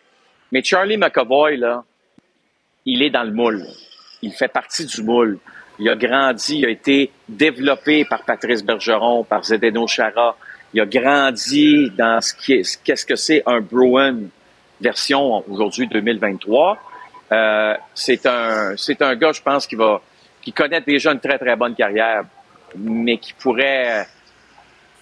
[0.51, 1.85] Mais Charlie McAvoy, là,
[2.87, 3.63] il est dans le moule.
[4.23, 5.39] Il fait partie du moule.
[5.79, 10.37] Il a grandi, il a été développé par Patrice Bergeron, par Zdeno Chara.
[10.73, 12.35] Il a grandi dans ce
[12.83, 14.21] qu'est-ce que c'est un Bruin
[14.81, 16.79] version aujourd'hui 2023.
[17.33, 20.01] Euh, c'est un, c'est un gars, je pense, qui va,
[20.41, 22.23] qui connaît déjà une très très bonne carrière,
[22.77, 24.07] mais qui pourrait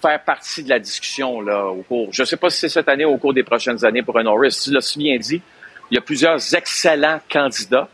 [0.07, 2.09] faire partie de la discussion là au cours.
[2.13, 4.19] Je ne sais pas si c'est cette année ou au cours des prochaines années pour
[4.19, 4.61] un Norris.
[4.65, 5.41] Tu l'as si bien dit.
[5.91, 7.89] Il y a plusieurs excellents candidats,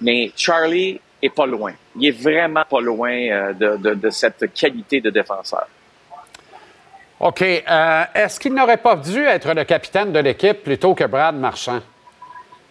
[0.00, 1.72] mais Charlie est pas loin.
[1.98, 5.66] Il est vraiment pas loin euh, de, de, de cette qualité de défenseur.
[7.20, 7.42] OK.
[7.42, 11.80] euh, Est-ce qu'il n'aurait pas dû être le capitaine de l'équipe plutôt que Brad Marchand?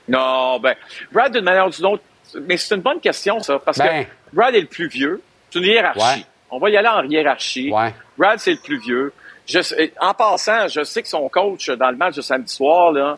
[0.07, 0.75] Non, ben,
[1.11, 2.03] Brad, d'une manière ou d'une autre,
[2.41, 4.05] mais c'est une bonne question, ça, parce Ben.
[4.05, 5.21] que Brad est le plus vieux.
[5.49, 5.99] C'est une hiérarchie.
[5.99, 6.25] Ouais.
[6.51, 7.69] On va y aller en hiérarchie.
[8.17, 9.13] Brad, c'est le plus vieux.
[9.47, 9.59] Je
[9.99, 13.17] en passant, je sais que son coach, dans le match de samedi soir, là,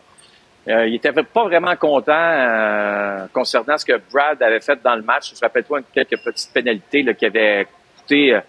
[0.68, 5.02] euh, il était pas vraiment content euh, concernant ce que Brad avait fait dans le
[5.02, 5.32] match.
[5.34, 8.40] Je rappelle-toi quelques petites pénalités là, qui avaient coûté, euh,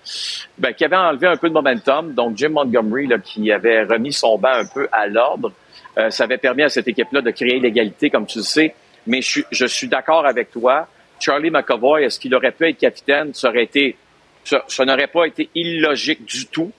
[0.58, 2.14] ben, qui avaient enlevé un peu de momentum.
[2.14, 5.54] Donc, Jim Montgomery, là, qui avait remis son banc un peu à l'ordre,
[5.98, 8.76] euh, ça avait permis à cette équipe-là de créer l'égalité, comme tu le sais.
[9.08, 10.88] Mais je, suis- je suis d'accord avec toi.
[11.22, 13.34] Charlie McAvoy, est-ce qu'il aurait pu être capitaine?
[13.34, 13.96] Ça aurait été,
[14.44, 16.72] ça, ça n'aurait pas été illogique du tout.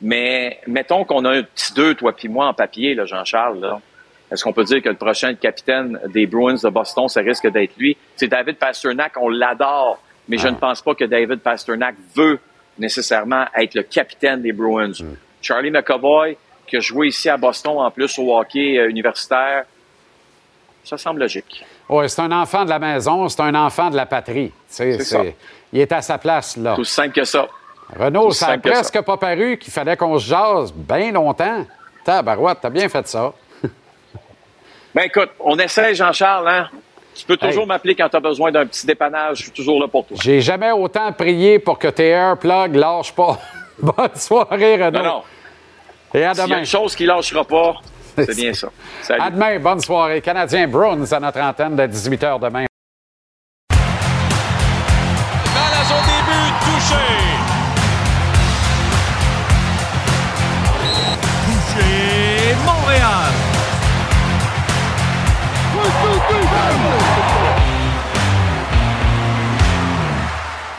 [0.00, 3.80] Mais mettons qu'on a un petit deux, toi puis moi, en papier, là, Jean-Charles, là.
[4.30, 7.76] Est-ce qu'on peut dire que le prochain capitaine des Bruins de Boston, ça risque d'être
[7.78, 7.96] lui?
[8.14, 12.38] C'est David Pasternak, on l'adore, mais je ne pense pas que David Pasternak veut
[12.78, 14.92] nécessairement être le capitaine des Bruins.
[15.40, 19.64] Charlie McAvoy, qui a joué ici à Boston en plus au hockey euh, universitaire,
[20.84, 21.64] ça semble logique.
[21.88, 24.52] Oui, c'est un enfant de la maison, c'est un enfant de la patrie.
[24.66, 25.22] C'est ça.
[25.72, 26.74] Il est à sa place, là.
[26.74, 27.46] Tout simple que ça.
[27.98, 28.58] Renaud, ça n'a ça.
[28.58, 31.64] presque pas paru qu'il fallait qu'on se jase bien longtemps.
[32.04, 33.32] Tabarouette, t'as bien fait ça.
[34.94, 36.68] Ben écoute, on essaie, Jean-Charles, hein?
[37.14, 39.88] Tu peux toujours m'appeler quand tu as besoin d'un petit dépannage, je suis toujours là
[39.88, 40.16] pour toi.
[40.20, 43.38] J'ai jamais autant prié pour que tes Airplug lâchent pas.
[43.80, 44.98] Bonne soirée, Renaud.
[44.98, 45.22] Non, non.
[46.14, 46.58] Et à S'il y a demain.
[46.60, 47.74] une chose qui lâchera pas,
[48.26, 48.68] C'est bien ça.
[49.02, 49.20] Salut.
[49.22, 50.20] À demain, bonne soirée.
[50.20, 52.66] Canadien Browns à notre antenne de 18h demain.
[55.88, 57.06] Zone des buts, touché.
[61.46, 63.32] Touché, Montréal.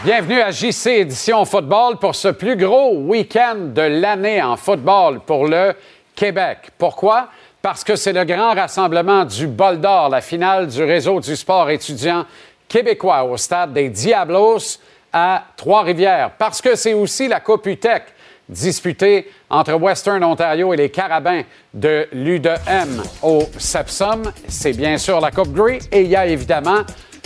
[0.03, 5.47] Bienvenue à JC Édition Football pour ce plus gros week-end de l'année en football pour
[5.47, 5.73] le
[6.19, 6.71] Québec.
[6.77, 7.29] Pourquoi?
[7.61, 11.69] Parce que c'est le grand rassemblement du Bol d'Or, la finale du réseau du sport
[11.69, 12.25] étudiant
[12.67, 14.79] québécois au stade des Diablos
[15.13, 16.31] à Trois-Rivières.
[16.37, 18.03] Parce que c'est aussi la Coupe UTEC
[18.49, 21.43] disputée entre Western Ontario et les Carabins
[21.73, 24.29] de l'U2M au Sepsum.
[24.49, 26.81] C'est bien sûr la Coupe Grey et il y a évidemment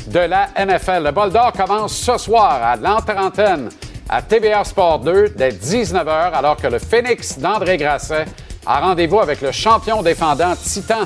[0.06, 1.04] de la NFL.
[1.04, 3.70] Le bol d'or commence ce soir à l'entre-antenne
[4.08, 8.26] à TVA Sport 2 dès 19h, alors que le Phoenix d'André Grasset
[8.66, 11.06] a rendez-vous avec le champion défendant Titan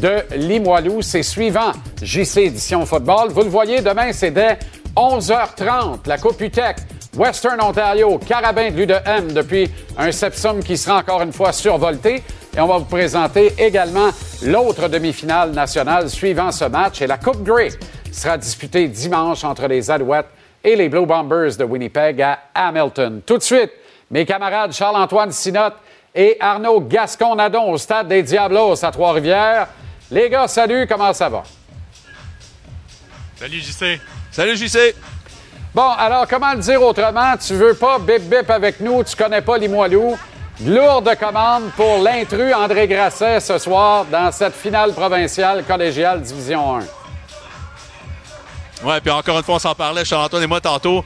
[0.00, 1.02] de Limoilou.
[1.02, 1.72] C'est suivant
[2.02, 3.30] JC Édition Football.
[3.30, 4.58] Vous le voyez, demain, c'est dès
[4.96, 6.06] 11h30.
[6.06, 6.76] La Coupe UTEC,
[7.16, 12.22] Western Ontario, Carabin de l'U2M depuis un sepsum qui sera encore une fois survolté.
[12.56, 14.10] Et on va vous présenter également
[14.42, 17.02] l'autre demi-finale nationale suivant ce match.
[17.02, 17.68] Et la Coupe Grey
[18.10, 20.30] sera disputée dimanche entre les Alouettes
[20.64, 23.20] et les Blue Bombers de Winnipeg à Hamilton.
[23.24, 23.70] Tout de suite,
[24.10, 25.76] mes camarades Charles-Antoine Sinotte
[26.16, 29.68] et Arnaud Gascon-Nadon au stade des Diablos à Trois-Rivières.
[30.10, 31.42] Les gars, salut, comment ça va?
[33.38, 34.00] Salut JC.
[34.32, 34.94] Salut JC.
[35.74, 37.36] Bon, alors comment le dire autrement?
[37.36, 40.18] Tu veux pas bip bip avec nous, tu connais pas Limoilou.
[40.64, 46.80] Lourde commande pour l'intrus André Grasset ce soir dans cette finale provinciale collégiale Division 1.
[48.84, 51.04] Ouais, puis encore une fois, on s'en parlait, Charles-Antoine et moi, tantôt.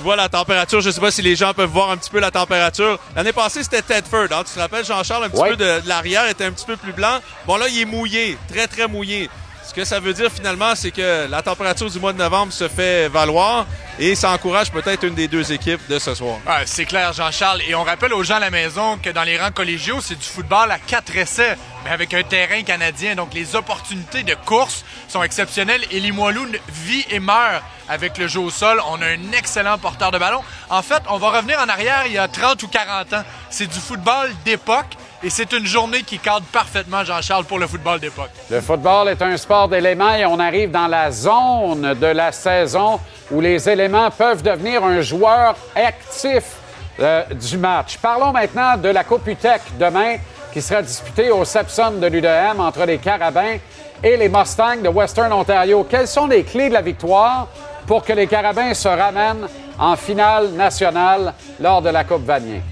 [0.00, 2.20] Tu vois la température, je sais pas si les gens peuvent voir un petit peu
[2.20, 2.98] la température.
[3.14, 4.28] L'année passée, c'était Tedford.
[4.32, 4.44] Hein?
[4.46, 5.50] Tu te rappelles, Jean-Charles, un petit Ouais.
[5.50, 7.18] peu de, de l'arrière était un petit peu plus blanc.
[7.46, 9.28] Bon, là, il est mouillé, très, très mouillé.
[9.62, 12.66] Ce que ça veut dire finalement, c'est que la température du mois de novembre se
[12.66, 13.66] fait valoir
[13.98, 16.38] et ça encourage peut-être une des deux équipes de ce soir.
[16.46, 17.60] Ah, c'est clair, Jean-Charles.
[17.68, 20.24] Et on rappelle aux gens à la maison que dans les rangs collégiaux, c'est du
[20.24, 23.14] football à quatre essais, mais avec un terrain canadien.
[23.16, 28.40] Donc, les opportunités de course sont exceptionnelles et Limoilou vit et meurt avec le jeu
[28.40, 28.80] au sol.
[28.90, 30.40] On a un excellent porteur de ballon.
[30.70, 33.22] En fait, on va revenir en arrière il y a 30 ou 40 ans.
[33.50, 38.00] C'est du football d'époque et c'est une journée qui cadre parfaitement, Jean-Charles, pour le football
[38.00, 38.30] d'époque.
[38.48, 43.00] Le football est un sport d'éléments et on arrive dans la zone de la saison
[43.30, 46.44] où les éléments peuvent devenir un joueur actif
[47.00, 47.98] euh, du match.
[47.98, 50.16] Parlons maintenant de la Coupe UTEC demain
[50.52, 53.56] qui sera disputée au Sepsum de l'U2M entre les Carabins
[54.02, 55.86] et les Mustangs de Western Ontario.
[55.88, 57.48] Quelles sont les clés de la victoire?
[57.86, 59.46] Pour que les Carabins se ramènent
[59.78, 62.62] en finale nationale lors de la Coupe Vanier?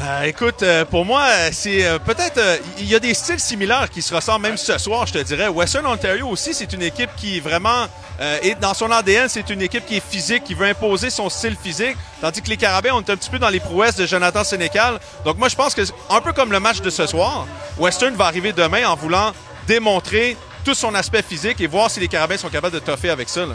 [0.00, 2.40] Euh, écoute, euh, pour moi, euh, c'est peut-être.
[2.78, 5.48] Il y a des styles similaires qui se ressemblent même ce soir, je te dirais.
[5.48, 7.86] Western Ontario aussi, c'est une équipe qui vraiment.
[8.20, 11.54] est dans son ADN, c'est une équipe qui est physique, qui veut imposer son style
[11.54, 11.96] physique.
[12.20, 14.98] Tandis que les Carabins, on est un petit peu dans les prouesses de Jonathan Sénécal.
[15.24, 17.46] Donc moi, je pense que, un peu comme le match de ce soir,
[17.78, 19.30] Western va arriver demain en voulant
[19.68, 23.28] démontrer tout son aspect physique et voir si les Carabins sont capables de toffer avec
[23.28, 23.46] ça.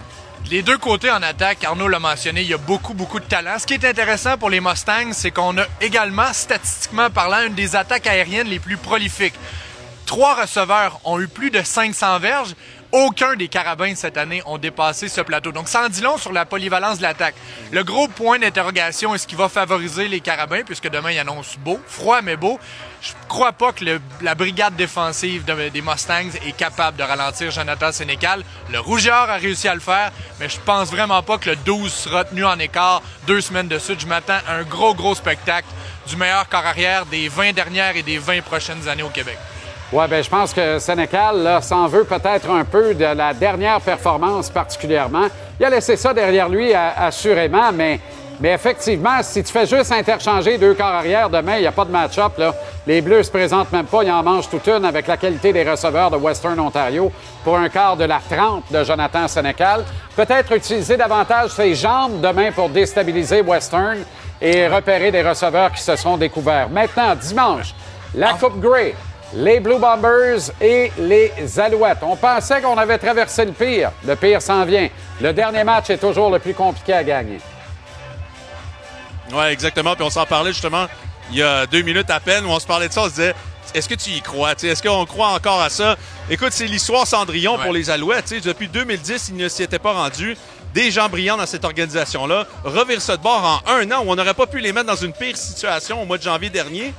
[0.50, 3.58] Les deux côtés en attaque, Arnaud l'a mentionné, il y a beaucoup, beaucoup de talent.
[3.60, 7.76] Ce qui est intéressant pour les Mustangs, c'est qu'on a également, statistiquement parlant, une des
[7.76, 9.36] attaques aériennes les plus prolifiques.
[10.06, 12.56] Trois receveurs ont eu plus de 500 verges.
[12.96, 15.52] Aucun des carabins cette année ont dépassé ce plateau.
[15.52, 17.34] Donc, ça en dit long sur la polyvalence de l'attaque.
[17.72, 21.58] Le gros point d'interrogation est ce qui va favoriser les carabins, puisque demain, il annonce
[21.58, 22.60] beau, froid mais beau?
[23.02, 27.50] Je crois pas que le- la brigade défensive de- des Mustangs est capable de ralentir
[27.50, 28.44] Jonathan Sénécal.
[28.72, 31.92] Le Rougeur a réussi à le faire, mais je pense vraiment pas que le 12
[31.92, 34.02] sera tenu en écart deux semaines de suite.
[34.02, 35.68] Je m'attends à un gros, gros spectacle
[36.08, 39.40] du meilleur corps arrière des 20 dernières et des 20 prochaines années au Québec.
[39.96, 44.50] Oui, bien, je pense que Sénécal s'en veut peut-être un peu de la dernière performance
[44.50, 45.28] particulièrement.
[45.60, 48.00] Il a laissé ça derrière lui, assurément, mais,
[48.40, 51.86] mais effectivement, si tu fais juste interchanger deux corps arrière demain, il n'y a pas
[51.86, 52.32] de match-up.
[52.88, 55.70] Les Bleus se présentent même pas, ils en mangent toute une avec la qualité des
[55.70, 57.12] receveurs de Western Ontario
[57.44, 59.86] pour un quart de la 30 de Jonathan Sénécal.
[60.16, 64.00] Peut-être utiliser davantage ses jambes demain pour déstabiliser Western
[64.42, 66.70] et repérer des receveurs qui se seront découverts.
[66.72, 67.76] Maintenant, dimanche,
[68.16, 68.96] la Coupe Grey
[69.36, 72.00] les Blue Bombers et les Alouettes.
[72.02, 73.92] On pensait qu'on avait traversé le pire.
[74.06, 74.90] Le pire s'en vient.
[75.22, 77.40] Le dernier match est toujours le plus compliqué à gagner.
[79.34, 79.96] Ouais, exactement.
[79.96, 80.88] Puis on s'en parlait justement
[81.32, 83.02] il y a deux minutes à peine où on se parlait de ça.
[83.02, 83.36] On se disait,
[83.74, 84.56] est-ce que tu y crois?
[84.56, 85.96] Tu sais, Est-ce qu'on croit encore à ça?
[86.30, 88.26] Écoute, c'est l'histoire Cendrillon pour les Alouettes.
[88.26, 90.38] Tu sais, Depuis 2010, ils ne s'y étaient pas rendus.
[90.74, 92.48] Des gens brillants dans cette organisation-là.
[92.64, 94.96] Revire ça de bord en un an où on n'aurait pas pu les mettre dans
[94.96, 96.94] une pire situation au mois de janvier dernier.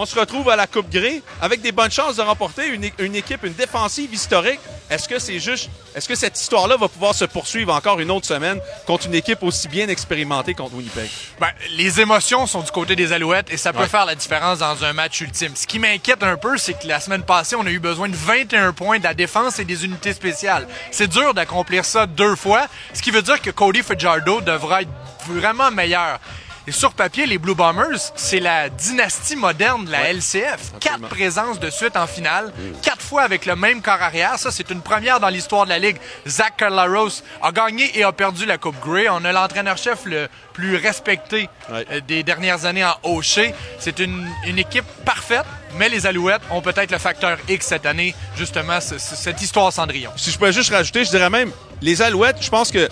[0.00, 2.84] On se retrouve à la Coupe Grey avec des bonnes chances de remporter une,
[3.16, 4.60] équipe, une défensive historique.
[4.88, 8.24] Est-ce que c'est juste, est-ce que cette histoire-là va pouvoir se poursuivre encore une autre
[8.26, 11.10] semaine contre une équipe aussi bien expérimentée contre Winnipeg?
[11.40, 13.88] Ben, les émotions sont du côté des Alouettes et ça peut Ouais.
[13.88, 15.56] faire la différence dans un match ultime.
[15.56, 18.14] Ce qui m'inquiète un peu, c'est que la semaine passée, on a eu besoin de
[18.14, 20.68] 21 points de la défense et des unités spéciales.
[20.92, 24.90] C'est dur d'accomplir ça deux fois, ce qui veut dire que Cody Fajardo devra être
[25.26, 26.20] vraiment meilleur.
[26.68, 30.74] Et sur papier, les Blue Bombers, c'est la dynastie moderne de la LCF.
[30.80, 34.38] Quatre présences de suite en finale, quatre fois avec le même corps arrière.
[34.38, 35.96] Ça, c'est une première dans l'histoire de la Ligue.
[36.26, 39.08] Zach Carlaros a gagné et a perdu la Coupe Grey.
[39.08, 40.28] On a l'entraîneur-chef le
[40.58, 43.54] plus respecté euh, des dernières années en Hocher.
[43.78, 45.44] C'est une, une équipe parfaite,
[45.78, 50.10] mais les Alouettes ont peut-être le facteur X cette année, justement, cette histoire Cendrillon.
[50.16, 52.88] Si je pouvais juste rajouter, je dirais même, les Alouettes, je pense que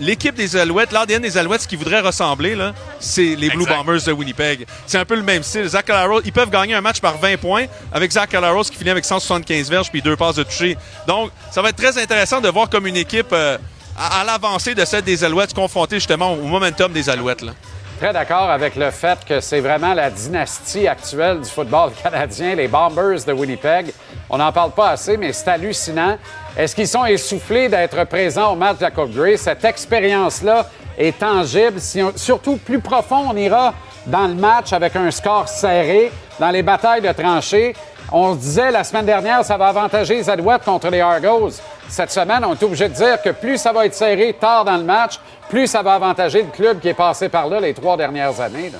[0.00, 3.64] l'équipe des Alouettes, l'ADN des Alouettes, ce qu'ils voudraient ressembler, là, c'est les Blue.
[3.64, 4.66] Bombers de Winnipeg.
[4.86, 5.66] C'est un peu le même style.
[5.66, 8.90] Zach Calaros, ils peuvent gagner un match par 20 points avec Zach Calaros qui finit
[8.90, 10.76] avec 175 verges puis deux passes de toucher.
[11.06, 13.56] Donc, ça va être très intéressant de voir comme une équipe euh,
[13.98, 17.42] à, l'avancée de celle des Alouettes se confronter justement au momentum des Alouettes.
[17.42, 17.52] Là.
[17.98, 22.68] Très d'accord avec le fait que c'est vraiment la dynastie actuelle du football canadien, les
[22.68, 23.92] Bombers de Winnipeg.
[24.30, 26.16] On n'en parle pas assez, mais c'est hallucinant.
[26.56, 29.36] Est-ce qu'ils sont essoufflés d'être présents au match de la?
[29.36, 31.80] Cette expérience-là est tangible.
[32.14, 33.74] Surtout plus profond, on ira
[34.06, 37.74] dans le match avec un score serré, dans les batailles de tranchées.
[38.10, 41.50] On se disait la semaine dernière, ça va avantager les Alouettes contre les Argos.
[41.88, 44.76] Cette semaine, on est obligé de dire que plus ça va être serré tard dans
[44.76, 45.20] le match,
[45.50, 48.70] plus ça va avantager le club qui est passé par là les trois dernières années.
[48.70, 48.78] là.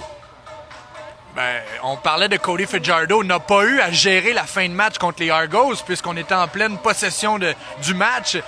[1.37, 4.99] Ben, on parlait de Cody Fajardo, n'a pas eu à gérer la fin de match
[4.99, 8.39] contre les Argos puisqu'on était en pleine possession du match.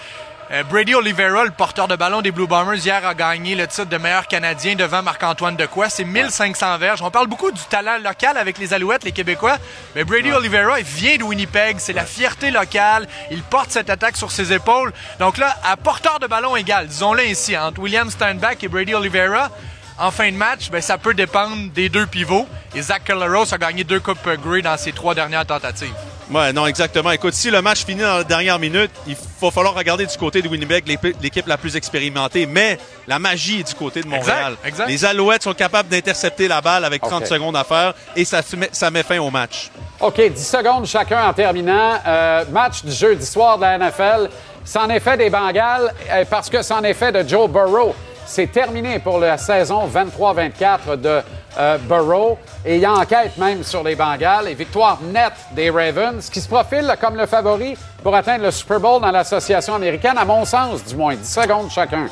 [0.52, 3.85] Euh, Brady Oliveira, le porteur de ballon des Blue Bombers, hier a gagné le titre
[3.85, 5.86] de meilleur Canadien devant Marc-Antoine Decoy.
[5.89, 7.02] C'est 1500 verges.
[7.02, 9.59] On parle beaucoup du talent local avec les Alouettes, les Québécois.
[9.94, 11.77] Mais Brady Oliveira, il vient de Winnipeg.
[11.78, 13.06] C'est la fierté locale.
[13.31, 14.93] Il porte cette attaque sur ses épaules.
[15.20, 19.51] Donc là, à porteur de ballon égal, disons-le ainsi, entre William Steinbach et Brady Oliveira,
[20.01, 22.48] en fin de match, ben, ça peut dépendre des deux pivots.
[22.74, 25.94] Et Zach Calaros a gagné deux Coupes Grey dans ses trois dernières tentatives.
[26.32, 27.11] Ouais, non, exactement.
[27.11, 30.40] Écoute, si le match finit dans la dernière minute, il va falloir regarder du côté
[30.40, 30.86] de Winnipeg
[31.20, 32.47] l'équipe la plus expérimentée.
[32.47, 32.78] Mais
[33.09, 34.52] la magie est du côté de Montréal.
[34.52, 34.89] Exact, exact.
[34.89, 37.27] Les Alouettes sont capables d'intercepter la balle avec 30 OK.
[37.27, 39.70] secondes à faire et ça, se met, ça met fin au match.
[39.98, 41.98] OK, 10 secondes chacun en terminant.
[42.07, 44.31] Euh, match du jeudi soir de la NFL.
[44.65, 47.94] C'en est fait des Bengals euh, parce que c'en est fait de Joe Burrow.
[48.24, 51.20] C'est terminé pour la saison 23-24 de
[51.59, 52.39] euh, Burrow.
[52.64, 57.16] Et enquête même sur les Bengals et victoire nette des Ravens qui se profilent comme
[57.16, 61.14] le favori pour atteindre le Super Bowl dans l'association américaine, à mon sens du moins.
[61.14, 62.06] 10 secondes chacun.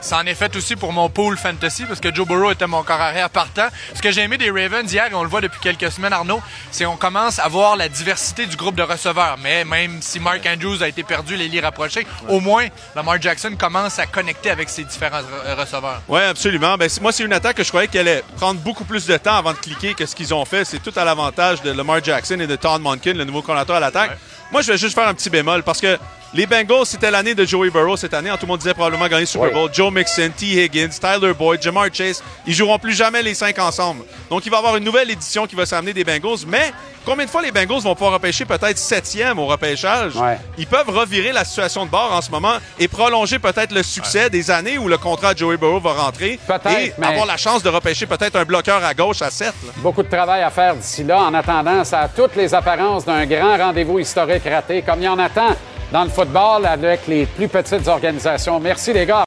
[0.00, 2.82] Ça en est fait aussi pour mon pool fantasy parce que Joe Burrow était mon
[2.82, 3.68] corps arrière partant.
[3.94, 6.40] Ce que j'ai aimé des Ravens hier, et on le voit depuis quelques semaines, Arnaud,
[6.70, 9.36] c'est qu'on commence à voir la diversité du groupe de receveurs.
[9.42, 12.66] Mais même si Mark Andrews a été perdu, les lits rapprochés, au moins
[12.96, 16.00] Lamar Jackson commence à connecter avec ses différents re- receveurs.
[16.08, 16.76] Oui, absolument.
[16.78, 19.36] Ben, moi, c'est une attaque que je croyais qu'elle allait prendre beaucoup plus de temps
[19.36, 20.64] avant de cliquer que ce qu'ils ont fait.
[20.64, 23.80] C'est tout à l'avantage de Lamar Jackson et de Todd Monken, le nouveau coordinateur à
[23.80, 24.18] l'attaque.
[24.50, 25.98] Moi, je vais juste faire un petit bémol parce que
[26.32, 28.30] les Bengals, c'était l'année de Joey Burrow cette année.
[28.30, 29.50] Tout le monde disait probablement gagner le Super.
[29.50, 29.68] Bowl.
[29.72, 30.46] Joe Mixon, T.
[30.64, 32.22] Higgins, Tyler Boyd, Jamar Chase.
[32.46, 34.04] Ils joueront plus jamais les cinq ensemble.
[34.30, 36.46] Donc, il va y avoir une nouvelle édition qui va s'amener des Bengals.
[36.46, 36.72] Mais
[37.04, 40.14] combien de fois les Bengals vont pouvoir repêcher peut-être septième au repêchage?
[40.14, 40.38] Ouais.
[40.56, 44.30] Ils peuvent revirer la situation de bord en ce moment et prolonger peut-être le succès
[44.30, 47.60] des années où le contrat de Joey Burrow va rentrer et mais- avoir la chance
[47.64, 49.52] de repêcher peut-être un bloqueur à gauche à 7.
[49.78, 51.22] Beaucoup de travail à faire d'ici là.
[51.22, 55.08] En attendant, ça a toutes les apparences d'un grand rendez-vous historique raté, comme il y
[55.08, 55.56] en attend
[55.92, 58.60] dans le football avec les plus petites organisations.
[58.60, 59.24] Merci les gars.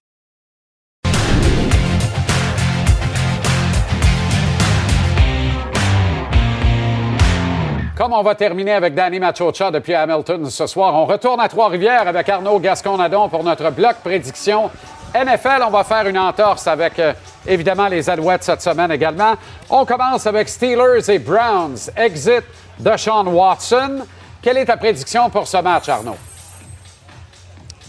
[7.96, 12.08] Comme on va terminer avec Danny Machocha depuis Hamilton ce soir, on retourne à Trois-Rivières
[12.08, 14.70] avec Arnaud Gascon-Nadon pour notre bloc prédiction.
[15.14, 17.14] NFL, on va faire une entorse avec euh,
[17.46, 19.36] évidemment les Alouettes cette semaine également.
[19.70, 21.92] On commence avec Steelers et Browns.
[21.96, 22.44] Exit
[22.80, 24.00] de Sean Watson.
[24.42, 26.18] Quelle est ta prédiction pour ce match, Arnaud?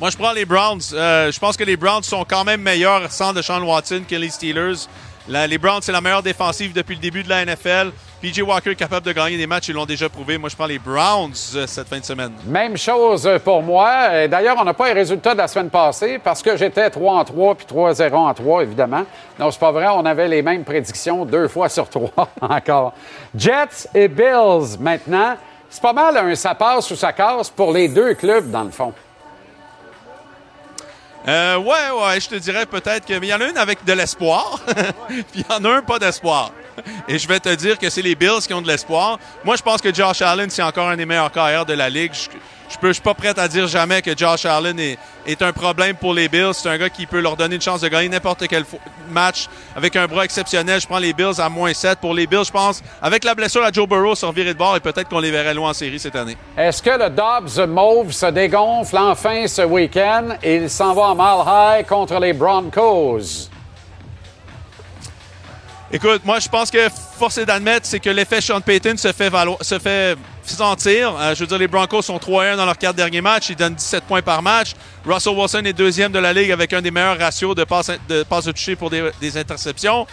[0.04, 0.82] Moi, je prends les Browns.
[0.92, 4.28] Euh, je pense que les Browns sont quand même meilleurs sans Deshaun Watson que les
[4.28, 4.86] Steelers.
[5.26, 7.90] Les Browns, c'est la meilleure défensive depuis le début de la NFL.
[8.20, 10.36] PJ Walker est capable de gagner des matchs, ils l'ont déjà prouvé.
[10.36, 12.32] Moi, je prends les Browns euh, cette fin de semaine.
[12.44, 14.28] Même chose pour moi.
[14.28, 17.24] D'ailleurs, on n'a pas les résultats de la semaine passée parce que j'étais 3 en
[17.24, 19.06] 3 puis 3-0 en 3, évidemment.
[19.40, 19.86] Non, c'est pas vrai.
[19.88, 22.92] On avait les mêmes prédictions deux fois sur trois encore.
[23.34, 25.38] Jets et Bills maintenant.
[25.70, 28.70] C'est pas mal un ça passe ou ça casse pour les deux clubs, dans le
[28.70, 28.92] fond.
[31.26, 34.60] Euh, ouais, ouais, je te dirais peut-être qu'il y en a une avec de l'espoir,
[35.08, 36.52] puis il y en a un pas d'espoir.
[37.08, 39.18] Et je vais te dire que c'est les Bills qui ont de l'espoir.
[39.44, 42.12] Moi, je pense que Josh Allen, c'est encore un des meilleurs carrières de la Ligue.
[42.12, 42.28] Je,
[42.82, 46.28] je suis pas prêt à dire jamais que Josh Allen est, un problème pour les
[46.28, 46.52] Bills.
[46.54, 48.64] C'est un gars qui peut leur donner une chance de gagner n'importe quel
[49.10, 50.80] match avec un bras exceptionnel.
[50.80, 51.98] Je prends les Bills à moins 7.
[51.98, 54.76] Pour les Bills, je pense, avec la blessure à Joe Burrow sur viré de bord,
[54.76, 56.36] et peut-être qu'on les verrait loin en série cette année.
[56.56, 60.36] Est-ce que le Dobbs Mauve se dégonfle enfin ce week-end?
[60.42, 63.53] Et il s'en va en mile high contre les Broncos?
[65.92, 66.88] Écoute, moi, je pense que
[67.18, 71.14] force d'admettre, c'est que l'effet Sean Payton se fait, valo- se fait sentir.
[71.16, 73.50] Euh, je veux dire, les Broncos sont 3-1 dans leurs quatre derniers matchs.
[73.50, 74.72] Ils donnent 17 points par match.
[75.06, 78.22] Russell Wilson est deuxième de la ligue avec un des meilleurs ratios de passes de,
[78.24, 80.06] passes de toucher pour des interceptions.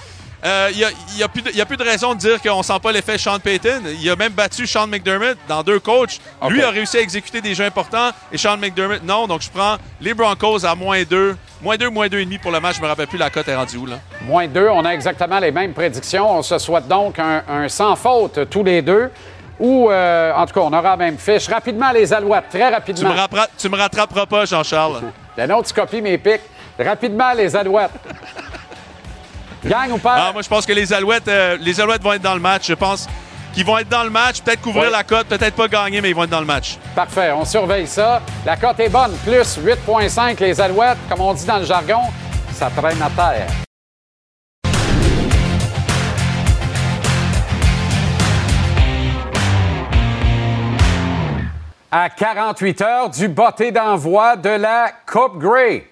[0.43, 2.63] Il n'y a, y a plus de- y a plus de raison de dire qu'on
[2.63, 3.81] sent pas l'effet Sean Payton.
[4.01, 6.19] Il a même battu Sean McDermott dans deux coachs.
[6.49, 9.27] Lui a réussi à exécuter des jeux importants et Sean McDermott non.
[9.27, 11.35] Donc, je prends les Broncos à moins 2.
[11.61, 12.77] Moins 2, moins 2,5 pour le match.
[12.77, 13.97] Je me rappelle plus la cote est rendue où, là.
[14.22, 16.38] Moins deux, on a exactement les mêmes prédictions.
[16.38, 19.11] On se souhaite donc un, un sans faute tous les deux.
[19.59, 21.47] Ou, euh, en tout cas, on aura la même fiche.
[21.47, 23.43] Rapidement, les Alouettes, très Tu me, rapidement.
[23.55, 25.01] tu me rattraperas pas, Jean-Charles.
[25.38, 26.41] La nôtre, tu copies mes pics.
[26.80, 27.91] Rapidement, les Alouettes.
[29.66, 30.16] Gagne ou pas?
[30.18, 32.68] Ah, moi, je pense que les Alouettes, euh, les Alouettes vont être dans le match.
[32.68, 33.08] Je pense
[33.54, 36.16] qu'ils vont être dans le match, peut-être couvrir la cote, peut-être pas gagner, mais ils
[36.16, 36.78] vont être dans le match.
[36.96, 38.22] Parfait, on surveille ça.
[38.46, 40.98] La cote est bonne, plus 8,5 les Alouettes.
[41.10, 42.02] Comme on dit dans le jargon,
[42.54, 43.48] ça traîne à terre.
[51.94, 55.90] À 48 heures du botté d'envoi de la Coupe Grey,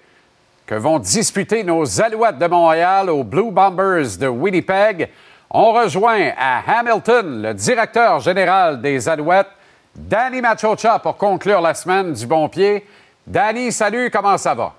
[0.70, 5.08] que vont disputer nos Alouettes de Montréal aux Blue Bombers de Winnipeg,
[5.50, 9.48] on rejoint à Hamilton le directeur général des Alouettes,
[9.96, 12.86] Danny Machocha, pour conclure la semaine du bon pied.
[13.26, 14.76] Danny, salut, comment ça va?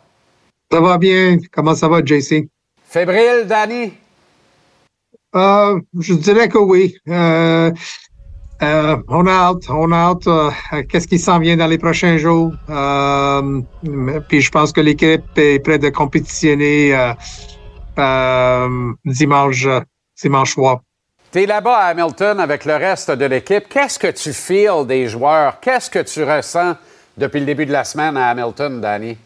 [0.71, 1.37] Ça va bien.
[1.51, 2.47] Comment ça va, JC?
[2.85, 3.91] Fébrile, Danny?
[5.35, 6.95] Euh, je dirais que oui.
[7.09, 7.69] Euh,
[8.61, 10.27] euh, on a hâte, on a hâte.
[10.27, 10.51] euh,
[10.89, 12.53] Qu'est-ce qui s'en vient dans les prochains jours?
[12.69, 13.61] Euh,
[14.27, 17.13] puis je pense que l'équipe est prête de compétitionner
[19.05, 19.67] dimanche,
[20.21, 20.81] dimanche soir.
[21.31, 23.63] Tu es là-bas à Hamilton avec le reste de l'équipe.
[23.69, 25.59] Qu'est-ce que tu feels des joueurs?
[25.61, 26.75] Qu'est-ce que tu ressens
[27.17, 29.17] depuis le début de la semaine à Hamilton, Danny?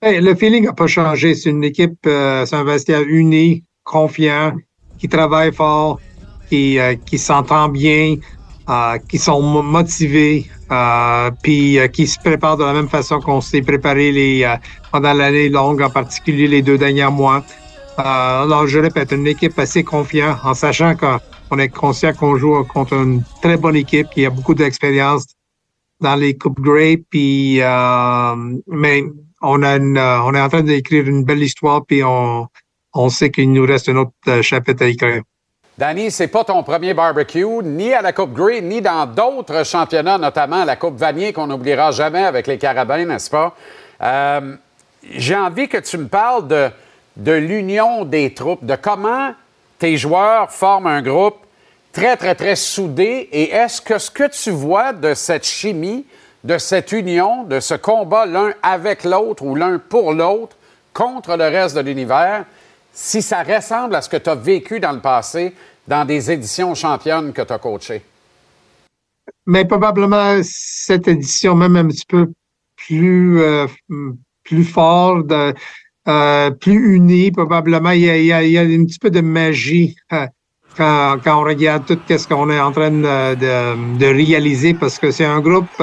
[0.00, 1.34] Hey, le feeling n'a pas changé.
[1.34, 4.52] C'est une équipe, c'est un vestiaire uni, confiant,
[4.98, 5.98] qui travaille fort,
[6.48, 8.16] qui, euh, qui s'entend bien,
[8.68, 13.20] euh, qui sont mo- motivés, euh, puis euh, qui se préparent de la même façon
[13.20, 14.56] qu'on s'est préparé les, euh,
[14.92, 17.42] pendant l'année longue, en particulier les deux derniers mois.
[17.96, 22.92] Alors, je répète, une équipe assez confiante, en sachant qu'on est conscient qu'on joue contre
[22.92, 25.26] une très bonne équipe qui a beaucoup d'expérience
[26.00, 27.58] dans les coupes Grey, puis
[28.68, 29.02] mais
[29.40, 32.46] on a une, on est en train d'écrire une belle histoire, puis on,
[32.94, 35.22] on sait qu'il nous reste un autre chapitre à écrire.
[35.78, 40.18] Danny, c'est pas ton premier barbecue, ni à la Coupe Grey, ni dans d'autres championnats,
[40.18, 43.54] notamment la Coupe Vanier qu'on n'oubliera jamais avec les Carabins, n'est-ce pas?
[44.02, 44.56] Euh,
[45.08, 46.68] J'ai envie que tu me parles de,
[47.14, 49.30] de l'union des troupes, de comment
[49.78, 51.36] tes joueurs forment un groupe
[51.92, 53.28] très, très, très soudé.
[53.30, 56.04] Et est-ce que ce que tu vois de cette chimie,
[56.42, 60.56] de cette union, de ce combat l'un avec l'autre ou l'un pour l'autre
[60.92, 62.46] contre le reste de l'univers,
[62.92, 65.54] si ça ressemble à ce que tu as vécu dans le passé
[65.86, 68.02] dans des éditions championnes que tu as coachées?
[69.46, 72.26] Mais probablement cette édition même un petit peu
[72.76, 73.66] plus euh,
[74.44, 74.74] plus
[76.08, 77.90] euh, plus unie, probablement.
[77.90, 80.26] Il y, a, un petit peu de magie euh,
[80.76, 85.40] quand, on regarde tout ce qu'on est en train de, réaliser, parce que c'est un
[85.40, 85.82] groupe.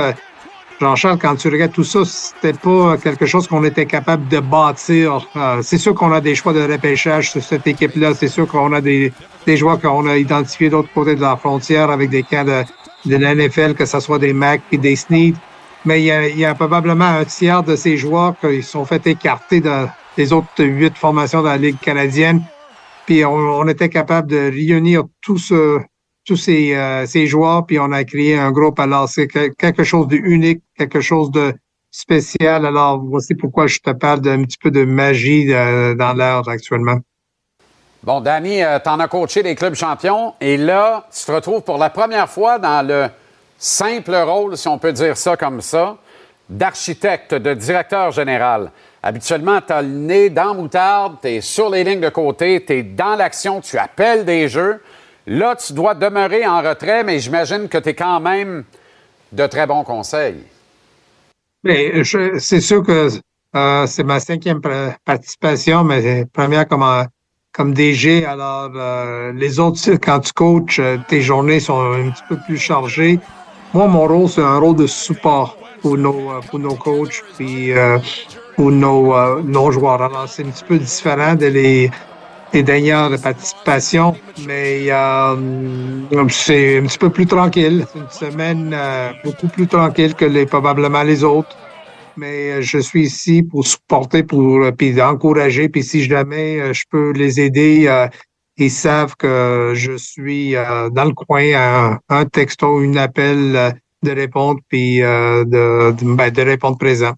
[0.79, 5.25] Jean-Charles, quand tu regardes tout ça, c'était pas quelque chose qu'on était capable de bâtir.
[5.37, 8.13] Euh, c'est sûr qu'on a des choix de repêchage sur cette équipe-là.
[8.13, 9.13] C'est sûr qu'on a des,
[9.45, 12.63] des joueurs qu'on a identifiés de l'autre côté de la frontière avec des camps de,
[13.05, 15.37] de la que ce soit des Mac et des Sneed.
[15.85, 18.83] Mais il y, a, il y a probablement un tiers de ces joueurs qui sont
[18.85, 19.85] fait écarter de,
[20.17, 22.41] des autres huit formations dans la Ligue canadienne.
[23.05, 25.79] Puis on, on était capable de réunir tout ce,
[26.25, 28.79] tous ces, euh, ces joueurs, puis on a créé un groupe.
[28.79, 31.53] Alors, c'est que- quelque chose de unique, quelque chose de
[31.91, 32.65] spécial.
[32.65, 36.97] Alors, voici pourquoi je te parle d'un petit peu de magie euh, dans l'air actuellement.
[38.03, 41.77] Bon, Danny, euh, t'en as coaché des clubs champions et là, tu te retrouves pour
[41.77, 43.07] la première fois dans le
[43.57, 45.97] simple rôle, si on peut dire ça comme ça,
[46.49, 48.71] d'architecte, de directeur général.
[49.01, 52.73] Habituellement, tu as le nez dans moutarde, tu es sur les lignes de côté, tu
[52.73, 54.81] es dans l'action, tu appelles des jeux.
[55.27, 58.63] Là, tu dois demeurer en retrait, mais j'imagine que tu es quand même
[59.31, 60.43] de très bons conseils.
[61.63, 63.09] C'est sûr que
[63.55, 64.61] euh, c'est ma cinquième
[65.03, 67.05] participation, mais première comme, en-
[67.51, 68.23] comme DG.
[68.25, 72.57] Alors, euh, les autres, quand tu coaches, euh, tes journées sont un petit peu plus
[72.57, 73.19] chargées.
[73.73, 77.71] Moi, mon rôle, c'est un rôle de support pour nos, euh, pour nos coachs, puis
[77.71, 77.97] euh,
[78.55, 80.01] pour nos, euh, nos joueurs.
[80.03, 81.89] Alors, c'est un petit peu différent de les,
[82.55, 84.15] les dernières participations,
[84.47, 85.35] mais euh,
[86.29, 87.85] c'est un petit peu plus tranquille.
[87.91, 91.57] C'est une semaine euh, beaucoup plus tranquille que les, probablement les autres.
[92.15, 95.67] Mais euh, je suis ici pour supporter, pour puis encourager.
[95.67, 97.93] Puis si jamais je peux les aider,
[98.57, 104.61] ils savent que je suis dans le coin, un, un texto, un appel de répondre,
[104.69, 107.15] puis de, de, ben, de répondre présent.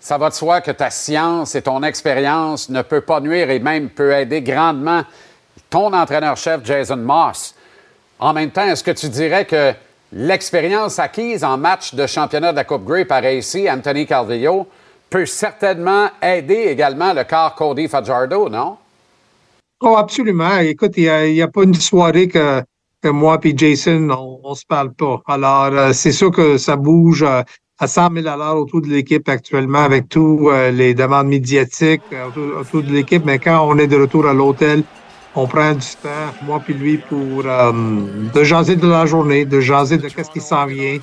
[0.00, 3.58] Ça va de soi que ta science et ton expérience ne peut pas nuire et
[3.58, 5.02] même peut aider grandement
[5.68, 7.54] ton entraîneur-chef Jason Moss.
[8.18, 9.72] En même temps, est-ce que tu dirais que
[10.12, 14.66] l'expérience acquise en match de championnat de la Coupe Grey par AC, Anthony Calvillo,
[15.10, 18.78] peut certainement aider également le corps Cody Fajardo, non?
[19.82, 20.58] Oh, absolument.
[20.58, 22.62] Écoute, il n'y a, pas une soirée que,
[23.04, 25.20] moi et Jason, on, on se parle pas.
[25.26, 27.42] Alors, euh, c'est sûr que ça bouge euh,
[27.80, 32.82] à 100 000 autour de l'équipe actuellement avec tous euh, les demandes médiatiques euh, autour,
[32.82, 33.24] de l'équipe.
[33.24, 34.84] Mais quand on est de retour à l'hôtel,
[35.34, 37.72] on prend du temps, moi puis lui, pour euh,
[38.34, 40.98] de jaser de la journée, de jaser de qu'est-ce qui s'en vient,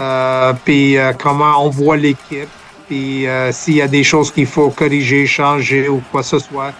[0.00, 2.48] euh, puis euh, comment on voit l'équipe,
[2.88, 6.72] puis s'il y a des choses qu'il faut corriger, changer ou quoi que ce soit.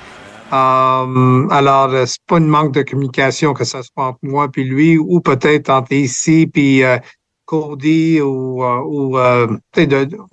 [0.53, 4.97] Euh, alors, c'est pas une manque de communication que ça soit entre moi puis lui,
[4.97, 6.99] ou peut-être entre ici puis euh,
[7.47, 9.47] Cody ou euh, ou, euh,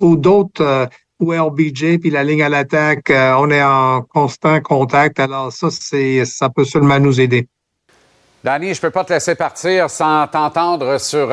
[0.00, 0.86] ou d'autres euh,
[1.20, 3.10] ou LBJ puis la ligne à l'attaque.
[3.10, 5.20] on est en constant contact.
[5.20, 7.48] Alors ça, c'est ça peut seulement nous aider.
[8.42, 11.32] Danny, je peux pas te laisser partir sans t'entendre sur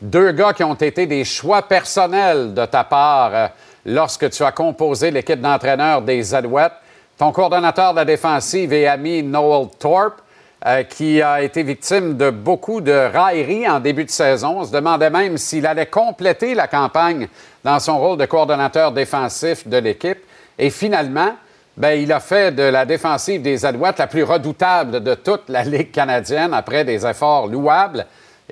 [0.00, 3.50] deux gars qui ont été des choix personnels de ta part
[3.84, 6.72] lorsque tu as composé l'équipe d'entraîneurs des Alouettes.
[7.18, 10.22] Ton coordonnateur de la défensive et ami Noel Thorpe,
[10.66, 14.60] euh, qui a été victime de beaucoup de railleries en début de saison.
[14.60, 17.28] On se demandait même s'il allait compléter la campagne
[17.64, 20.18] dans son rôle de coordonnateur défensif de l'équipe.
[20.58, 21.34] Et finalement,
[21.78, 25.62] ben, il a fait de la défensive des Alouettes la plus redoutable de toute la
[25.62, 28.04] Ligue canadienne après des efforts louables,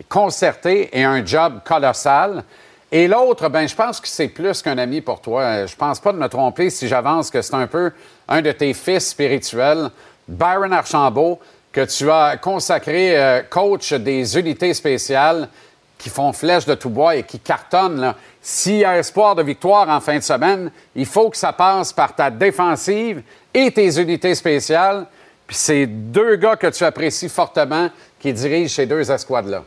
[0.08, 2.42] concertés et un job colossal.
[2.90, 5.66] Et l'autre, ben, je pense que c'est plus qu'un ami pour toi.
[5.66, 7.92] Je pense pas de me tromper si j'avance que c'est un peu
[8.28, 9.90] un de tes fils spirituels,
[10.26, 11.38] Byron Archambault,
[11.78, 15.48] que tu as consacré euh, coach des unités spéciales
[15.96, 18.14] qui font flèche de tout bois et qui cartonnent.
[18.42, 21.92] S'il y a espoir de victoire en fin de semaine, il faut que ça passe
[21.92, 23.22] par ta défensive
[23.54, 25.06] et tes unités spéciales.
[25.46, 29.62] Puis c'est deux gars que tu apprécies fortement qui dirigent ces deux escouades-là.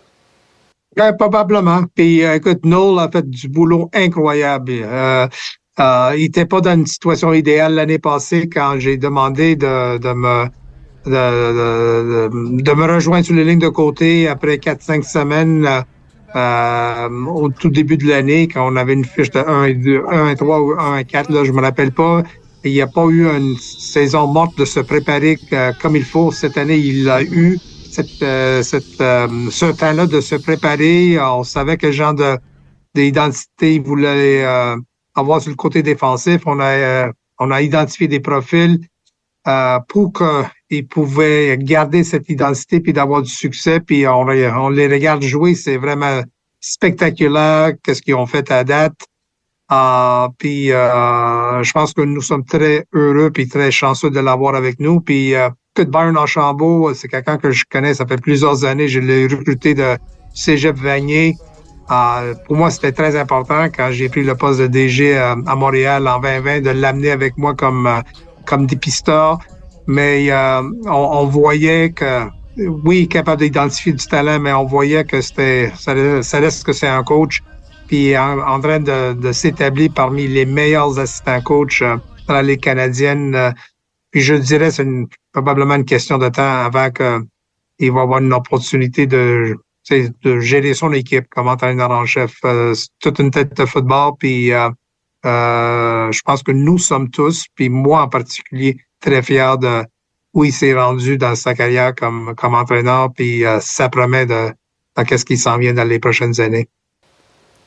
[0.98, 1.84] Ouais, probablement.
[1.96, 4.74] Puis euh, écoute, Noel a fait du boulot incroyable.
[4.84, 5.28] Euh,
[5.80, 10.12] euh, il n'était pas dans une situation idéale l'année passée quand j'ai demandé de, de
[10.12, 10.50] me
[11.06, 15.68] de, de- de- me rejoindre sur les lignes de côté après 4-5 semaines
[16.36, 20.03] euh, au tout début de l'année, quand on avait une fiche de 1 et 2,
[20.10, 22.23] 1 et 3 ou 1 et 4, là, je me rappelle pas.
[22.64, 26.32] Il n'y a pas eu une saison morte de se préparer euh, comme il faut.
[26.32, 31.19] Cette année, il a eu cette, euh, cette, euh, ce temps-là de se préparer.
[31.19, 32.38] On savait quel genre de
[32.95, 34.44] d'identité il voulait
[35.15, 36.41] avoir sur le côté défensif.
[36.45, 37.10] On a,
[37.40, 38.80] on a identifié des profils
[39.90, 40.14] pour
[40.72, 43.81] qu'ils pouvaient garder cette identité puis d'avoir du succès.
[43.81, 46.22] Puis on, les regarde jouer, c'est vraiment
[46.61, 48.93] spectaculaire qu'est-ce qu'ils ont fait à date.
[49.72, 54.56] Euh, puis euh, je pense que nous sommes très heureux puis très chanceux de l'avoir
[54.56, 55.02] avec nous.
[55.02, 58.88] Puis euh, Byron Archambault, c'est quelqu'un que je connais, ça fait plusieurs années.
[58.88, 59.98] Je l'ai recruté de
[60.34, 61.35] Cégep Vanier.
[61.91, 65.56] Euh, pour moi, c'était très important quand j'ai pris le poste de DG à, à
[65.56, 67.99] Montréal en 2020 de l'amener avec moi comme euh,
[68.45, 69.39] comme dépisteur.
[69.88, 72.28] Mais euh, on, on voyait que
[72.58, 77.03] oui, capable d'identifier du talent, mais on voyait que c'était ça, reste que c'est un
[77.03, 77.41] coach
[77.88, 81.98] puis en, en train de, de s'établir parmi les meilleurs assistants coachs euh,
[82.28, 83.36] dans la Ligue canadienne.
[83.36, 83.52] euh,
[84.12, 84.86] puis je dirais c'est
[85.32, 89.56] probablement une question de temps avant qu'il va avoir une opportunité de,
[89.90, 92.36] de gérer son équipe comme entraîneur en chef.
[92.45, 94.14] Euh, c'est toute une tête de football.
[94.20, 94.70] Puis euh,
[95.26, 99.84] euh, je pense que nous sommes tous, puis moi en particulier, très fiers de
[100.34, 103.10] où il s'est rendu dans sa carrière comme, entraîneur.
[103.14, 104.49] Puis euh, ça promet de,
[104.98, 106.69] de qu'est-ce qui s'en vient dans les prochaines années.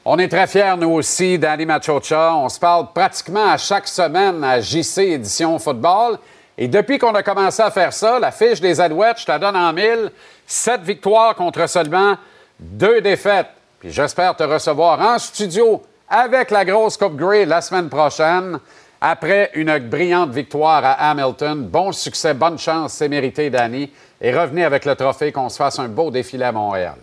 [0.06, 2.34] On est très fiers, nous aussi, d'Andy Machocha.
[2.36, 6.18] On se parle pratiquement à chaque semaine à JC Édition Football.
[6.56, 9.38] Et depuis qu'on a commencé à faire ça, la fiche des Alouettes, je te la
[9.38, 10.10] donne en mille.
[10.46, 12.16] Sept victoires contre seulement
[12.60, 13.48] deux défaites.
[13.80, 18.58] Puis j'espère te recevoir en studio avec la grosse Coupe Grey la semaine prochaine.
[19.06, 23.92] Après une brillante victoire à Hamilton, bon succès, bonne chance, c'est mérité, Danny.
[24.18, 26.94] Et revenez avec le trophée, qu'on se fasse un beau défilé à Montréal.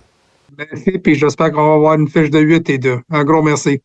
[0.57, 3.01] Merci, puis j'espère qu'on va avoir une fiche de 8 et 2.
[3.11, 3.83] Un gros merci.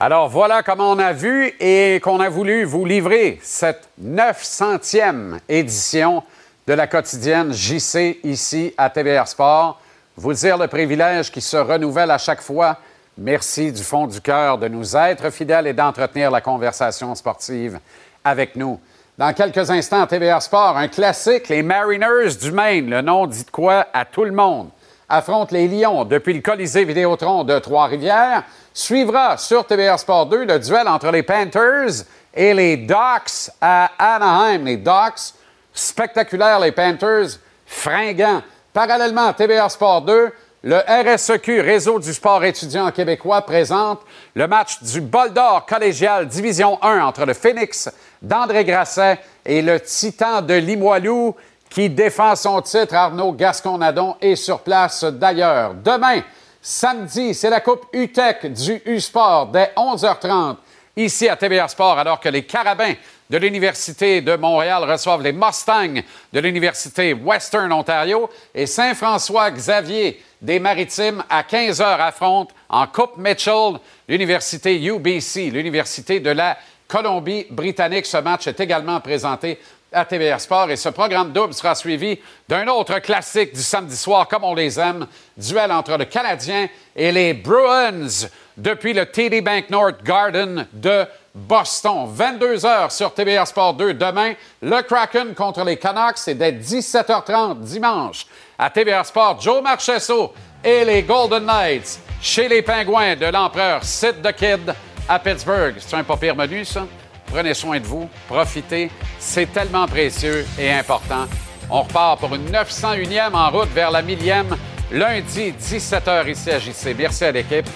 [0.00, 6.24] Alors voilà comment on a vu et qu'on a voulu vous livrer cette 900e édition
[6.66, 9.80] de la quotidienne JC ici à TVR Sport.
[10.16, 12.78] Vous dire le privilège qui se renouvelle à chaque fois.
[13.22, 17.78] Merci du fond du cœur de nous être fidèles et d'entretenir la conversation sportive
[18.24, 18.80] avec nous.
[19.18, 23.50] Dans quelques instants, TVR Sport, un classique, les Mariners du Maine, le nom dit de
[23.50, 24.70] quoi à tout le monde,
[25.06, 28.44] affrontent les Lions depuis le Colisée Vidéotron de Trois-Rivières.
[28.72, 34.64] Suivra sur TVR Sport 2 le duel entre les Panthers et les Ducks à Anaheim.
[34.64, 35.34] Les Ducks,
[35.74, 38.40] spectaculaires, les Panthers, fringants.
[38.72, 40.32] Parallèlement TVR Sport 2,
[40.62, 44.00] le RSEQ, Réseau du sport étudiant québécois, présente
[44.34, 49.80] le match du Bol d'Or collégial Division 1 entre le Phoenix d'André Grasset et le
[49.80, 51.34] Titan de Limoilou
[51.70, 52.94] qui défend son titre.
[52.94, 55.72] Arnaud Gasconadon est sur place d'ailleurs.
[55.74, 56.20] Demain,
[56.60, 60.56] samedi, c'est la Coupe UTEC du U-Sport dès 11h30
[60.94, 62.94] ici à TVR Sport alors que les Carabins
[63.30, 66.02] de l'Université de Montréal reçoivent les Mustangs
[66.32, 73.16] de l'Université Western Ontario et Saint-François Xavier des Maritimes à 15 heures affrontent en Coupe
[73.16, 73.78] Mitchell
[74.08, 76.58] l'Université UBC, l'Université de la
[76.88, 78.06] Colombie-Britannique.
[78.06, 79.60] Ce match est également présenté
[79.92, 84.26] à TVR Sport et ce programme double sera suivi d'un autre classique du samedi soir,
[84.26, 89.70] comme on les aime, duel entre le Canadien et les Bruins depuis le TD Bank
[89.70, 92.06] North Garden de Boston.
[92.08, 94.34] 22 heures sur TVR Sport 2 demain.
[94.62, 98.26] Le Kraken contre les Canucks, c'est dès 17h30 dimanche
[98.58, 99.40] à TVR Sport.
[99.40, 100.32] Joe Marchesso
[100.64, 104.74] et les Golden Knights chez les Pingouins de l'empereur Sid the Kid
[105.08, 105.74] à Pittsburgh.
[105.78, 106.86] C'est un pas pire menu, ça?
[107.26, 108.90] Prenez soin de vous, profitez.
[109.18, 111.26] C'est tellement précieux et important.
[111.70, 114.56] On repart pour une 901e en route vers la millième
[114.90, 116.94] lundi, 17h ici à JC.
[116.98, 117.68] Merci à l'équipe.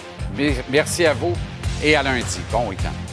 [0.69, 1.33] Merci à vous
[1.83, 2.41] et à lundi.
[2.51, 3.04] Bon week-end.